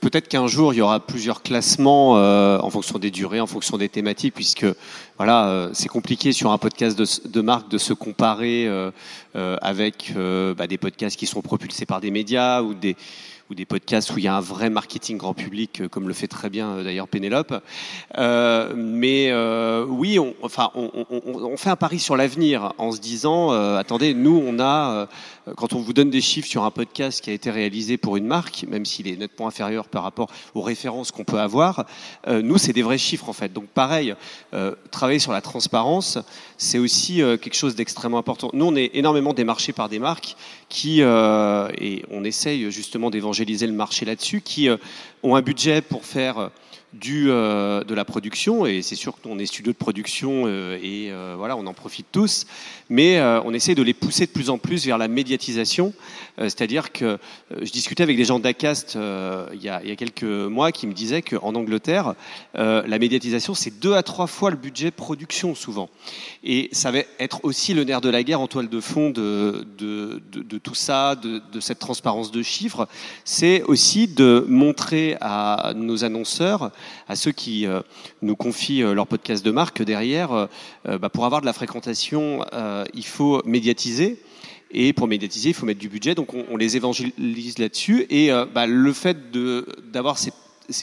peut-être 0.00 0.28
qu'un 0.28 0.46
jour, 0.46 0.72
il 0.72 0.78
y 0.78 0.80
aura 0.80 1.00
plusieurs 1.00 1.42
classements 1.42 2.16
euh, 2.16 2.58
en 2.60 2.70
fonction 2.70 2.98
des 2.98 3.10
durées, 3.10 3.40
en 3.40 3.46
fonction 3.46 3.76
des 3.76 3.90
thématiques, 3.90 4.34
puisque 4.34 4.66
voilà, 5.18 5.48
euh, 5.48 5.70
c'est 5.74 5.88
compliqué 5.88 6.32
sur 6.32 6.50
un 6.50 6.56
podcast 6.56 6.98
de, 6.98 7.40
marque 7.42 7.70
de 7.70 7.76
se 7.76 7.92
comparer 7.92 8.68
avec 9.34 10.14
bah, 10.56 10.66
des 10.66 10.78
podcasts 10.78 11.18
qui 11.18 11.26
sont 11.26 11.42
propulsés 11.42 11.86
par 11.86 12.00
des 12.00 12.10
médias 12.10 12.62
ou 12.62 12.74
des 12.74 12.96
ou 13.50 13.54
des 13.54 13.66
podcasts 13.66 14.12
où 14.12 14.18
il 14.18 14.22
y 14.22 14.28
a 14.28 14.36
un 14.36 14.40
vrai 14.40 14.70
marketing 14.70 15.18
grand 15.18 15.34
public, 15.34 15.88
comme 15.88 16.06
le 16.06 16.14
fait 16.14 16.28
très 16.28 16.48
bien 16.48 16.84
d'ailleurs 16.84 17.08
Pénélope. 17.08 17.52
Mais 18.16 19.32
oui, 19.88 20.18
on, 20.20 20.34
enfin, 20.42 20.70
on, 20.74 21.56
fait 21.56 21.70
un 21.70 21.76
pari 21.76 21.98
sur 21.98 22.16
l'avenir 22.16 22.72
en 22.78 22.92
se 22.92 23.00
disant, 23.00 23.50
attendez, 23.76 24.14
nous, 24.14 24.40
on 24.46 24.60
a, 24.60 25.08
quand 25.56 25.72
on 25.72 25.80
vous 25.80 25.92
donne 25.92 26.10
des 26.10 26.20
chiffres 26.20 26.48
sur 26.48 26.64
un 26.64 26.70
podcast 26.70 27.20
qui 27.20 27.30
a 27.30 27.32
été 27.32 27.50
réalisé 27.50 27.96
pour 27.96 28.16
une 28.16 28.26
marque, 28.26 28.64
même 28.68 28.84
s'il 28.84 29.08
est 29.08 29.16
nettement 29.16 29.46
inférieur 29.46 29.88
par 29.88 30.02
rapport 30.02 30.30
aux 30.54 30.60
références 30.60 31.10
qu'on 31.10 31.24
peut 31.24 31.40
avoir, 31.40 31.86
euh, 32.28 32.42
nous, 32.42 32.58
c'est 32.58 32.72
des 32.72 32.82
vrais 32.82 32.98
chiffres 32.98 33.28
en 33.28 33.32
fait. 33.32 33.52
Donc 33.52 33.66
pareil, 33.66 34.14
euh, 34.54 34.74
travailler 34.90 35.18
sur 35.18 35.32
la 35.32 35.40
transparence, 35.40 36.18
c'est 36.58 36.78
aussi 36.78 37.22
euh, 37.22 37.36
quelque 37.36 37.54
chose 37.54 37.74
d'extrêmement 37.74 38.18
important. 38.18 38.50
Nous, 38.52 38.64
on 38.64 38.76
est 38.76 38.90
énormément 38.94 39.32
démarchés 39.32 39.72
par 39.72 39.88
des 39.88 39.98
marques 39.98 40.36
qui, 40.68 41.00
et 41.00 42.04
on 42.10 42.24
essaye 42.24 42.70
justement 42.70 43.10
d'évangéliser 43.10 43.66
le 43.66 43.72
marché 43.72 44.04
là-dessus, 44.04 44.40
qui 44.40 44.68
ont 45.24 45.34
un 45.34 45.42
budget 45.42 45.82
pour 45.82 46.04
faire 46.04 46.50
euh, 47.04 47.84
de 47.84 47.94
la 47.94 48.04
production, 48.04 48.66
et 48.66 48.82
c'est 48.82 48.96
sûr 48.96 49.14
qu'on 49.20 49.38
est 49.38 49.46
studio 49.46 49.72
de 49.72 49.76
production 49.76 50.42
euh, 50.46 50.76
et 50.82 51.10
euh, 51.12 51.34
voilà, 51.38 51.56
on 51.56 51.66
en 51.66 51.72
profite 51.72 52.06
tous, 52.10 52.46
mais 52.88 53.20
on 53.44 53.54
essaie 53.54 53.76
de 53.76 53.82
les 53.82 53.94
pousser 53.94 54.26
de 54.26 54.32
plus 54.32 54.50
en 54.50 54.58
plus 54.58 54.84
vers 54.84 54.98
la 54.98 55.06
médiatisation, 55.06 55.92
c'est-à-dire 56.38 56.90
que 56.90 57.18
je 57.62 57.70
discutais 57.70 58.02
avec 58.02 58.16
des 58.16 58.24
gens 58.24 58.40
d'Acast 58.40 58.98
il, 59.52 59.62
y 59.62 59.68
a, 59.68 59.84
y 59.84 59.92
a 59.92 59.96
quelques 59.96 60.24
mois 60.24 60.72
qui 60.72 60.88
me 60.88 60.92
disaient 60.92 61.22
qu'en 61.22 61.54
Angleterre, 61.54 62.14
la 62.54 62.98
médiatisation, 62.98 63.54
c'est 63.54 63.78
deux 63.78 63.94
à 63.94 64.02
trois 64.02 64.26
fois 64.26 64.50
le 64.50 64.56
budget 64.56 64.90
production 64.90 65.54
souvent. 65.54 65.88
Et 66.42 66.68
ça 66.72 66.90
va 66.90 66.98
être 67.20 67.44
aussi 67.44 67.74
le 67.74 67.84
nerf 67.84 68.00
de 68.00 68.08
la 68.08 68.24
guerre 68.24 68.40
en 68.40 68.48
toile 68.48 68.68
de 68.68 68.80
fond 68.80 69.10
de, 69.10 69.64
de, 69.78 70.20
de, 70.32 70.42
de 70.42 70.58
tout 70.58 70.74
ça, 70.74 71.14
de, 71.14 71.40
de 71.52 71.60
cette 71.60 71.78
transparence 71.78 72.32
de 72.32 72.42
chiffres, 72.42 72.88
c'est 73.24 73.62
aussi 73.62 74.08
de 74.08 74.44
montrer 74.48 75.16
à 75.20 75.74
nos 75.76 76.04
annonceurs 76.04 76.72
à 77.08 77.16
ceux 77.16 77.32
qui 77.32 77.66
euh, 77.66 77.80
nous 78.22 78.36
confient 78.36 78.82
euh, 78.82 78.94
leur 78.94 79.06
podcast 79.06 79.44
de 79.44 79.50
marque 79.50 79.82
derrière, 79.82 80.32
euh, 80.32 80.98
bah, 80.98 81.08
pour 81.08 81.24
avoir 81.24 81.40
de 81.40 81.46
la 81.46 81.52
fréquentation, 81.52 82.44
il 82.94 83.04
faut 83.04 83.42
médiatiser. 83.44 84.22
Et 84.72 84.92
pour 84.92 85.08
médiatiser, 85.08 85.48
il 85.48 85.54
faut 85.54 85.66
mettre 85.66 85.80
du 85.80 85.88
budget. 85.88 86.14
Donc 86.14 86.32
on, 86.34 86.56
les 86.56 86.76
évangélise 86.76 87.58
là-dessus. 87.58 88.06
Et 88.08 88.30
bah, 88.54 88.66
le 88.66 88.92
fait 88.92 89.32
d'avoir 89.92 90.16
ces, 90.16 90.32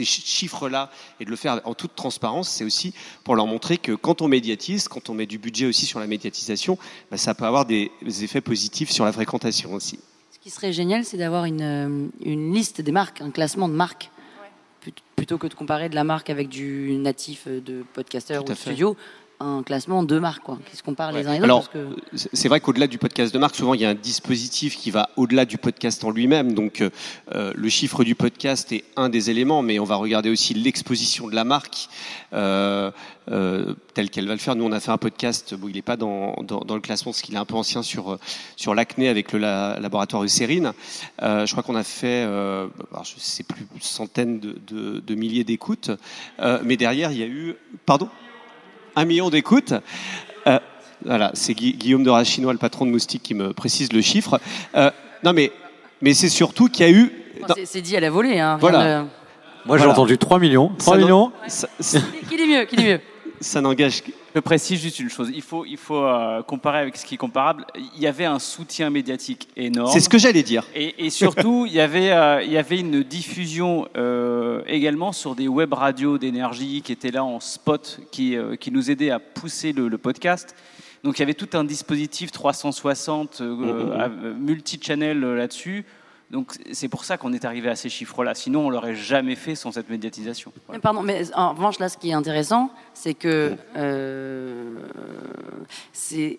chiffres-là 0.04 0.92
et 1.20 1.26
de 1.26 1.30
le 1.30 1.36
faire 1.36 1.62
en 1.64 1.74
toute 1.74 1.96
transparence, 1.96 2.50
c'est 2.50 2.66
aussi 2.66 2.94
pour 3.24 3.36
leur 3.36 3.48
montrer 3.48 3.78
que 3.78 3.94
quand 3.94 4.22
on 4.22 4.28
médiatise, 4.28 4.88
quand 4.88 5.10
on 5.10 5.14
met 5.14 5.26
du 5.26 5.38
budget 5.38 5.68
aussi 5.68 5.86
sur 5.86 6.00
la 6.00 6.08
médiatisation, 6.08 6.78
bah, 7.10 7.18
ça 7.18 7.34
peut 7.34 7.46
avoir 7.46 7.66
des 7.66 7.92
effets 8.24 8.42
positifs 8.42 8.92
sur 8.92 9.06
la 9.06 9.14
fréquentation 9.14 9.74
aussi. 9.74 10.00
Ce 10.38 10.40
qui 10.40 10.50
serait 10.52 10.72
génial, 10.72 11.04
c'est 11.04 11.18
d'avoir 11.18 11.46
une, 11.46 12.12
une, 12.24 12.54
liste 12.54 12.82
des 12.82 12.92
marques, 12.92 13.22
un 13.22 13.32
classement 13.32 13.68
de 13.68 13.74
marques 13.74 14.12
plutôt 15.18 15.38
que 15.38 15.48
de 15.48 15.56
comparer 15.56 15.90
de 15.90 15.96
la 15.96 16.06
marque 16.06 16.30
avec 16.30 16.48
du 16.48 16.96
natif 16.98 17.46
euh, 17.48 17.60
de 17.60 17.84
podcasteur 17.94 18.44
ou 18.44 18.48
de 18.48 18.54
studio, 18.54 18.96
un 19.40 19.62
classement 19.64 20.04
de 20.04 20.18
marques 20.18 20.44
quoi, 20.44 20.58
qui 20.70 20.76
se 20.76 20.84
comparent 20.84 21.12
les 21.12 21.28
uns 21.28 21.34
et 21.34 21.40
les 21.40 21.50
autres. 21.50 21.70
Que... 21.70 21.88
C'est 22.14 22.50
vrai 22.50 22.60
qu'au-delà 22.60 22.88
du 22.88 22.98
podcast 22.98 23.34
de 23.34 23.40
marque, 23.40 23.56
souvent 23.56 23.74
il 23.74 23.82
y 23.82 23.86
a 23.86 23.90
un 23.90 23.96
dispositif 23.96 24.78
qui 24.78 24.92
va 24.92 25.10
au-delà 25.16 25.46
du 25.46 25.58
podcast 25.58 26.04
en 26.04 26.10
lui-même. 26.10 26.54
Donc 26.54 26.82
euh, 26.82 26.90
euh, 27.34 27.54
le 27.56 27.70
chiffre 27.70 28.04
du 28.04 28.16
podcast 28.16 28.72
est 28.72 28.84
un 28.96 29.10
des 29.10 29.30
éléments, 29.30 29.62
mais 29.62 29.80
on 29.80 29.84
va 29.84 29.96
regarder 29.96 30.30
aussi 30.30 30.54
l'exposition 30.54 31.28
de 31.28 31.36
la 31.36 31.44
marque. 31.44 31.90
Euh, 32.34 32.92
euh, 33.30 33.74
telle 33.94 34.10
qu'elle 34.10 34.28
va 34.28 34.34
le 34.34 34.40
faire. 34.40 34.56
Nous, 34.56 34.64
on 34.64 34.72
a 34.72 34.80
fait 34.80 34.92
un 34.92 34.98
podcast, 34.98 35.54
bon, 35.54 35.68
il 35.68 35.76
n'est 35.76 35.82
pas 35.82 35.98
dans, 35.98 36.34
dans, 36.44 36.62
dans, 36.62 36.76
le 36.76 36.82
classement 36.82 37.12
parce 37.12 37.22
qu'il 37.22 37.36
est 37.36 37.40
un 37.40 37.46
peu 37.46 37.56
ancien 37.56 37.84
sur, 37.84 38.18
sur 38.56 38.74
l'acné 38.74 39.10
avec 39.10 39.34
le 39.34 39.40
laboratoire 39.40 40.24
Eucérine. 40.24 40.72
Je 41.22 41.52
crois 41.52 41.62
qu'on 41.62 41.76
a 41.76 41.84
fait, 41.84 42.24
je 42.24 43.14
sais 43.18 43.44
plus, 43.44 43.66
centaines 43.82 44.40
de, 44.40 44.58
de, 44.68 45.00
de 45.00 45.16
milliers 45.16 45.44
d'écoutes. 45.44 45.92
Mais 46.64 46.78
derrière, 46.78 47.12
il 47.12 47.18
y 47.18 47.24
a 47.24 47.28
eu... 47.28 47.56
Pardon? 47.86 48.10
Un 48.98 49.06
million 49.06 49.30
d'écoutes. 49.30 49.74
Euh, 50.48 50.60
voilà, 51.06 51.32
c'est 51.36 51.54
Guillaume 51.54 52.04
de 52.04 52.10
Rachinois, 52.10 52.52
le 52.52 52.60
patron 52.60 52.86
de 52.86 52.92
Moustique, 52.92 53.24
qui 53.24 53.36
me 53.36 53.54
précise 53.54 53.94
le 53.94 54.02
chiffre. 54.02 54.42
Euh, 54.76 54.92
non, 55.24 55.34
mais, 55.34 55.52
mais 56.02 56.14
c'est 56.14 56.30
surtout 56.30 56.68
qu'il 56.68 56.86
y 56.86 56.90
a 56.90 56.92
eu. 56.92 57.12
C'est 57.66 57.82
dit 57.82 57.96
à 57.96 58.00
la 58.00 58.10
volée. 58.10 58.40
Hein, 58.40 58.58
voilà. 58.60 59.06
Moi, 59.66 59.78
j'ai 59.78 59.86
entendu 59.86 60.18
3 60.18 60.40
millions. 60.40 60.72
3 60.80 60.98
millions. 60.98 61.32
qui 62.30 62.38
dit 62.38 62.48
mieux 62.48 62.66
Qui 62.66 62.76
dit 62.76 62.86
mieux? 62.86 63.00
ça 63.40 63.62
n'engage 63.62 64.02
Je 64.38 64.42
précise 64.42 64.80
juste 64.80 65.00
une 65.00 65.10
chose. 65.10 65.32
Il 65.34 65.42
faut, 65.42 65.66
il 65.66 65.78
faut 65.78 66.04
euh, 66.04 66.44
comparer 66.44 66.78
avec 66.78 66.96
ce 66.96 67.04
qui 67.04 67.16
est 67.16 67.18
comparable. 67.18 67.66
Il 67.96 68.00
y 68.00 68.06
avait 68.06 68.26
un 68.26 68.38
soutien 68.38 68.92
médiatique 68.92 69.50
énorme. 69.58 69.92
C'est 69.92 70.00
ce 70.00 70.10
que 70.10 70.20
j'allais 70.20 70.44
dire. 70.44 70.64
Et, 70.76 71.10
surtout, 71.10 71.66
il, 71.66 71.74
y 71.74 71.80
avait, 71.80 72.12
euh, 72.12 72.44
il 72.44 72.52
y 72.52 72.58
avait 72.60 72.80
une 72.80 73.02
diffusion 73.02 73.88
euh, 73.98 74.62
également 74.68 75.12
sur 75.12 75.34
des 75.34 75.48
web 75.48 75.74
radios 75.74 76.20
d'énergie 76.20 76.84
qui 76.84 76.92
étaient 76.92 77.10
là 77.10 77.24
en 77.24 77.40
spot, 77.40 78.00
qui, 78.12 78.38
qui 78.60 78.70
nous 78.70 78.92
aidaient 78.92 79.10
à 79.10 79.18
pousser 79.18 79.74
le, 79.74 79.88
le, 79.88 79.98
podcast. 79.98 80.56
Donc 81.04 81.18
il 81.18 81.22
y 81.22 81.24
avait 81.24 81.34
tout 81.34 81.58
un 81.58 81.64
dispositif 81.64 82.32
360 82.32 83.42
mmh. 83.42 84.34
multi-channel 84.38 85.20
là-dessus. 85.20 85.84
Donc 86.30 86.54
c'est 86.74 86.90
pour 86.90 87.06
ça 87.06 87.18
qu'on 87.18 87.32
est 87.32 87.46
arrivé 87.46 87.70
à 87.70 87.76
ces 87.76 87.90
chiffres-là. 87.90 88.36
Sinon, 88.36 88.68
on 88.68 88.70
l'aurait 88.70 88.96
jamais 88.96 89.36
fait 89.36 89.56
sans 89.56 89.72
cette 89.72 89.90
médiatisation. 89.90 90.52
Pardon, 90.82 91.02
mais 91.02 91.34
en 91.34 91.54
revanche, 91.54 91.80
là, 91.80 91.88
ce 91.88 91.98
qui 91.98 92.10
est 92.10 92.14
intéressant, 92.14 92.70
c'est 92.94 93.14
que 93.14 93.56
euh, 93.78 94.76
c'est 95.94 96.38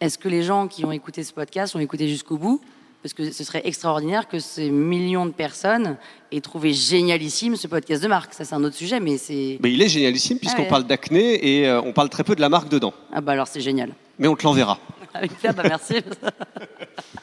est-ce 0.00 0.18
que 0.18 0.28
les 0.28 0.42
gens 0.42 0.66
qui 0.66 0.84
ont 0.84 0.90
écouté 0.90 1.22
ce 1.22 1.32
podcast 1.32 1.76
ont 1.76 1.78
écouté 1.78 2.08
jusqu'au 2.08 2.36
bout? 2.36 2.60
Parce 3.02 3.14
que 3.14 3.32
ce 3.32 3.44
serait 3.44 3.62
extraordinaire 3.64 4.28
que 4.28 4.38
ces 4.38 4.70
millions 4.70 5.26
de 5.26 5.32
personnes 5.32 5.96
aient 6.30 6.40
trouvé 6.40 6.72
génialissime 6.72 7.56
ce 7.56 7.66
podcast 7.66 8.02
de 8.02 8.08
marque. 8.08 8.32
Ça, 8.32 8.44
c'est 8.44 8.54
un 8.54 8.62
autre 8.62 8.76
sujet, 8.76 9.00
mais 9.00 9.18
c'est. 9.18 9.58
Mais 9.60 9.72
il 9.72 9.82
est 9.82 9.88
génialissime 9.88 10.38
puisqu'on 10.38 10.64
ah 10.66 10.70
parle 10.70 10.84
d'acné 10.84 11.60
et 11.60 11.68
euh, 11.68 11.80
on 11.82 11.92
parle 11.92 12.08
très 12.08 12.24
peu 12.24 12.34
de 12.34 12.40
la 12.40 12.48
marque 12.48 12.68
dedans. 12.68 12.94
Ah 13.12 13.20
bah 13.20 13.32
alors 13.32 13.46
c'est 13.46 13.60
génial. 13.60 13.92
Mais 14.18 14.26
on 14.26 14.34
te 14.34 14.44
l'enverra. 14.44 14.78
Avec 15.14 15.30
bah 15.42 15.62
merci. 15.64 15.96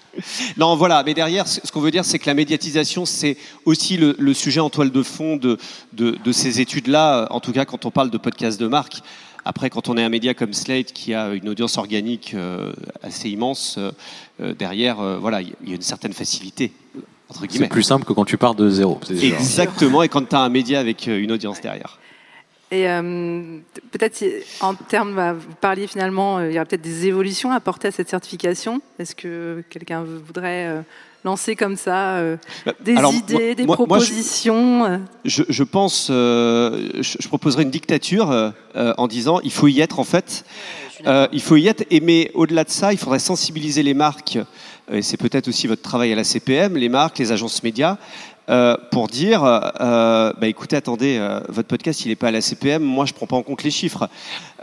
non, 0.58 0.76
voilà. 0.76 1.04
Mais 1.06 1.14
derrière, 1.14 1.48
ce 1.48 1.72
qu'on 1.72 1.82
veut 1.82 1.92
dire, 1.92 2.06
c'est 2.06 2.20
que 2.20 2.28
la 2.28 2.34
médiatisation, 2.34 3.06
c'est 3.06 3.38
aussi 3.66 3.98
le, 3.98 4.34
sujet 4.34 4.60
en 4.60 4.70
toile 4.70 4.92
de 4.92 5.04
fond 5.04 5.38
de, 5.38 5.58
de, 5.94 6.32
ces 6.32 6.62
études-là. 6.62 7.28
En 7.32 7.40
tout 7.40 7.52
cas, 7.52 7.66
quand 7.66 7.86
on 7.86 7.92
parle 7.92 8.10
de 8.10 8.18
podcast 8.18 8.60
de 8.60 8.68
marque. 8.68 9.02
Après, 9.46 9.70
quand 9.70 9.90
on 9.90 9.98
est 9.98 10.04
un 10.04 10.10
média 10.10 10.34
comme 10.34 10.54
Slate 10.54 10.92
qui 10.92 11.14
a 11.14 11.34
une 11.34 11.50
audience 11.50 11.78
organique 11.78 12.34
euh, 12.34 12.74
assez 13.02 13.30
immense, 13.30 13.78
euh, 13.78 13.92
euh, 14.42 14.54
derrière, 14.54 14.98
voilà, 15.20 15.42
il 15.42 15.50
y 15.66 15.72
a 15.72 15.76
une 15.76 15.82
certaine 15.82 16.14
facilité. 16.14 16.72
C'est 17.50 17.70
plus 17.70 17.84
simple 17.84 18.06
que 18.06 18.14
quand 18.14 18.26
tu 18.26 18.38
pars 18.38 18.54
de 18.56 18.70
zéro. 18.70 19.00
Exactement, 19.10 20.04
et 20.04 20.10
quand 20.10 20.28
tu 20.28 20.36
as 20.36 20.42
un 20.42 20.50
média 20.50 20.80
avec 20.80 21.08
une 21.08 21.32
audience 21.32 21.62
derrière. 21.62 22.00
Et 22.72 22.88
euh, 22.88 23.58
peut-être 23.92 24.24
en 24.62 24.76
termes, 24.76 25.16
bah, 25.16 25.34
vous 25.34 25.56
parliez 25.60 25.88
finalement, 25.88 26.38
euh, 26.38 26.50
il 26.50 26.54
y 26.54 26.58
aura 26.58 26.66
peut-être 26.66 26.84
des 26.84 27.08
évolutions 27.08 27.52
à 27.52 27.56
apporter 27.56 27.88
à 27.88 27.92
cette 27.92 28.10
certification. 28.10 28.82
Est-ce 29.00 29.16
que 29.16 29.64
quelqu'un 29.72 30.04
voudrait 30.04 30.68
euh, 30.68 30.82
lancer 31.24 31.56
comme 31.56 31.76
ça 31.76 32.22
bah, 32.68 32.74
des 32.80 32.94
idées, 32.94 33.56
des 33.56 33.66
propositions 33.66 35.02
je, 35.26 35.42
je, 35.50 35.64
pense, 35.64 36.10
je, 36.10 37.02
je, 37.02 37.28
proposerais 37.28 37.64
une 37.64 37.72
dictature 37.72 38.54
en 38.76 39.08
disant 39.08 39.40
il 39.44 39.52
faut 39.52 39.68
y 39.68 39.82
être 39.82 40.00
en 40.00 40.04
fait. 40.04 40.46
il 41.06 41.42
faut 41.42 41.58
y 41.58 41.68
être, 41.68 41.84
et 41.90 42.02
mais 42.02 42.30
au-delà 42.36 42.64
de 42.64 42.70
ça, 42.70 42.94
il 42.94 43.00
faudrait 43.00 43.20
sensibiliser 43.20 43.82
les 43.82 43.96
marques 43.96 44.38
et 44.92 45.02
c'est 45.02 45.18
peut-être 45.18 45.48
aussi 45.48 45.68
votre 45.68 45.82
travail 45.82 46.12
à 46.14 46.16
la 46.16 46.24
CPM, 46.24 46.76
les 46.76 46.90
marques, 46.90 47.20
les 47.20 47.32
agences 47.32 47.62
médias, 47.64 47.98
euh, 48.50 48.78
pour 48.90 49.08
dire, 49.08 49.44
euh, 49.44 50.34
bah 50.40 50.48
écoutez, 50.48 50.76
attendez, 50.76 51.18
euh, 51.20 51.40
votre 51.50 51.68
podcast, 51.68 52.04
il 52.06 52.10
n'est 52.10 52.16
pas 52.16 52.30
à 52.30 52.32
la 52.32 52.42
CPM, 52.42 52.82
moi 52.82 53.06
je 53.06 53.14
prends 53.14 53.28
pas 53.28 53.36
en 53.36 53.44
compte 53.44 53.62
les 53.62 53.70
chiffres. 53.70 54.10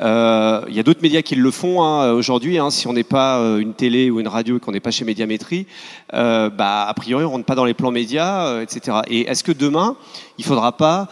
Il 0.01 0.75
y 0.75 0.81
a 0.81 0.83
d'autres 0.83 1.03
médias 1.03 1.23
qui 1.23 1.37
le 1.37 1.51
font 1.53 1.85
hein, 1.85 2.11
aujourd'hui. 2.11 2.59
Hein, 2.59 2.71
si 2.71 2.89
on 2.89 2.93
n'est 2.93 3.05
pas 3.05 3.39
une 3.59 3.75
télé 3.75 4.11
ou 4.11 4.19
une 4.19 4.29
radio 4.29 4.57
et 4.57 4.61
qu'on 4.61 4.73
n'est 4.73 4.81
pas 4.81 4.91
chez 4.91 5.05
Médiamétrie, 5.05 5.67
bah 6.13 6.87
a 6.87 6.95
priori 6.95 7.25
on 7.25 7.31
rentre 7.31 7.45
pas 7.45 7.55
dans 7.55 7.65
les 7.65 7.75
plans 7.75 7.93
médias, 7.93 8.61
etc. 8.61 8.99
Et 9.09 9.23
est-ce 9.23 9.45
que 9.45 9.53
demain, 9.53 9.97
il 10.37 10.45
faudra 10.45 10.77
pas 10.77 11.09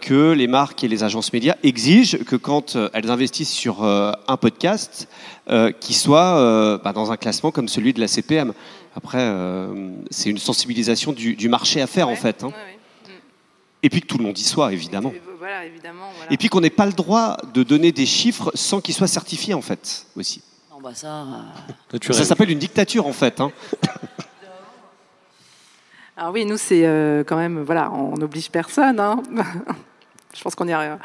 que 0.00 0.32
les 0.32 0.48
marques 0.48 0.84
et 0.84 0.88
les 0.88 1.02
agences 1.02 1.32
médias 1.32 1.54
exigent 1.62 2.18
que 2.26 2.36
quand 2.36 2.76
elles 2.92 3.10
investissent 3.10 3.52
sur 3.52 3.84
un 3.84 4.36
podcast, 4.36 5.08
qu'il 5.80 5.96
soit 5.96 6.80
bah, 6.84 6.92
dans 6.92 7.12
un 7.12 7.16
classement 7.16 7.52
comme 7.52 7.68
celui 7.68 7.94
de 7.94 8.00
la 8.00 8.08
CPM 8.08 8.52
après, 8.96 9.20
euh, 9.20 9.92
c'est 10.10 10.30
une 10.30 10.38
sensibilisation 10.38 11.12
du, 11.12 11.48
marché 11.48 11.80
à 11.80 11.86
faire, 11.86 12.08
en 12.08 12.16
fait. 12.16 12.42
Hein. 12.42 12.52
Et 13.82 13.88
puis 13.88 14.00
que 14.00 14.06
tout 14.06 14.18
le 14.18 14.24
monde 14.24 14.38
y 14.38 14.42
soit, 14.42 14.72
évidemment. 14.72 15.12
Et 16.30 16.36
puis 16.36 16.48
qu'on 16.48 16.60
n'ait 16.60 16.70
pas 16.70 16.86
le 16.86 16.92
droit 16.92 17.36
de 17.54 17.62
donner 17.62 17.92
des 17.92 18.06
chiffres 18.06 18.50
sans 18.54 18.80
qu'ils 18.80 18.94
soient 18.94 19.06
certifiés, 19.06 19.54
en 19.54 19.62
fait, 19.62 20.06
aussi. 20.16 20.42
bah 20.82 20.94
ça 20.94 21.26
euh, 21.94 21.98
ça 22.12 22.24
s'appelle 22.24 22.50
une 22.50 22.58
dictature, 22.58 23.06
en 23.06 23.12
fait. 23.12 23.40
Hein. 23.40 23.52
Alors 26.16 26.32
oui, 26.34 26.44
nous, 26.44 26.58
c'est 26.58 26.84
euh, 26.84 27.24
quand 27.24 27.36
même, 27.36 27.62
voilà, 27.62 27.90
on 27.92 28.16
n'oblige 28.16 28.50
personne. 28.50 29.00
Hein. 29.00 29.22
Je 30.34 30.42
pense 30.42 30.54
qu'on 30.54 30.68
y 30.68 30.72
arrive 30.72 30.98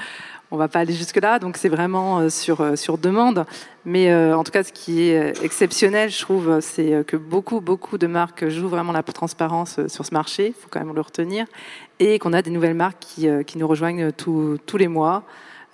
on 0.52 0.58
va 0.58 0.68
pas 0.68 0.80
aller 0.80 0.94
jusque-là, 0.94 1.40
donc 1.40 1.58
c'est 1.58 1.70
vraiment 1.70 2.20
euh, 2.20 2.30
sur, 2.30 2.62
euh, 2.62 2.76
sur 2.76 2.98
demande. 2.98 3.46
Mais 3.86 4.12
euh, 4.12 4.38
en 4.38 4.44
tout 4.44 4.52
cas, 4.52 4.64
ce 4.64 4.72
qui 4.72 5.04
est 5.04 5.44
exceptionnel, 5.44 6.10
je 6.10 6.20
trouve, 6.20 6.60
c'est 6.62 7.04
que 7.06 7.18
beaucoup, 7.18 7.62
beaucoup 7.62 7.98
de 7.98 8.08
marques 8.08 8.48
jouent 8.48 8.68
vraiment 8.68 8.92
la 8.92 9.04
transparence 9.04 9.80
sur 9.88 10.06
ce 10.06 10.14
marché, 10.14 10.48
il 10.48 10.54
faut 10.54 10.68
quand 10.70 10.80
même 10.80 10.94
le 10.94 11.02
retenir, 11.02 11.46
et 12.00 12.18
qu'on 12.20 12.34
a 12.34 12.42
des 12.42 12.50
nouvelles 12.50 12.74
marques 12.74 13.00
qui, 13.00 13.28
nous 13.56 13.68
rejoignent 13.68 14.12
tous 14.12 14.78
les 14.78 14.88
mois. 14.88 15.24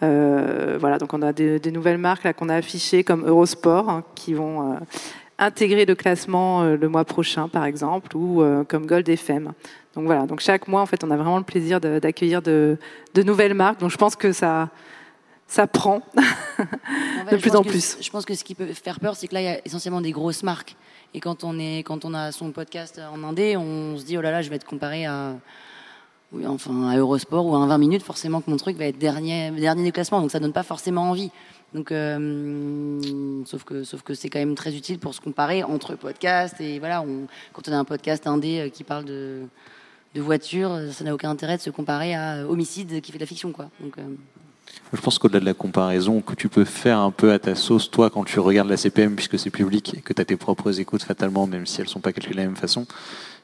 voilà, 0.01 0.97
donc 0.99 1.13
on 1.13 1.21
a 1.21 1.31
des, 1.31 1.71
nouvelles 1.71 1.97
marques 1.97 2.23
là 2.23 2.33
qu'on 2.33 2.49
a 2.49 2.55
affichées 2.55 3.05
comme 3.05 3.25
Eurosport, 3.25 3.89
hein, 3.89 4.03
qui 4.13 4.33
vont 4.33 4.77
intégrer 5.41 5.85
le 5.85 5.95
classement 5.95 6.63
le 6.63 6.87
mois 6.87 7.03
prochain, 7.03 7.49
par 7.49 7.65
exemple, 7.65 8.15
ou 8.15 8.43
comme 8.67 8.85
Gold 8.85 9.09
FM. 9.09 9.53
Donc 9.95 10.05
voilà, 10.05 10.25
donc 10.25 10.39
chaque 10.39 10.67
mois, 10.67 10.81
en 10.81 10.85
fait, 10.85 11.03
on 11.03 11.11
a 11.11 11.17
vraiment 11.17 11.37
le 11.37 11.43
plaisir 11.43 11.81
d'accueillir 11.81 12.41
de, 12.41 12.77
de, 13.13 13.23
nouvelles 13.23 13.53
marques. 13.53 13.79
Donc 13.79 13.91
je 13.91 13.97
pense 13.97 14.15
que 14.15 14.31
ça, 14.31 14.69
ça 15.47 15.67
prend 15.67 16.01
de 17.31 17.37
plus 17.37 17.55
en 17.55 17.63
plus. 17.63 17.97
Je 17.99 18.09
pense 18.09 18.25
que 18.25 18.33
ce 18.33 18.43
qui 18.43 18.55
peut 18.55 18.67
faire 18.67 18.99
peur, 19.01 19.17
c'est 19.17 19.27
que 19.27 19.33
là, 19.33 19.41
il 19.41 19.45
y 19.45 19.49
a 19.49 19.59
essentiellement 19.65 19.99
des 19.99 20.11
grosses 20.11 20.43
marques. 20.43 20.75
Et 21.13 21.19
quand 21.19 21.43
on, 21.43 21.59
est, 21.59 21.79
quand 21.79 22.05
on 22.05 22.13
a 22.13 22.31
son 22.31 22.51
podcast 22.51 23.01
en 23.13 23.21
indé, 23.23 23.57
on 23.57 23.97
se 23.97 24.05
dit, 24.05 24.17
oh 24.17 24.21
là 24.21 24.31
là, 24.31 24.41
je 24.41 24.49
vais 24.49 24.55
être 24.55 24.65
comparé 24.65 25.05
à, 25.05 25.35
oui, 26.31 26.47
enfin, 26.47 26.87
à 26.87 26.95
Eurosport 26.95 27.45
ou 27.45 27.55
à 27.55 27.59
un 27.59 27.67
20 27.67 27.77
minutes, 27.77 28.03
forcément 28.03 28.39
que 28.39 28.49
mon 28.49 28.55
truc 28.55 28.77
va 28.77 28.85
être 28.85 28.97
dernier, 28.97 29.51
dernier 29.51 29.83
du 29.83 29.91
classement. 29.91 30.21
Donc 30.21 30.31
ça 30.31 30.39
donne 30.39 30.53
pas 30.53 30.63
forcément 30.63 31.09
envie. 31.09 31.31
Donc, 31.73 31.91
euh, 31.91 32.99
sauf 33.45 33.63
que, 33.63 33.83
sauf 33.83 34.01
que 34.01 34.13
c'est 34.13 34.29
quand 34.29 34.39
même 34.39 34.55
très 34.55 34.75
utile 34.75 34.99
pour 34.99 35.13
se 35.13 35.21
comparer 35.21 35.63
entre 35.63 35.95
podcasts. 35.95 36.59
Et 36.59 36.79
voilà, 36.79 37.03
quand 37.53 37.69
on 37.69 37.71
a 37.71 37.77
un 37.77 37.85
podcast 37.85 38.27
indé 38.27 38.59
euh, 38.59 38.69
qui 38.69 38.83
parle 38.83 39.05
de, 39.05 39.43
de 40.13 40.21
voiture, 40.21 40.77
ça 40.91 41.03
n'a 41.03 41.13
aucun 41.13 41.29
intérêt 41.29 41.57
de 41.57 41.61
se 41.61 41.69
comparer 41.69 42.13
à 42.13 42.45
Homicide 42.47 42.99
qui 43.01 43.11
fait 43.11 43.17
de 43.17 43.23
la 43.23 43.27
fiction, 43.27 43.51
quoi. 43.51 43.69
Euh, 43.83 44.01
je 44.93 45.01
pense 45.01 45.19
qu'au-delà 45.19 45.39
de 45.39 45.45
la 45.45 45.53
comparaison 45.53 46.21
que 46.21 46.33
tu 46.33 46.49
peux 46.49 46.65
faire 46.65 46.99
un 46.99 47.11
peu 47.11 47.31
à 47.31 47.39
ta 47.39 47.55
sauce, 47.55 47.89
toi, 47.89 48.09
quand 48.09 48.25
tu 48.25 48.39
regardes 48.39 48.69
la 48.69 48.77
CPM, 48.77 49.15
puisque 49.15 49.39
c'est 49.39 49.49
public 49.49 49.95
et 49.97 50.01
que 50.01 50.13
tu 50.13 50.21
as 50.21 50.25
tes 50.25 50.37
propres 50.37 50.79
écoutes 50.79 51.03
fatalement, 51.03 51.47
même 51.47 51.65
si 51.65 51.81
elles 51.81 51.89
sont 51.89 51.99
pas 51.99 52.11
calculées 52.11 52.35
de 52.35 52.41
la 52.41 52.47
même 52.47 52.55
façon, 52.55 52.85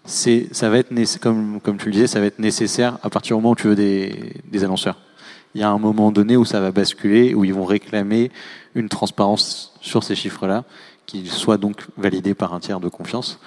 ça 0.05 0.69
va 0.69 0.77
être, 0.77 1.19
comme 1.19 1.77
tu 1.77 1.85
le 1.85 1.91
disais, 1.91 2.07
ça 2.07 2.19
va 2.19 2.25
être 2.25 2.39
nécessaire 2.39 2.97
à 3.03 3.09
partir 3.09 3.35
du 3.35 3.41
moment 3.41 3.51
où 3.51 3.55
tu 3.55 3.67
veux 3.67 3.75
des, 3.75 4.33
des 4.45 4.63
annonceurs. 4.63 4.97
Il 5.55 5.61
y 5.61 5.63
a 5.63 5.69
un 5.69 5.77
moment 5.79 6.11
donné 6.11 6.37
où 6.37 6.45
ça 6.45 6.59
va 6.59 6.71
basculer, 6.71 7.33
où 7.33 7.43
ils 7.43 7.53
vont 7.53 7.65
réclamer 7.65 8.31
une 8.75 8.89
transparence 8.89 9.73
sur 9.81 10.03
ces 10.03 10.15
chiffres-là, 10.15 10.63
qu'ils 11.05 11.31
soient 11.31 11.57
donc 11.57 11.87
validés 11.97 12.33
par 12.33 12.53
un 12.53 12.59
tiers 12.59 12.79
de 12.79 12.89
confiance. 12.89 13.39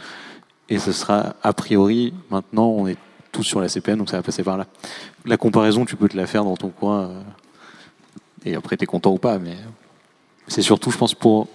Et 0.68 0.78
ce 0.78 0.92
sera, 0.92 1.34
a 1.42 1.52
priori, 1.52 2.14
maintenant, 2.30 2.68
on 2.68 2.86
est 2.86 2.96
tous 3.32 3.42
sur 3.42 3.60
la 3.60 3.68
CPM, 3.68 3.98
donc 3.98 4.10
ça 4.10 4.16
va 4.16 4.22
passer 4.22 4.42
par 4.42 4.56
là. 4.56 4.66
La 5.24 5.36
comparaison, 5.36 5.84
tu 5.84 5.96
peux 5.96 6.08
te 6.08 6.16
la 6.16 6.26
faire 6.26 6.44
dans 6.44 6.56
ton 6.56 6.68
coin. 6.68 7.00
Euh, 7.02 7.22
et 8.44 8.54
après, 8.54 8.76
tu 8.76 8.84
es 8.84 8.86
content 8.86 9.12
ou 9.12 9.18
pas, 9.18 9.38
mais 9.38 9.56
c'est 10.46 10.62
surtout, 10.62 10.90
je 10.90 10.98
pense, 10.98 11.14
pour. 11.14 11.48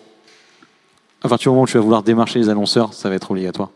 À 1.21 1.27
partir 1.27 1.49
du 1.51 1.55
moment 1.55 1.63
où 1.63 1.67
tu 1.67 1.77
vas 1.77 1.83
vouloir 1.83 2.03
démarcher 2.03 2.39
les 2.39 2.49
annonceurs, 2.49 2.93
ça 2.93 3.09
va 3.09 3.15
être 3.15 3.31
obligatoire. 3.31 3.71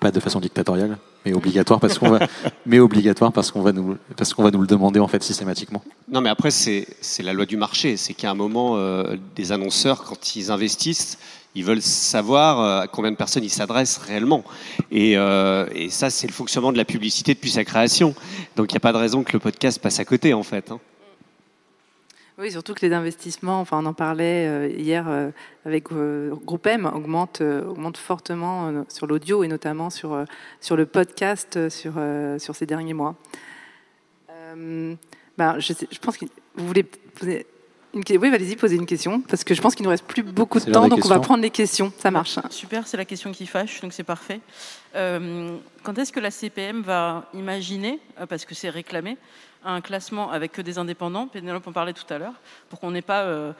Pas 0.00 0.10
de 0.10 0.18
façon 0.18 0.40
dictatoriale, 0.40 0.96
mais 1.24 1.34
obligatoire 1.34 1.78
parce 1.78 1.98
qu'on 1.98 2.10
va, 2.10 2.20
mais 2.66 2.78
obligatoire 2.78 3.32
parce 3.32 3.50
qu'on 3.50 3.60
va 3.60 3.72
nous, 3.72 3.98
parce 4.16 4.32
qu'on 4.32 4.42
va 4.42 4.50
nous 4.50 4.62
le 4.62 4.66
demander 4.66 4.98
en 4.98 5.08
fait 5.08 5.22
systématiquement. 5.22 5.82
Non, 6.10 6.22
mais 6.22 6.30
après 6.30 6.50
c'est 6.50 6.88
c'est 7.02 7.22
la 7.22 7.34
loi 7.34 7.44
du 7.44 7.58
marché, 7.58 7.96
c'est 7.98 8.14
qu'à 8.14 8.30
un 8.30 8.34
moment 8.34 8.76
euh, 8.76 9.16
des 9.36 9.52
annonceurs 9.52 10.04
quand 10.04 10.36
ils 10.36 10.50
investissent, 10.50 11.18
ils 11.54 11.64
veulent 11.64 11.82
savoir 11.82 12.60
euh, 12.60 12.80
à 12.82 12.86
combien 12.86 13.10
de 13.10 13.16
personnes 13.16 13.44
ils 13.44 13.50
s'adressent 13.50 13.98
réellement. 13.98 14.44
Et, 14.90 15.16
euh, 15.16 15.66
et 15.74 15.90
ça, 15.90 16.10
c'est 16.10 16.26
le 16.26 16.32
fonctionnement 16.32 16.72
de 16.72 16.76
la 16.76 16.84
publicité 16.84 17.34
depuis 17.34 17.50
sa 17.50 17.64
création. 17.64 18.14
Donc 18.56 18.70
il 18.70 18.74
n'y 18.74 18.78
a 18.78 18.80
pas 18.80 18.92
de 18.92 18.98
raison 18.98 19.24
que 19.24 19.32
le 19.32 19.40
podcast 19.40 19.80
passe 19.80 19.98
à 19.98 20.04
côté, 20.04 20.32
en 20.32 20.42
fait. 20.42 20.70
Hein. 20.70 20.78
Oui, 22.40 22.50
surtout 22.50 22.72
que 22.72 22.86
les 22.86 22.94
investissements, 22.94 23.60
enfin 23.60 23.80
on 23.82 23.86
en 23.86 23.92
parlait 23.92 24.48
euh, 24.48 24.68
hier 24.68 25.06
avec 25.66 25.88
Groupe 25.92 26.66
M, 26.66 26.86
augmentent, 26.86 27.42
fortement 27.98 28.84
sur 28.88 29.06
l'audio 29.06 29.44
et 29.44 29.48
notamment 29.48 29.90
sur, 29.90 30.24
sur 30.58 30.74
le 30.74 30.86
podcast 30.86 31.68
sur, 31.68 31.92
sur 32.38 32.56
ces 32.56 32.64
derniers 32.64 32.94
mois. 32.94 33.16
Ben, 34.56 35.58
je, 35.58 35.98
pense 36.00 36.16
que 36.16 36.24
vous 36.56 36.66
voulez 36.66 36.86
oui, 37.94 38.34
allez-y, 38.34 38.56
posez 38.56 38.76
une 38.76 38.86
question, 38.86 39.20
parce 39.20 39.44
que 39.44 39.54
je 39.54 39.60
pense 39.60 39.74
qu'il 39.74 39.84
nous 39.84 39.90
reste 39.90 40.04
plus 40.04 40.22
beaucoup 40.22 40.60
de 40.60 40.70
temps, 40.70 40.88
donc 40.88 41.04
on 41.04 41.08
va 41.08 41.18
prendre 41.18 41.42
les 41.42 41.50
questions. 41.50 41.92
Ça 41.98 42.10
marche. 42.10 42.38
Super, 42.50 42.86
c'est 42.86 42.96
la 42.96 43.04
question 43.04 43.32
qui 43.32 43.46
fâche, 43.46 43.80
donc 43.80 43.92
c'est 43.92 44.04
parfait. 44.04 44.40
Euh, 44.94 45.56
quand 45.82 45.98
est-ce 45.98 46.12
que 46.12 46.20
la 46.20 46.30
CPM 46.30 46.82
va 46.82 47.28
imaginer, 47.34 47.98
euh, 48.20 48.26
parce 48.26 48.44
que 48.44 48.54
c'est 48.54 48.70
réclamé, 48.70 49.16
un 49.64 49.80
classement 49.80 50.30
avec 50.30 50.52
que 50.52 50.62
des 50.62 50.78
indépendants? 50.78 51.26
Pénélope 51.26 51.66
en 51.66 51.72
parlait 51.72 51.92
tout 51.92 52.12
à 52.12 52.18
l'heure, 52.18 52.34
pour 52.68 52.80
qu'on 52.80 52.92
n'ait 52.92 53.02
pas, 53.02 53.22
euh, 53.22 53.52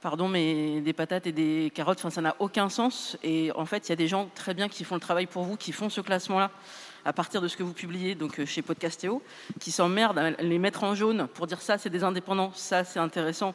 pardon, 0.00 0.28
mais 0.28 0.80
des 0.80 0.92
patates 0.92 1.26
et 1.26 1.32
des 1.32 1.72
carottes, 1.74 1.98
enfin, 1.98 2.10
ça 2.10 2.20
n'a 2.20 2.36
aucun 2.38 2.68
sens. 2.68 3.16
Et 3.22 3.50
en 3.54 3.66
fait, 3.66 3.88
il 3.88 3.90
y 3.90 3.92
a 3.92 3.96
des 3.96 4.08
gens 4.08 4.28
très 4.34 4.54
bien 4.54 4.68
qui 4.68 4.84
font 4.84 4.96
le 4.96 5.00
travail 5.00 5.26
pour 5.26 5.44
vous, 5.44 5.56
qui 5.56 5.72
font 5.72 5.88
ce 5.88 6.00
classement-là 6.00 6.50
à 7.04 7.12
partir 7.12 7.40
de 7.40 7.48
ce 7.48 7.56
que 7.56 7.62
vous 7.62 7.72
publiez 7.72 8.14
donc 8.14 8.44
chez 8.44 8.62
Podcastéo, 8.62 9.22
qui 9.60 9.70
s'emmerdent 9.70 10.18
à 10.18 10.30
les 10.30 10.58
mettre 10.58 10.84
en 10.84 10.94
jaune 10.94 11.26
pour 11.34 11.46
dire 11.46 11.60
ça 11.60 11.78
c'est 11.78 11.90
des 11.90 12.04
indépendants, 12.04 12.52
ça 12.54 12.84
c'est 12.84 13.00
intéressant, 13.00 13.54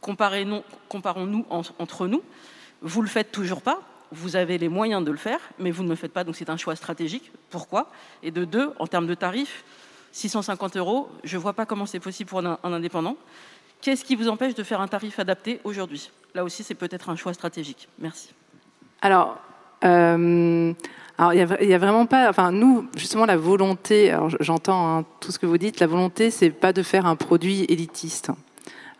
comparons-nous 0.00 1.44
entre 1.50 2.06
nous. 2.06 2.22
Vous 2.80 3.02
le 3.02 3.08
faites 3.08 3.32
toujours 3.32 3.62
pas, 3.62 3.80
vous 4.12 4.36
avez 4.36 4.58
les 4.58 4.68
moyens 4.68 5.04
de 5.04 5.10
le 5.10 5.16
faire, 5.16 5.40
mais 5.58 5.70
vous 5.70 5.82
ne 5.82 5.88
le 5.88 5.96
faites 5.96 6.12
pas, 6.12 6.24
donc 6.24 6.36
c'est 6.36 6.50
un 6.50 6.56
choix 6.56 6.76
stratégique. 6.76 7.30
Pourquoi? 7.50 7.90
Et 8.22 8.30
de 8.30 8.44
deux, 8.44 8.72
en 8.78 8.86
termes 8.86 9.06
de 9.06 9.14
tarifs, 9.14 9.64
650 10.12 10.76
euros, 10.76 11.10
je 11.24 11.36
ne 11.36 11.42
vois 11.42 11.52
pas 11.52 11.66
comment 11.66 11.86
c'est 11.86 12.00
possible 12.00 12.30
pour 12.30 12.40
un, 12.40 12.58
indépendant. 12.62 13.16
Qu'est-ce 13.80 14.04
qui 14.04 14.16
vous 14.16 14.28
empêche 14.28 14.54
de 14.54 14.62
faire 14.62 14.80
un 14.80 14.88
tarif 14.88 15.18
adapté 15.18 15.60
aujourd'hui? 15.64 16.10
Là 16.34 16.44
aussi, 16.44 16.64
c'est 16.64 16.74
peut-être 16.74 17.10
un 17.10 17.16
choix 17.16 17.34
stratégique. 17.34 17.88
Merci. 17.98 18.30
Alors, 19.00 19.38
euh, 19.84 20.72
alors, 21.18 21.34
il 21.34 21.68
y, 21.68 21.74
a, 21.74 21.78
vraiment 21.78 22.06
pas. 22.06 22.28
Enfin, 22.30 22.52
nous, 22.52 22.86
justement, 22.96 23.26
la 23.26 23.36
volonté. 23.36 24.10
Alors, 24.10 24.30
j'entends 24.38 24.98
hein, 24.98 25.04
tout 25.20 25.32
ce 25.32 25.38
que 25.38 25.46
vous 25.46 25.58
dites. 25.58 25.80
La 25.80 25.88
volonté, 25.88 26.30
c'est 26.30 26.50
pas 26.50 26.72
de 26.72 26.82
faire 26.82 27.06
un 27.06 27.16
produit 27.16 27.64
élitiste. 27.68 28.30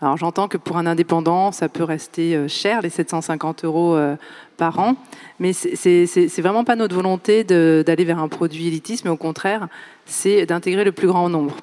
Alors, 0.01 0.17
j'entends 0.17 0.49
que 0.49 0.57
pour 0.57 0.79
un 0.79 0.87
indépendant, 0.87 1.53
ça 1.53 1.69
peut 1.69 1.85
rester 1.85 2.35
euh, 2.35 2.49
cher, 2.49 2.83
les 2.83 2.91
750 2.91 3.65
euros 3.65 3.95
euh, 3.95 4.17
par 4.57 4.79
an, 4.79 4.97
mais 5.39 5.53
c'est 5.53 6.41
vraiment 6.41 6.65
pas 6.65 6.77
notre 6.77 6.95
volonté 6.95 7.45
d'aller 7.45 8.05
vers 8.05 8.19
un 8.19 8.29
produit 8.29 8.67
élitiste, 8.67 9.05
mais 9.05 9.11
au 9.11 9.17
contraire, 9.17 9.69
c'est 10.07 10.47
d'intégrer 10.47 10.85
le 10.85 10.93
plus 10.93 11.07
grand 11.07 11.29
nombre. 11.29 11.57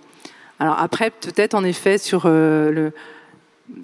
Alors 0.59 0.80
après, 0.80 1.11
peut-être 1.11 1.53
en 1.53 1.63
effet 1.66 1.97
sur 1.97 2.28
le 2.28 2.93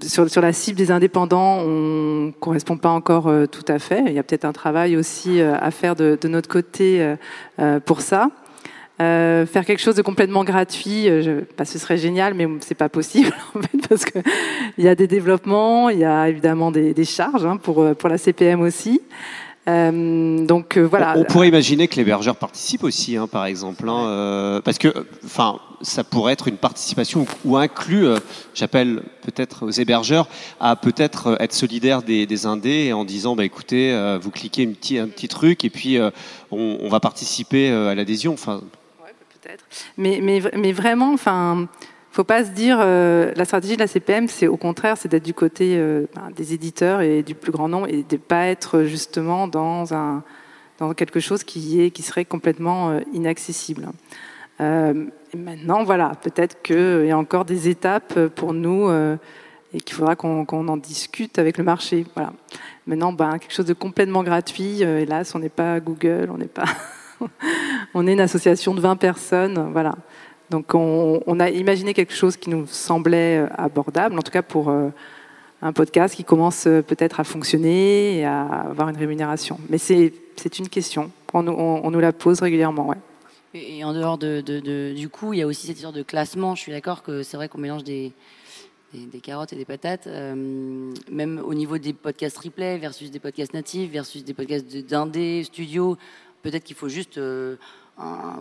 sur, 0.01 0.41
la 0.41 0.53
cible 0.53 0.77
des 0.77 0.91
indépendants, 0.91 1.57
on 1.59 2.27
ne 2.27 2.31
correspond 2.31 2.77
pas 2.77 2.89
encore 2.89 3.27
euh, 3.27 3.45
tout 3.45 3.65
à 3.67 3.79
fait. 3.79 4.03
Il 4.07 4.13
y 4.13 4.19
a 4.19 4.23
peut-être 4.23 4.45
un 4.45 4.53
travail 4.53 4.95
aussi 4.95 5.41
euh, 5.41 5.55
à 5.59 5.71
faire 5.71 5.95
de, 5.95 6.17
notre 6.25 6.49
côté 6.49 7.15
euh, 7.59 7.79
pour 7.79 8.01
ça. 8.01 8.29
faire 8.99 9.65
quelque 9.65 9.81
chose 9.81 9.95
de 9.95 10.01
complètement 10.01 10.43
gratuit, 10.43 11.09
bah, 11.57 11.65
ce 11.65 11.79
serait 11.79 11.97
génial, 11.97 12.33
mais 12.35 12.47
c'est 12.59 12.75
pas 12.75 12.89
possible 12.89 13.31
parce 13.89 14.05
qu'il 14.05 14.21
y 14.77 14.87
a 14.87 14.95
des 14.95 15.07
développements, 15.07 15.89
il 15.89 15.99
y 15.99 16.05
a 16.05 16.29
évidemment 16.29 16.71
des, 16.71 16.93
des 16.93 17.05
charges 17.05 17.45
hein, 17.45 17.57
pour, 17.57 17.95
pour 17.95 18.09
la 18.09 18.17
CPM 18.17 18.61
aussi. 18.61 19.01
Euh, 19.67 20.45
donc 20.45 20.77
euh, 20.77 20.81
voilà. 20.81 21.13
On, 21.17 21.23
pourrait 21.23 21.47
imaginer 21.47 21.87
que 21.87 21.95
l'hébergeur 21.95 22.35
participe 22.35 22.83
aussi, 22.83 23.15
hein, 23.15 23.27
par 23.27 23.45
exemple, 23.45 23.87
hein, 23.87 24.07
euh, 24.07 24.61
parce 24.61 24.79
que, 24.79 24.87
enfin, 25.23 25.59
ça 25.81 26.03
pourrait 26.03 26.33
être 26.33 26.47
une 26.47 26.57
participation 26.57 27.27
ou 27.45 27.57
inclus. 27.57 28.07
J'appelle 28.55 29.03
peut-être 29.21 29.67
aux 29.67 29.71
hébergeurs 29.71 30.27
à 30.59 30.75
peut-être 30.75 31.37
être 31.39 31.53
solidaire 31.53 32.01
des, 32.01 32.25
des, 32.25 32.45
indés 32.45 32.91
en 32.93 33.05
disant, 33.05 33.35
bah 33.35 33.45
écoutez, 33.45 34.17
vous 34.21 34.31
cliquez 34.31 34.67
un 34.67 34.71
petit, 34.73 34.97
un 34.99 35.07
petit 35.07 35.27
truc 35.27 35.65
et 35.65 35.69
puis 35.69 35.97
on, 36.51 36.77
on, 36.81 36.89
va 36.89 36.99
participer 36.99 37.71
à 37.71 37.95
l'adhésion. 37.95 38.33
Enfin. 38.33 38.61
Ouais, 39.03 39.13
peut-être. 39.41 39.65
Mais, 39.97 40.19
mais, 40.21 40.41
mais 40.55 40.71
vraiment, 40.71 41.13
enfin 41.13 41.67
faut 42.11 42.23
pas 42.25 42.43
se 42.43 42.49
dire 42.49 42.77
euh, 42.81 43.31
la 43.35 43.45
stratégie 43.45 43.75
de 43.75 43.79
la 43.79 43.87
CPM, 43.87 44.27
c'est 44.27 44.47
au 44.47 44.57
contraire, 44.57 44.97
c'est 44.97 45.07
d'être 45.07 45.23
du 45.23 45.33
côté 45.33 45.77
euh, 45.77 46.07
ben, 46.13 46.29
des 46.35 46.53
éditeurs 46.53 47.01
et 47.01 47.23
du 47.23 47.35
plus 47.35 47.53
grand 47.53 47.69
nombre 47.69 47.87
et 47.87 48.03
de 48.03 48.17
pas 48.17 48.47
être 48.47 48.83
justement 48.83 49.47
dans 49.47 49.85
quelque 50.95 51.21
chose 51.21 51.43
qui 51.43 51.91
serait 52.03 52.25
complètement 52.25 52.91
euh, 52.91 52.99
inaccessible. 53.13 53.87
Maintenant, 54.59 55.83
voilà, 55.83 56.11
peut-être 56.21 56.61
qu'il 56.61 57.07
y 57.07 57.11
a 57.11 57.17
encore 57.17 57.45
des 57.45 57.67
étapes 57.67 58.27
pour 58.27 58.53
nous 58.53 58.91
et 59.73 59.79
qu'il 59.81 59.95
faudra 59.95 60.15
qu'on 60.15 60.45
en 60.45 60.77
discute 60.77 61.39
avec 61.39 61.57
le 61.57 61.63
marché. 61.63 62.05
Voilà. 62.15 62.33
Maintenant, 62.85 63.11
ben, 63.11 63.39
quelque 63.39 63.53
chose 63.53 63.65
de 63.65 63.73
complètement 63.73 64.21
gratuit. 64.21 64.83
hélas, 64.83 65.33
on 65.33 65.39
n'est 65.39 65.49
pas 65.49 65.79
Google, 65.79 66.29
on 66.31 66.37
n'est 66.37 66.45
pas, 66.45 66.65
on 67.95 68.05
est 68.05 68.13
une 68.13 68.19
association 68.19 68.75
de 68.75 68.81
20 68.81 68.97
personnes. 68.97 69.71
Voilà. 69.71 69.95
Donc 70.51 70.75
on, 70.75 71.39
a 71.39 71.49
imaginé 71.49 71.93
quelque 71.93 72.13
chose 72.13 72.35
qui 72.35 72.49
nous 72.49 72.67
semblait 72.67 73.37
euh, 73.37 73.47
abordable, 73.57 74.19
en 74.19 74.21
tout 74.21 74.33
cas 74.33 74.41
pour 74.41 74.69
euh, 74.69 74.89
un 75.61 75.71
podcast 75.71 76.13
qui 76.13 76.25
commence 76.25 76.67
euh, 76.67 76.81
peut-être 76.81 77.21
à 77.21 77.23
fonctionner 77.23 78.17
et 78.17 78.25
à 78.25 78.41
avoir 78.43 78.89
une 78.89 78.97
rémunération. 78.97 79.57
Mais 79.69 79.77
c'est 79.77 80.11
une 80.59 80.67
question, 80.67 81.09
on, 81.33 81.89
nous 81.89 81.99
la 82.01 82.11
pose 82.11 82.41
régulièrement. 82.41 82.89
Ouais. 82.89 82.97
Et 83.53 83.85
en 83.85 83.93
dehors 83.93 84.17
de, 84.17 84.41
du 84.91 85.07
coup, 85.07 85.31
il 85.31 85.39
y 85.39 85.41
a 85.41 85.47
aussi 85.47 85.67
cette 85.67 85.77
histoire 85.77 85.93
de 85.93 86.03
classement. 86.03 86.53
Je 86.55 86.63
suis 86.63 86.71
d'accord 86.73 87.01
que 87.01 87.23
c'est 87.23 87.37
vrai 87.37 87.47
qu'on 87.47 87.59
mélange 87.59 87.85
des, 87.85 88.11
des, 88.93 89.19
carottes 89.21 89.53
et 89.53 89.55
des 89.55 89.65
patates, 89.65 90.07
même 90.07 91.41
au 91.45 91.53
niveau 91.53 91.77
des 91.77 91.93
podcasts 91.93 92.37
replay 92.37 92.77
versus 92.77 93.09
des 93.09 93.19
podcasts 93.19 93.53
natifs 93.53 93.89
versus 93.89 94.25
des 94.25 94.33
podcasts 94.33 94.67
d'indé, 94.85 95.45
studio. 95.45 95.97
Peut-être 96.43 96.65
qu'il 96.65 96.75
faut 96.75 96.89
juste 96.89 97.19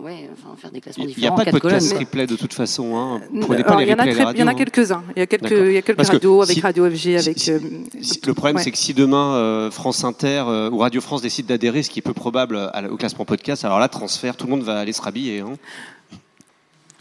ouais, 0.01 0.29
enfin, 0.33 0.55
faire 0.57 0.71
des 0.71 0.81
classements 0.81 1.05
différents. 1.05 1.35
Il 1.35 1.35
n'y 1.35 1.41
a 1.41 1.45
pas 1.45 1.51
de 1.51 1.59
podcast 1.59 1.97
replay 1.97 2.27
de 2.27 2.35
toute 2.35 2.53
façon. 2.53 2.95
Hein. 2.95 3.21
il 3.31 3.39
y 3.39 4.43
en 4.43 4.47
a, 4.47 4.53
quelques-uns. 4.53 5.03
Il 5.15 5.19
y 5.19 5.21
a 5.21 5.27
quelques, 5.27 5.51
il 5.51 5.73
y 5.73 5.77
a 5.77 5.81
quelques 5.81 6.07
radios 6.07 6.41
avec 6.41 6.59
Radio 6.61 6.89
FG. 6.89 7.15
Avec, 7.17 7.49
euh, 7.49 7.59
le 8.25 8.33
problème, 8.33 8.57
c'est 8.57 8.71
que 8.71 8.77
si 8.77 8.93
demain 8.93 9.35
euh, 9.35 9.71
France 9.71 10.03
Inter 10.03 10.43
euh, 10.47 10.69
ou 10.69 10.79
Radio 10.79 11.01
France 11.01 11.21
décide 11.21 11.45
d'adhérer, 11.45 11.83
ce 11.83 11.89
qui 11.89 11.99
est 11.99 12.03
peu 12.03 12.13
probable 12.13 12.71
au 12.89 12.97
classement 12.97 13.25
podcast, 13.25 13.65
alors 13.65 13.79
là, 13.79 13.87
transfert, 13.87 14.35
tout 14.35 14.45
le 14.45 14.51
monde 14.51 14.63
va 14.63 14.79
aller 14.79 14.93
se 14.93 15.01
rhabiller. 15.01 15.41
Hein. 15.41 15.53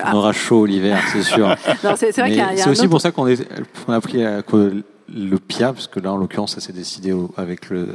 On 0.05 0.15
aura 0.15 0.33
chaud 0.33 0.65
l'hiver, 0.67 1.03
c'est 1.13 1.23
sûr. 1.23 1.55
C'est 1.97 2.21
aussi 2.69 2.83
autre- 2.83 2.87
pour 2.87 3.01
ça 3.01 3.11
qu'on 3.11 3.27
a 3.27 4.01
pris 4.01 4.23
le 4.23 5.39
PIA, 5.39 5.73
parce 5.73 5.89
que 5.89 6.01
là, 6.01 6.13
en 6.13 6.17
l'occurrence, 6.17 6.55
ça 6.55 6.61
s'est 6.61 6.73
décidé 6.73 7.13
au- 7.13 7.33
avec 7.37 7.69
le 7.69 7.89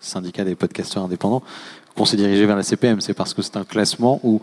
syndicat 0.00 0.44
des 0.44 0.54
podcasteurs 0.54 1.04
indépendants, 1.04 1.42
qu'on 1.96 2.04
s'est 2.04 2.16
dirigé 2.16 2.46
vers 2.46 2.56
la 2.56 2.62
CPM. 2.62 3.00
C'est 3.00 3.14
parce 3.14 3.34
que 3.34 3.42
c'est 3.42 3.56
un 3.56 3.64
classement 3.64 4.20
où, 4.22 4.40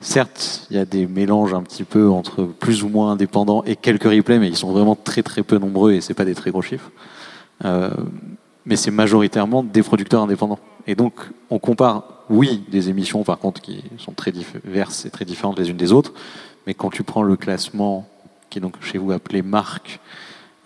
certes, 0.00 0.66
il 0.70 0.76
y 0.76 0.80
a 0.80 0.84
des 0.84 1.06
mélanges 1.06 1.52
un 1.54 1.62
petit 1.62 1.84
peu 1.84 2.08
entre 2.08 2.44
plus 2.44 2.82
ou 2.82 2.88
moins 2.88 3.12
indépendants 3.12 3.62
et 3.64 3.76
quelques 3.76 4.04
replays, 4.04 4.38
mais 4.38 4.48
ils 4.48 4.56
sont 4.56 4.72
vraiment 4.72 4.96
très 4.96 5.22
très 5.22 5.42
peu 5.42 5.58
nombreux 5.58 5.92
et 5.92 6.00
c'est 6.00 6.14
pas 6.14 6.24
des 6.24 6.34
très 6.34 6.50
gros 6.50 6.62
chiffres. 6.62 6.90
Euh, 7.64 7.90
mais 8.64 8.76
c'est 8.76 8.90
majoritairement 8.90 9.62
des 9.62 9.82
producteurs 9.82 10.22
indépendants. 10.22 10.60
Et 10.86 10.94
donc, 10.94 11.14
on 11.50 11.58
compare, 11.58 12.24
oui, 12.30 12.64
des 12.68 12.88
émissions, 12.88 13.24
par 13.24 13.38
contre, 13.38 13.60
qui 13.60 13.82
sont 13.98 14.12
très 14.12 14.32
diverses 14.32 15.04
et 15.04 15.10
très 15.10 15.24
différentes 15.24 15.58
les 15.58 15.70
unes 15.70 15.76
des 15.76 15.92
autres, 15.92 16.12
mais 16.66 16.74
quand 16.74 16.90
tu 16.90 17.02
prends 17.02 17.22
le 17.22 17.36
classement, 17.36 18.08
qui 18.50 18.58
est 18.58 18.60
donc 18.60 18.76
chez 18.80 18.98
vous 18.98 19.10
appelé 19.10 19.42
marque, 19.42 20.00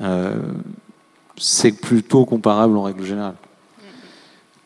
euh, 0.02 0.34
c'est 1.38 1.72
plutôt 1.72 2.24
comparable 2.26 2.76
en 2.76 2.82
règle 2.82 3.04
générale 3.04 3.36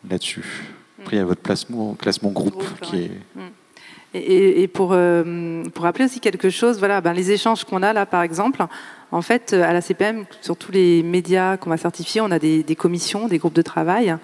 là-dessus. 0.08 0.74
Après, 1.00 1.16
il 1.16 1.18
y 1.18 1.22
a 1.22 1.24
votre 1.24 1.42
classement, 1.42 1.94
classement 1.94 2.30
groupe, 2.30 2.54
Groupe, 2.54 2.80
qui 2.82 2.96
ouais. 2.96 3.02
est 3.04 4.18
Et, 4.18 4.62
et- 4.62 4.68
pour, 4.68 4.90
euh, 4.92 5.62
pour 5.72 5.84
rappeler 5.84 6.04
aussi 6.06 6.20
quelque 6.20 6.50
chose, 6.50 6.78
voilà, 6.78 7.00
ben, 7.00 7.12
les 7.12 7.30
échanges 7.30 7.64
qu'on 7.64 7.82
a 7.82 7.92
là, 7.92 8.06
par 8.06 8.22
exemple, 8.22 8.64
en 9.12 9.22
fait, 9.22 9.52
euh, 9.52 9.62
à 9.62 9.72
la 9.72 9.80
CPM, 9.80 10.24
sur 10.40 10.56
tous 10.56 10.72
les 10.72 11.02
médias 11.02 11.56
qu'on 11.56 11.70
va 11.70 11.76
certifier, 11.76 12.20
on 12.20 12.30
a 12.30 12.38
des, 12.40 12.62
des 12.64 12.74
commissions, 12.76 13.28
des 13.28 13.38
groupes 13.38 13.54
de 13.54 13.62
travail. 13.62 14.16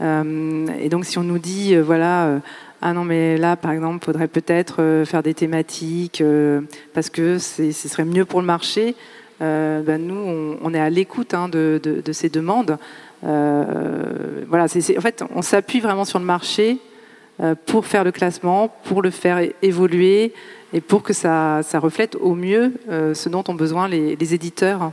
Euh, 0.00 0.66
et 0.80 0.88
donc, 0.88 1.04
si 1.04 1.18
on 1.18 1.24
nous 1.24 1.38
dit, 1.38 1.74
euh, 1.74 1.82
voilà, 1.82 2.40
ah 2.80 2.92
non, 2.92 3.04
mais 3.04 3.36
là, 3.36 3.56
par 3.56 3.72
exemple, 3.72 3.98
il 4.02 4.04
faudrait 4.04 4.28
peut-être 4.28 5.02
faire 5.06 5.22
des 5.22 5.34
thématiques 5.34 6.22
parce 6.92 7.08
que 7.10 7.38
ce 7.38 7.72
serait 7.72 8.04
mieux 8.04 8.24
pour 8.26 8.40
le 8.40 8.46
marché, 8.46 8.94
ben, 9.40 9.98
nous, 9.98 10.14
on, 10.16 10.58
on 10.62 10.74
est 10.74 10.80
à 10.80 10.90
l'écoute 10.90 11.34
hein, 11.34 11.48
de, 11.48 11.80
de- 11.82 12.00
de 12.02 12.12
ces 12.12 12.28
demandes. 12.28 12.78
Euh, 13.24 14.44
voilà, 14.48 14.64
en 14.64 15.00
fait, 15.00 15.24
on 15.34 15.42
s'appuie 15.42 15.80
vraiment 15.80 16.04
sur 16.04 16.18
le 16.18 16.24
marché 16.24 16.78
euh, 17.40 17.54
pour 17.66 17.86
faire 17.86 18.04
le 18.04 18.12
classement, 18.12 18.68
pour 18.84 19.02
le 19.02 19.10
faire 19.10 19.40
évoluer 19.62 20.32
et 20.72 20.80
pour 20.80 21.02
que 21.02 21.12
ça, 21.12 21.62
reflète 21.74 22.16
au 22.16 22.34
mieux 22.34 22.74
euh, 22.88 23.14
ce 23.14 23.28
dont 23.28 23.44
ont 23.48 23.54
besoin 23.54 23.88
les, 23.88 24.34
éditeurs 24.34 24.92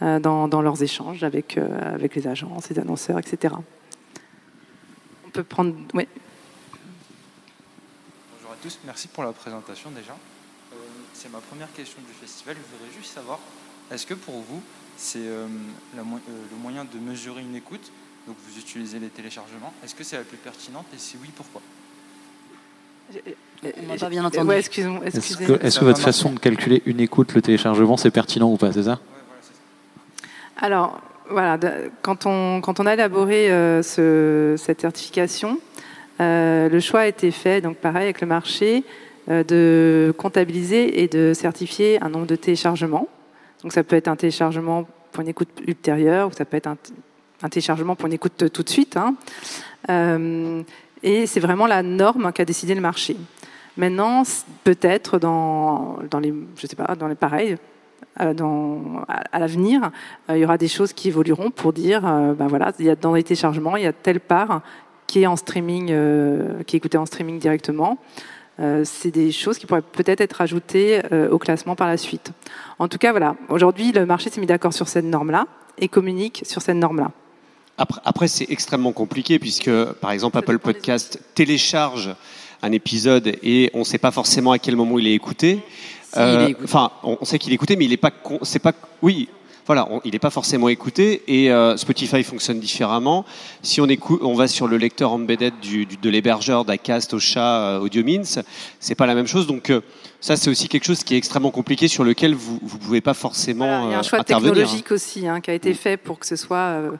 dans, 0.00 0.62
leurs 0.62 0.82
échanges 0.82 1.24
avec, 1.24 1.58
avec 1.58 2.14
les 2.14 2.26
agences, 2.26 2.70
les 2.70 2.78
annonceurs, 2.78 3.18
etc. 3.18 3.54
On 5.26 5.30
peut 5.30 5.42
prendre. 5.42 5.74
Oui. 5.92 6.08
Bonjour 8.32 8.52
à 8.52 8.56
tous, 8.62 8.78
merci 8.86 9.08
pour 9.08 9.24
la 9.24 9.32
présentation 9.32 9.90
déjà. 9.90 10.16
C'est 11.12 11.30
ma 11.30 11.40
première 11.40 11.70
question 11.74 12.00
du 12.00 12.14
festival. 12.14 12.56
Je 12.56 12.78
voudrais 12.78 12.96
juste 12.96 13.12
savoir, 13.12 13.38
est-ce 13.90 14.06
que 14.06 14.14
pour 14.14 14.36
vous, 14.36 14.62
c'est 15.02 15.18
euh, 15.20 15.46
euh, 15.46 16.00
le 16.52 16.56
moyen 16.62 16.84
de 16.84 16.98
mesurer 16.98 17.40
une 17.40 17.56
écoute 17.56 17.90
Donc 18.26 18.36
vous 18.46 18.58
utilisez 18.60 18.98
les 18.98 19.08
téléchargements. 19.08 19.72
Est-ce 19.82 19.94
que 19.94 20.04
c'est 20.04 20.16
la 20.18 20.24
plus 20.24 20.36
pertinente? 20.36 20.84
Et 20.94 20.98
si 20.98 21.16
oui, 21.22 21.30
pourquoi? 21.34 21.62
On 23.64 23.86
m'a 23.88 23.96
pas 23.96 24.08
bien 24.10 24.24
entendu. 24.24 24.48
Ouais, 24.48 24.58
excusez-moi. 24.60 25.00
Est-ce 25.06 25.36
que, 25.78 25.84
votre 25.84 26.00
façon 26.00 26.32
de 26.32 26.38
calculer 26.38 26.82
une 26.86 27.00
écoute, 27.00 27.34
le 27.34 27.42
téléchargement, 27.42 27.96
c'est 27.96 28.10
pertinent 28.10 28.50
ou 28.52 28.56
pas, 28.56 28.72
c'est 28.72 28.84
ça 28.84 29.00
Alors, 30.58 31.00
voilà, 31.30 31.56
de- 31.58 31.90
quand 32.02 32.26
on, 32.26 32.60
quand 32.60 32.78
on 32.80 32.86
a 32.86 32.94
élaboré 32.94 33.50
euh, 33.50 33.82
ce- 33.82 34.54
cette 34.58 34.80
certification, 34.82 35.58
euh, 36.20 36.68
le 36.68 36.80
choix 36.80 37.00
a 37.00 37.06
été 37.06 37.30
fait, 37.30 37.60
donc 37.60 37.76
pareil 37.78 38.04
avec 38.04 38.20
le 38.20 38.26
marché, 38.26 38.84
euh, 39.30 39.42
de 39.44 40.12
comptabiliser 40.16 41.02
et 41.02 41.08
de 41.08 41.32
certifier 41.34 42.02
un 42.02 42.10
nombre 42.10 42.26
de 42.26 42.36
téléchargements. 42.36 43.08
Donc 43.62 43.72
ça 43.72 43.82
peut 43.84 43.96
être 43.96 44.08
un 44.08 44.16
téléchargement 44.16 44.86
pour 45.12 45.22
une 45.22 45.28
écoute 45.28 45.48
ultérieure, 45.66 46.28
ou 46.28 46.32
ça 46.32 46.44
peut 46.44 46.56
être 46.56 46.68
un, 46.68 47.48
téléchargement 47.48 47.96
pour 47.96 48.06
une 48.06 48.12
écoute 48.12 48.50
tout 48.52 48.62
de 48.62 48.68
suite. 48.68 48.96
hein. 48.96 49.14
Euh, 49.88 50.62
et 51.02 51.26
c'est 51.26 51.40
vraiment 51.40 51.66
la 51.66 51.82
norme 51.82 52.32
qu'a 52.32 52.44
décidé 52.44 52.74
le 52.74 52.80
marché. 52.80 53.16
Maintenant, 53.76 54.22
peut-être 54.64 55.18
dans, 55.18 55.98
dans 56.10 56.20
les, 56.20 56.34
je 56.56 56.66
sais 56.66 56.76
pas, 56.76 56.94
dans 56.94 57.08
les 57.08 57.14
pareils, 57.14 57.56
euh, 58.20 58.34
à, 59.08 59.38
l'avenir, 59.38 59.90
euh, 60.28 60.36
il 60.36 60.40
y 60.40 60.44
aura 60.44 60.58
des 60.58 60.68
choses 60.68 60.92
qui 60.92 61.08
évolueront 61.08 61.50
pour 61.50 61.72
dire, 61.72 62.02
ben 62.02 62.46
voilà, 62.48 62.72
il 62.78 62.84
y 62.84 62.90
a 62.90 62.96
dans 62.96 63.14
les 63.14 63.22
téléchargements, 63.22 63.76
il 63.76 63.84
y 63.84 63.86
a 63.86 63.92
telle 63.92 64.20
part 64.20 64.62
qui 65.06 65.22
est 65.22 65.26
en 65.26 65.36
streaming, 65.36 65.86
qui 66.66 66.76
est 66.76 66.78
écoutée 66.78 66.98
en 66.98 67.06
streaming 67.06 67.38
directement. 67.38 67.98
Euh, 68.60 68.82
c'est 68.84 69.10
des 69.10 69.32
choses 69.32 69.58
qui 69.58 69.66
pourraient 69.66 69.82
peut-être 69.82 70.20
être 70.20 70.40
ajoutées 70.40 71.00
euh, 71.12 71.30
au 71.30 71.38
classement 71.38 71.76
par 71.76 71.88
la 71.88 71.96
suite. 71.96 72.32
En 72.78 72.88
tout 72.88 72.98
cas, 72.98 73.10
voilà, 73.10 73.36
aujourd'hui, 73.48 73.92
le 73.92 74.04
marché 74.04 74.28
s'est 74.30 74.40
mis 74.40 74.46
d'accord 74.46 74.74
sur 74.74 74.88
cette 74.88 75.04
norme-là 75.04 75.46
et 75.78 75.88
communique 75.88 76.42
sur 76.46 76.60
cette 76.60 76.76
norme-là. 76.76 77.10
Après, 77.78 78.00
après, 78.04 78.28
c'est 78.28 78.50
extrêmement 78.50 78.92
compliqué 78.92 79.38
puisque, 79.38 79.70
par 80.00 80.10
exemple, 80.10 80.36
Apple 80.36 80.58
Podcast 80.58 81.20
télécharge 81.34 82.14
un 82.62 82.72
épisode 82.72 83.34
et 83.42 83.70
on 83.72 83.80
ne 83.80 83.84
sait 83.84 83.98
pas 83.98 84.10
forcément 84.10 84.52
à 84.52 84.58
quel 84.58 84.76
moment 84.76 84.98
il 84.98 85.06
est 85.06 85.14
écouté. 85.14 85.60
Si, 86.12 86.18
il 86.18 86.22
est 86.22 86.50
écouté. 86.50 86.64
Enfin, 86.64 86.92
on, 87.02 87.24
sait 87.24 87.38
qu'il 87.38 87.52
est 87.52 87.54
écouté, 87.54 87.76
mais 87.76 87.86
il 87.86 87.90
n'est 87.90 87.96
pas, 87.96 88.12
c'est 88.42 88.58
pas, 88.58 88.74
oui. 89.00 89.30
Voilà, 89.66 89.86
on- 89.90 90.00
il 90.04 90.12
n'est 90.12 90.18
pas 90.18 90.30
forcément 90.30 90.68
écouté 90.68 91.22
et 91.28 91.50
euh, 91.52 91.76
Spotify 91.76 92.22
fonctionne 92.24 92.58
différemment. 92.60 93.24
Si 93.62 93.80
on 93.80 93.86
écoute, 93.86 94.20
on 94.22 94.34
va 94.34 94.48
sur 94.48 94.66
le 94.66 94.76
lecteur 94.76 95.12
embedded 95.12 95.54
du, 95.60 95.86
du- 95.86 95.96
de 95.96 96.10
l'hébergeur 96.10 96.64
d'Acast, 96.64 97.14
Ocha, 97.14 97.60
euh, 97.76 97.78
AudioMins, 97.80 98.42
c'est 98.80 98.94
pas 98.94 99.06
la 99.06 99.14
même 99.14 99.26
chose. 99.26 99.46
Donc 99.46 99.70
euh, 99.70 99.80
ça, 100.20 100.36
c'est 100.36 100.50
aussi 100.50 100.68
quelque 100.68 100.84
chose 100.84 101.04
qui 101.04 101.14
est 101.14 101.18
extrêmement 101.18 101.50
compliqué 101.50 101.86
sur 101.88 102.02
lequel 102.04 102.34
vous 102.34 102.58
vous 102.62 102.78
pouvez 102.78 103.00
pas 103.00 103.14
forcément 103.14 103.66
Voilà, 103.66 103.84
il 103.84 103.90
y 103.90 103.94
a 103.94 103.96
un 103.98 104.00
euh, 104.00 104.02
choix 104.02 104.20
intervenir. 104.20 104.54
technologique 104.54 104.90
aussi 104.92 105.28
hein, 105.28 105.40
qui 105.40 105.50
a 105.50 105.54
été 105.54 105.72
fait 105.74 105.96
pour 105.96 106.18
que 106.18 106.26
ce 106.26 106.36
soit 106.36 106.56
euh, 106.58 106.90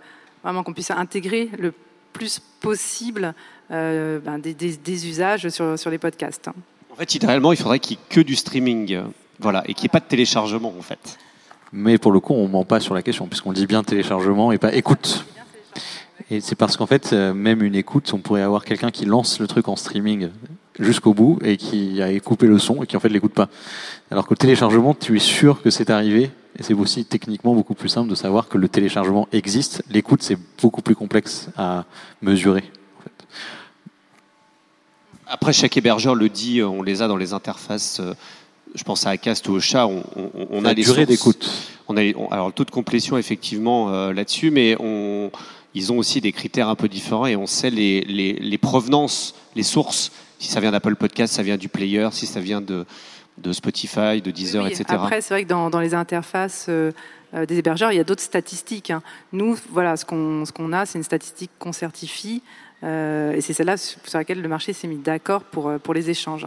vraiment 0.44 0.62
qu'on 0.62 0.72
puisse 0.72 0.90
intégrer 0.90 1.48
le 1.58 1.72
plus 2.12 2.40
possible 2.61 3.34
euh, 3.72 4.18
ben, 4.20 4.38
des, 4.38 4.52
des- 4.54 4.76
des 4.76 5.08
usages 5.08 5.48
sur, 5.48 5.78
sur 5.78 5.90
les 5.90 5.98
podcasts. 5.98 6.48
hein. 6.48 6.54
En 6.92 6.96
fait, 6.96 7.14
idéalement, 7.14 7.52
il 7.52 7.58
faudrait 7.58 7.78
qu'il 7.78 7.96
n'y 7.96 8.02
ait 8.02 8.06
que 8.14 8.20
du 8.20 8.36
streaming, 8.36 8.92
euh, 8.94 9.02
voilà, 9.38 9.62
et 9.66 9.74
qu'il 9.74 9.84
n'y 9.84 9.86
ait 9.86 9.96
pas 9.96 10.00
de 10.00 10.04
téléchargement, 10.08 10.74
en 10.78 10.82
fait. 10.82 11.18
Mais 11.73 11.99
pour 11.99 12.12
le 12.12 12.21
coup, 12.21 12.35
on 12.35 12.49
ment 12.49 12.64
pas 12.64 12.81
sur 12.81 12.95
la 12.95 13.03
question, 13.03 13.27
puisqu'on 13.27 13.53
dit 13.53 13.66
bien 13.66 13.83
téléchargement 13.85 14.51
et 14.53 14.59
pas 14.59 14.75
écoute. 14.75 15.25
Et 16.31 16.41
c'est 16.41 16.55
parce 16.55 16.77
qu'en 16.77 16.87
fait, 16.87 17.12
euh, 17.12 17.33
même 17.35 17.62
une 17.62 17.75
écoute, 17.75 18.12
on 18.12 18.18
pourrait 18.18 18.43
avoir 18.43 18.64
quelqu'un 18.64 18.91
qui 18.91 19.05
lance 19.05 19.41
le 19.41 19.47
truc 19.47 19.68
en 19.68 19.77
streaming 19.77 20.29
jusqu'au 20.79 21.12
bout 21.12 21.39
et 21.43 21.57
qui 21.57 22.01
a 22.03 22.18
coupé 22.21 22.47
le 22.47 22.59
son 22.59 22.83
et 22.83 22.87
qui 22.87 22.97
en 22.97 23.01
fait 23.01 23.09
l'écoute 23.09 23.33
pas. 23.33 23.49
Alors 24.11 24.27
que 24.27 24.35
le 24.35 24.39
téléchargement, 24.39 24.95
tu 24.95 25.16
es 25.16 25.21
sûr 25.21 25.62
que 25.62 25.71
c'est 25.71 25.91
arrivé 25.91 26.31
et 26.59 26.62
c'est 26.62 26.75
aussi 26.75 27.05
techniquement 27.05 27.55
beaucoup 27.55 27.75
plus 27.75 27.89
simple 27.89 28.09
de 28.09 28.14
savoir 28.14 28.49
que 28.49 28.59
le 28.59 28.68
téléchargement 28.68 29.29
existe. 29.33 29.83
L'écoute, 29.91 30.23
c'est 30.23 30.39
beaucoup 30.61 30.83
plus 30.83 30.95
complexe 30.95 31.49
à 31.57 31.85
mesurer. 32.23 32.64
Après, 35.27 35.53
chaque 35.53 35.77
hébergeur 35.77 36.16
le 36.16 36.29
dit, 36.29 36.61
euh, 36.61 36.68
on 36.68 36.83
les 36.83 37.03
a 37.03 37.09
dans 37.09 37.16
les 37.16 37.33
interfaces. 37.33 38.01
Je 38.75 38.85
pense 38.85 39.07
à 39.07 39.11
Acast 39.11 39.49
ou 39.49 39.53
au 39.55 39.61
chat, 39.61 39.87
on, 39.87 40.03
on- 40.16 40.47
on 40.51 40.61
La 40.62 40.71
a 40.71 40.75
les 40.75 40.83
durée 40.83 41.07
d'écoute. 41.07 41.51
On 41.89 41.97
a, 41.97 42.03
on- 42.16 42.29
alors 42.29 42.47
le 42.47 42.53
taux 42.53 42.64
de 42.64 42.71
complétion 42.71 43.18
effectivement 43.18 43.93
euh, 43.93 44.12
là-dessus, 44.12 44.51
mais 44.51 44.77
on, 44.79 45.31
ils 45.75 45.93
ont 45.93 45.99
aussi 45.99 46.21
des 46.21 46.33
critères 46.33 46.68
un 46.68 46.77
peu 46.77 46.89
différents 46.89 47.27
et 47.27 47.35
on 47.37 47.47
sait 47.47 47.71
les, 47.71 48.03
les, 48.03 48.33
les 48.35 48.59
provenances, 48.59 49.35
les 49.57 49.62
sources. 49.64 50.12
Si 50.39 50.49
ça 50.49 50.61
vient 50.61 50.71
d'Apple 50.71 50.95
Podcast, 50.97 51.35
ça 51.35 51.43
vient 51.43 51.57
du 51.57 51.68
player. 51.68 52.09
Si 52.12 52.27
ça 52.27 52.41
vient 52.41 52.61
de, 52.61 52.87
de 53.39 53.53
Spotify, 53.53 54.23
de 54.23 54.31
Deezer, 54.31 54.64
Oui, 54.64 54.71
etc. 54.71 54.85
Après, 54.89 55.21
c'est 55.21 55.35
vrai 55.35 55.43
que 55.45 55.49
dans, 55.49 55.68
dans 55.68 55.81
les 55.81 55.93
interfaces 55.95 56.66
euh, 56.68 56.93
euh, 57.35 57.47
des 57.47 57.59
hébergeurs, 57.59 57.93
il 57.93 57.97
y 57.97 58.01
a 58.01 58.05
d'autres 58.05 58.23
statistiques. 58.23 58.91
hein. 58.91 59.03
Nous, 59.33 59.57
voilà, 59.71 59.97
ce 59.97 60.05
qu'on 60.05 60.45
ce 60.45 60.53
qu'on 60.53 60.73
a, 60.73 60.87
c'est 60.87 60.99
une 60.99 61.05
statistique 61.05 61.51
qu'on 61.59 61.73
certifie, 61.73 62.43
euh, 62.85 63.33
et 63.33 63.41
c'est 63.41 63.53
celle-là 63.53 63.77
sur 63.77 63.99
laquelle 64.14 64.41
le 64.41 64.49
marché 64.49 64.73
s'est 64.73 64.89
mis 64.89 64.97
d'accord 64.97 65.43
pour, 65.43 65.73
pour 65.83 65.93
les 65.93 66.09
échanges. 66.09 66.47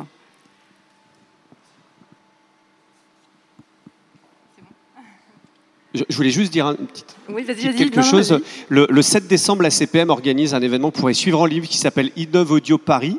Je, 5.93 6.03
je 6.09 6.15
voulais 6.15 6.31
juste 6.31 6.51
dire 6.51 6.65
un 6.67 6.75
petit, 6.75 7.03
Oui, 7.29 7.45
quelque 7.45 7.97
Non, 7.97 8.01
chose. 8.03 8.39
Le, 8.69 8.87
le 8.89 9.01
7 9.01 9.27
décembre, 9.27 9.61
la 9.61 9.69
CPM 9.69 10.09
organise 10.09 10.53
un 10.55 10.61
événement 10.61 10.87
vous 10.87 10.99
pourrez 10.99 11.13
suivre 11.13 11.39
en 11.41 11.45
live 11.45 11.67
qui 11.67 11.77
s'appelle 11.77 12.11
Innove 12.15 12.51
Audio 12.51 12.77
Paris. 12.77 13.17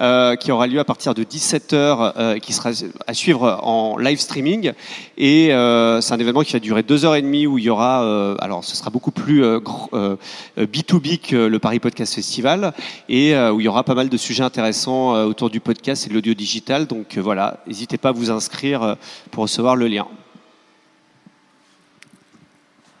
euh, 0.00 0.36
qui 0.36 0.50
aura 0.50 0.66
lieu 0.66 0.78
à 0.80 0.84
partir 0.84 1.12
de 1.12 1.22
17h, 1.22 1.74
euh, 2.16 2.38
qui 2.38 2.54
sera 2.54 2.70
à 3.06 3.12
suivre 3.14 3.60
en 3.62 3.98
live 3.98 4.18
streaming. 4.18 4.72
Et 5.18 5.52
euh, 5.52 6.00
c'est 6.00 6.14
un 6.14 6.18
événement 6.18 6.40
qui 6.42 6.54
va 6.54 6.60
durer 6.60 6.82
deux 6.82 7.04
heures 7.04 7.14
et 7.14 7.20
demie 7.20 7.46
où 7.46 7.58
il 7.58 7.64
y 7.64 7.68
aura, 7.70 8.02
euh, 8.02 8.34
alors 8.40 8.64
ce 8.64 8.74
sera 8.74 8.88
beaucoup 8.88 9.10
plus 9.10 9.44
euh, 9.44 9.58
gr- 9.60 9.88
euh, 9.92 10.16
B2B 10.56 11.18
que 11.20 11.36
le 11.36 11.58
Paris 11.58 11.78
Podcast 11.78 12.14
Festival, 12.14 12.72
et 13.10 13.36
où 13.36 13.60
il 13.60 13.64
y 13.64 13.68
aura 13.68 13.84
pas 13.84 13.94
mal 13.94 14.08
de 14.08 14.16
sujets 14.16 14.42
intéressants 14.42 15.12
autour 15.26 15.50
du 15.50 15.60
podcast 15.60 16.06
et 16.06 16.08
de 16.08 16.14
l'audio 16.14 16.32
digital. 16.32 16.86
Donc 16.86 17.18
voilà, 17.18 17.58
n'hésitez 17.66 17.98
pas 17.98 18.08
à 18.08 18.12
vous 18.12 18.30
inscrire 18.30 18.96
pour 19.30 19.42
recevoir 19.42 19.76
le 19.76 19.88
lien. 19.88 20.06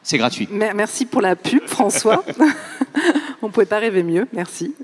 C'est 0.02 0.18
gratuit. 0.18 0.48
Merci 0.50 1.06
pour 1.06 1.20
la 1.20 1.36
pub, 1.36 1.66
François. 1.66 2.24
On 3.42 3.46
ne 3.46 3.52
pouvait 3.52 3.66
pas 3.66 3.78
rêver 3.78 4.02
mieux. 4.02 4.26
Merci. 4.32 4.74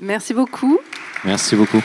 Merci 0.00 0.32
beaucoup. 0.34 0.78
Merci 1.24 1.56
beaucoup. 1.56 1.80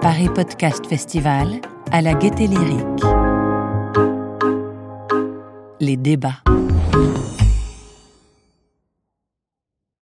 Paris 0.00 0.28
Podcast 0.34 0.86
Festival 0.86 1.60
à 1.92 2.02
la 2.02 2.14
gaieté 2.14 2.46
lyrique. 2.46 3.02
Les 5.80 5.96
débats. 5.96 6.42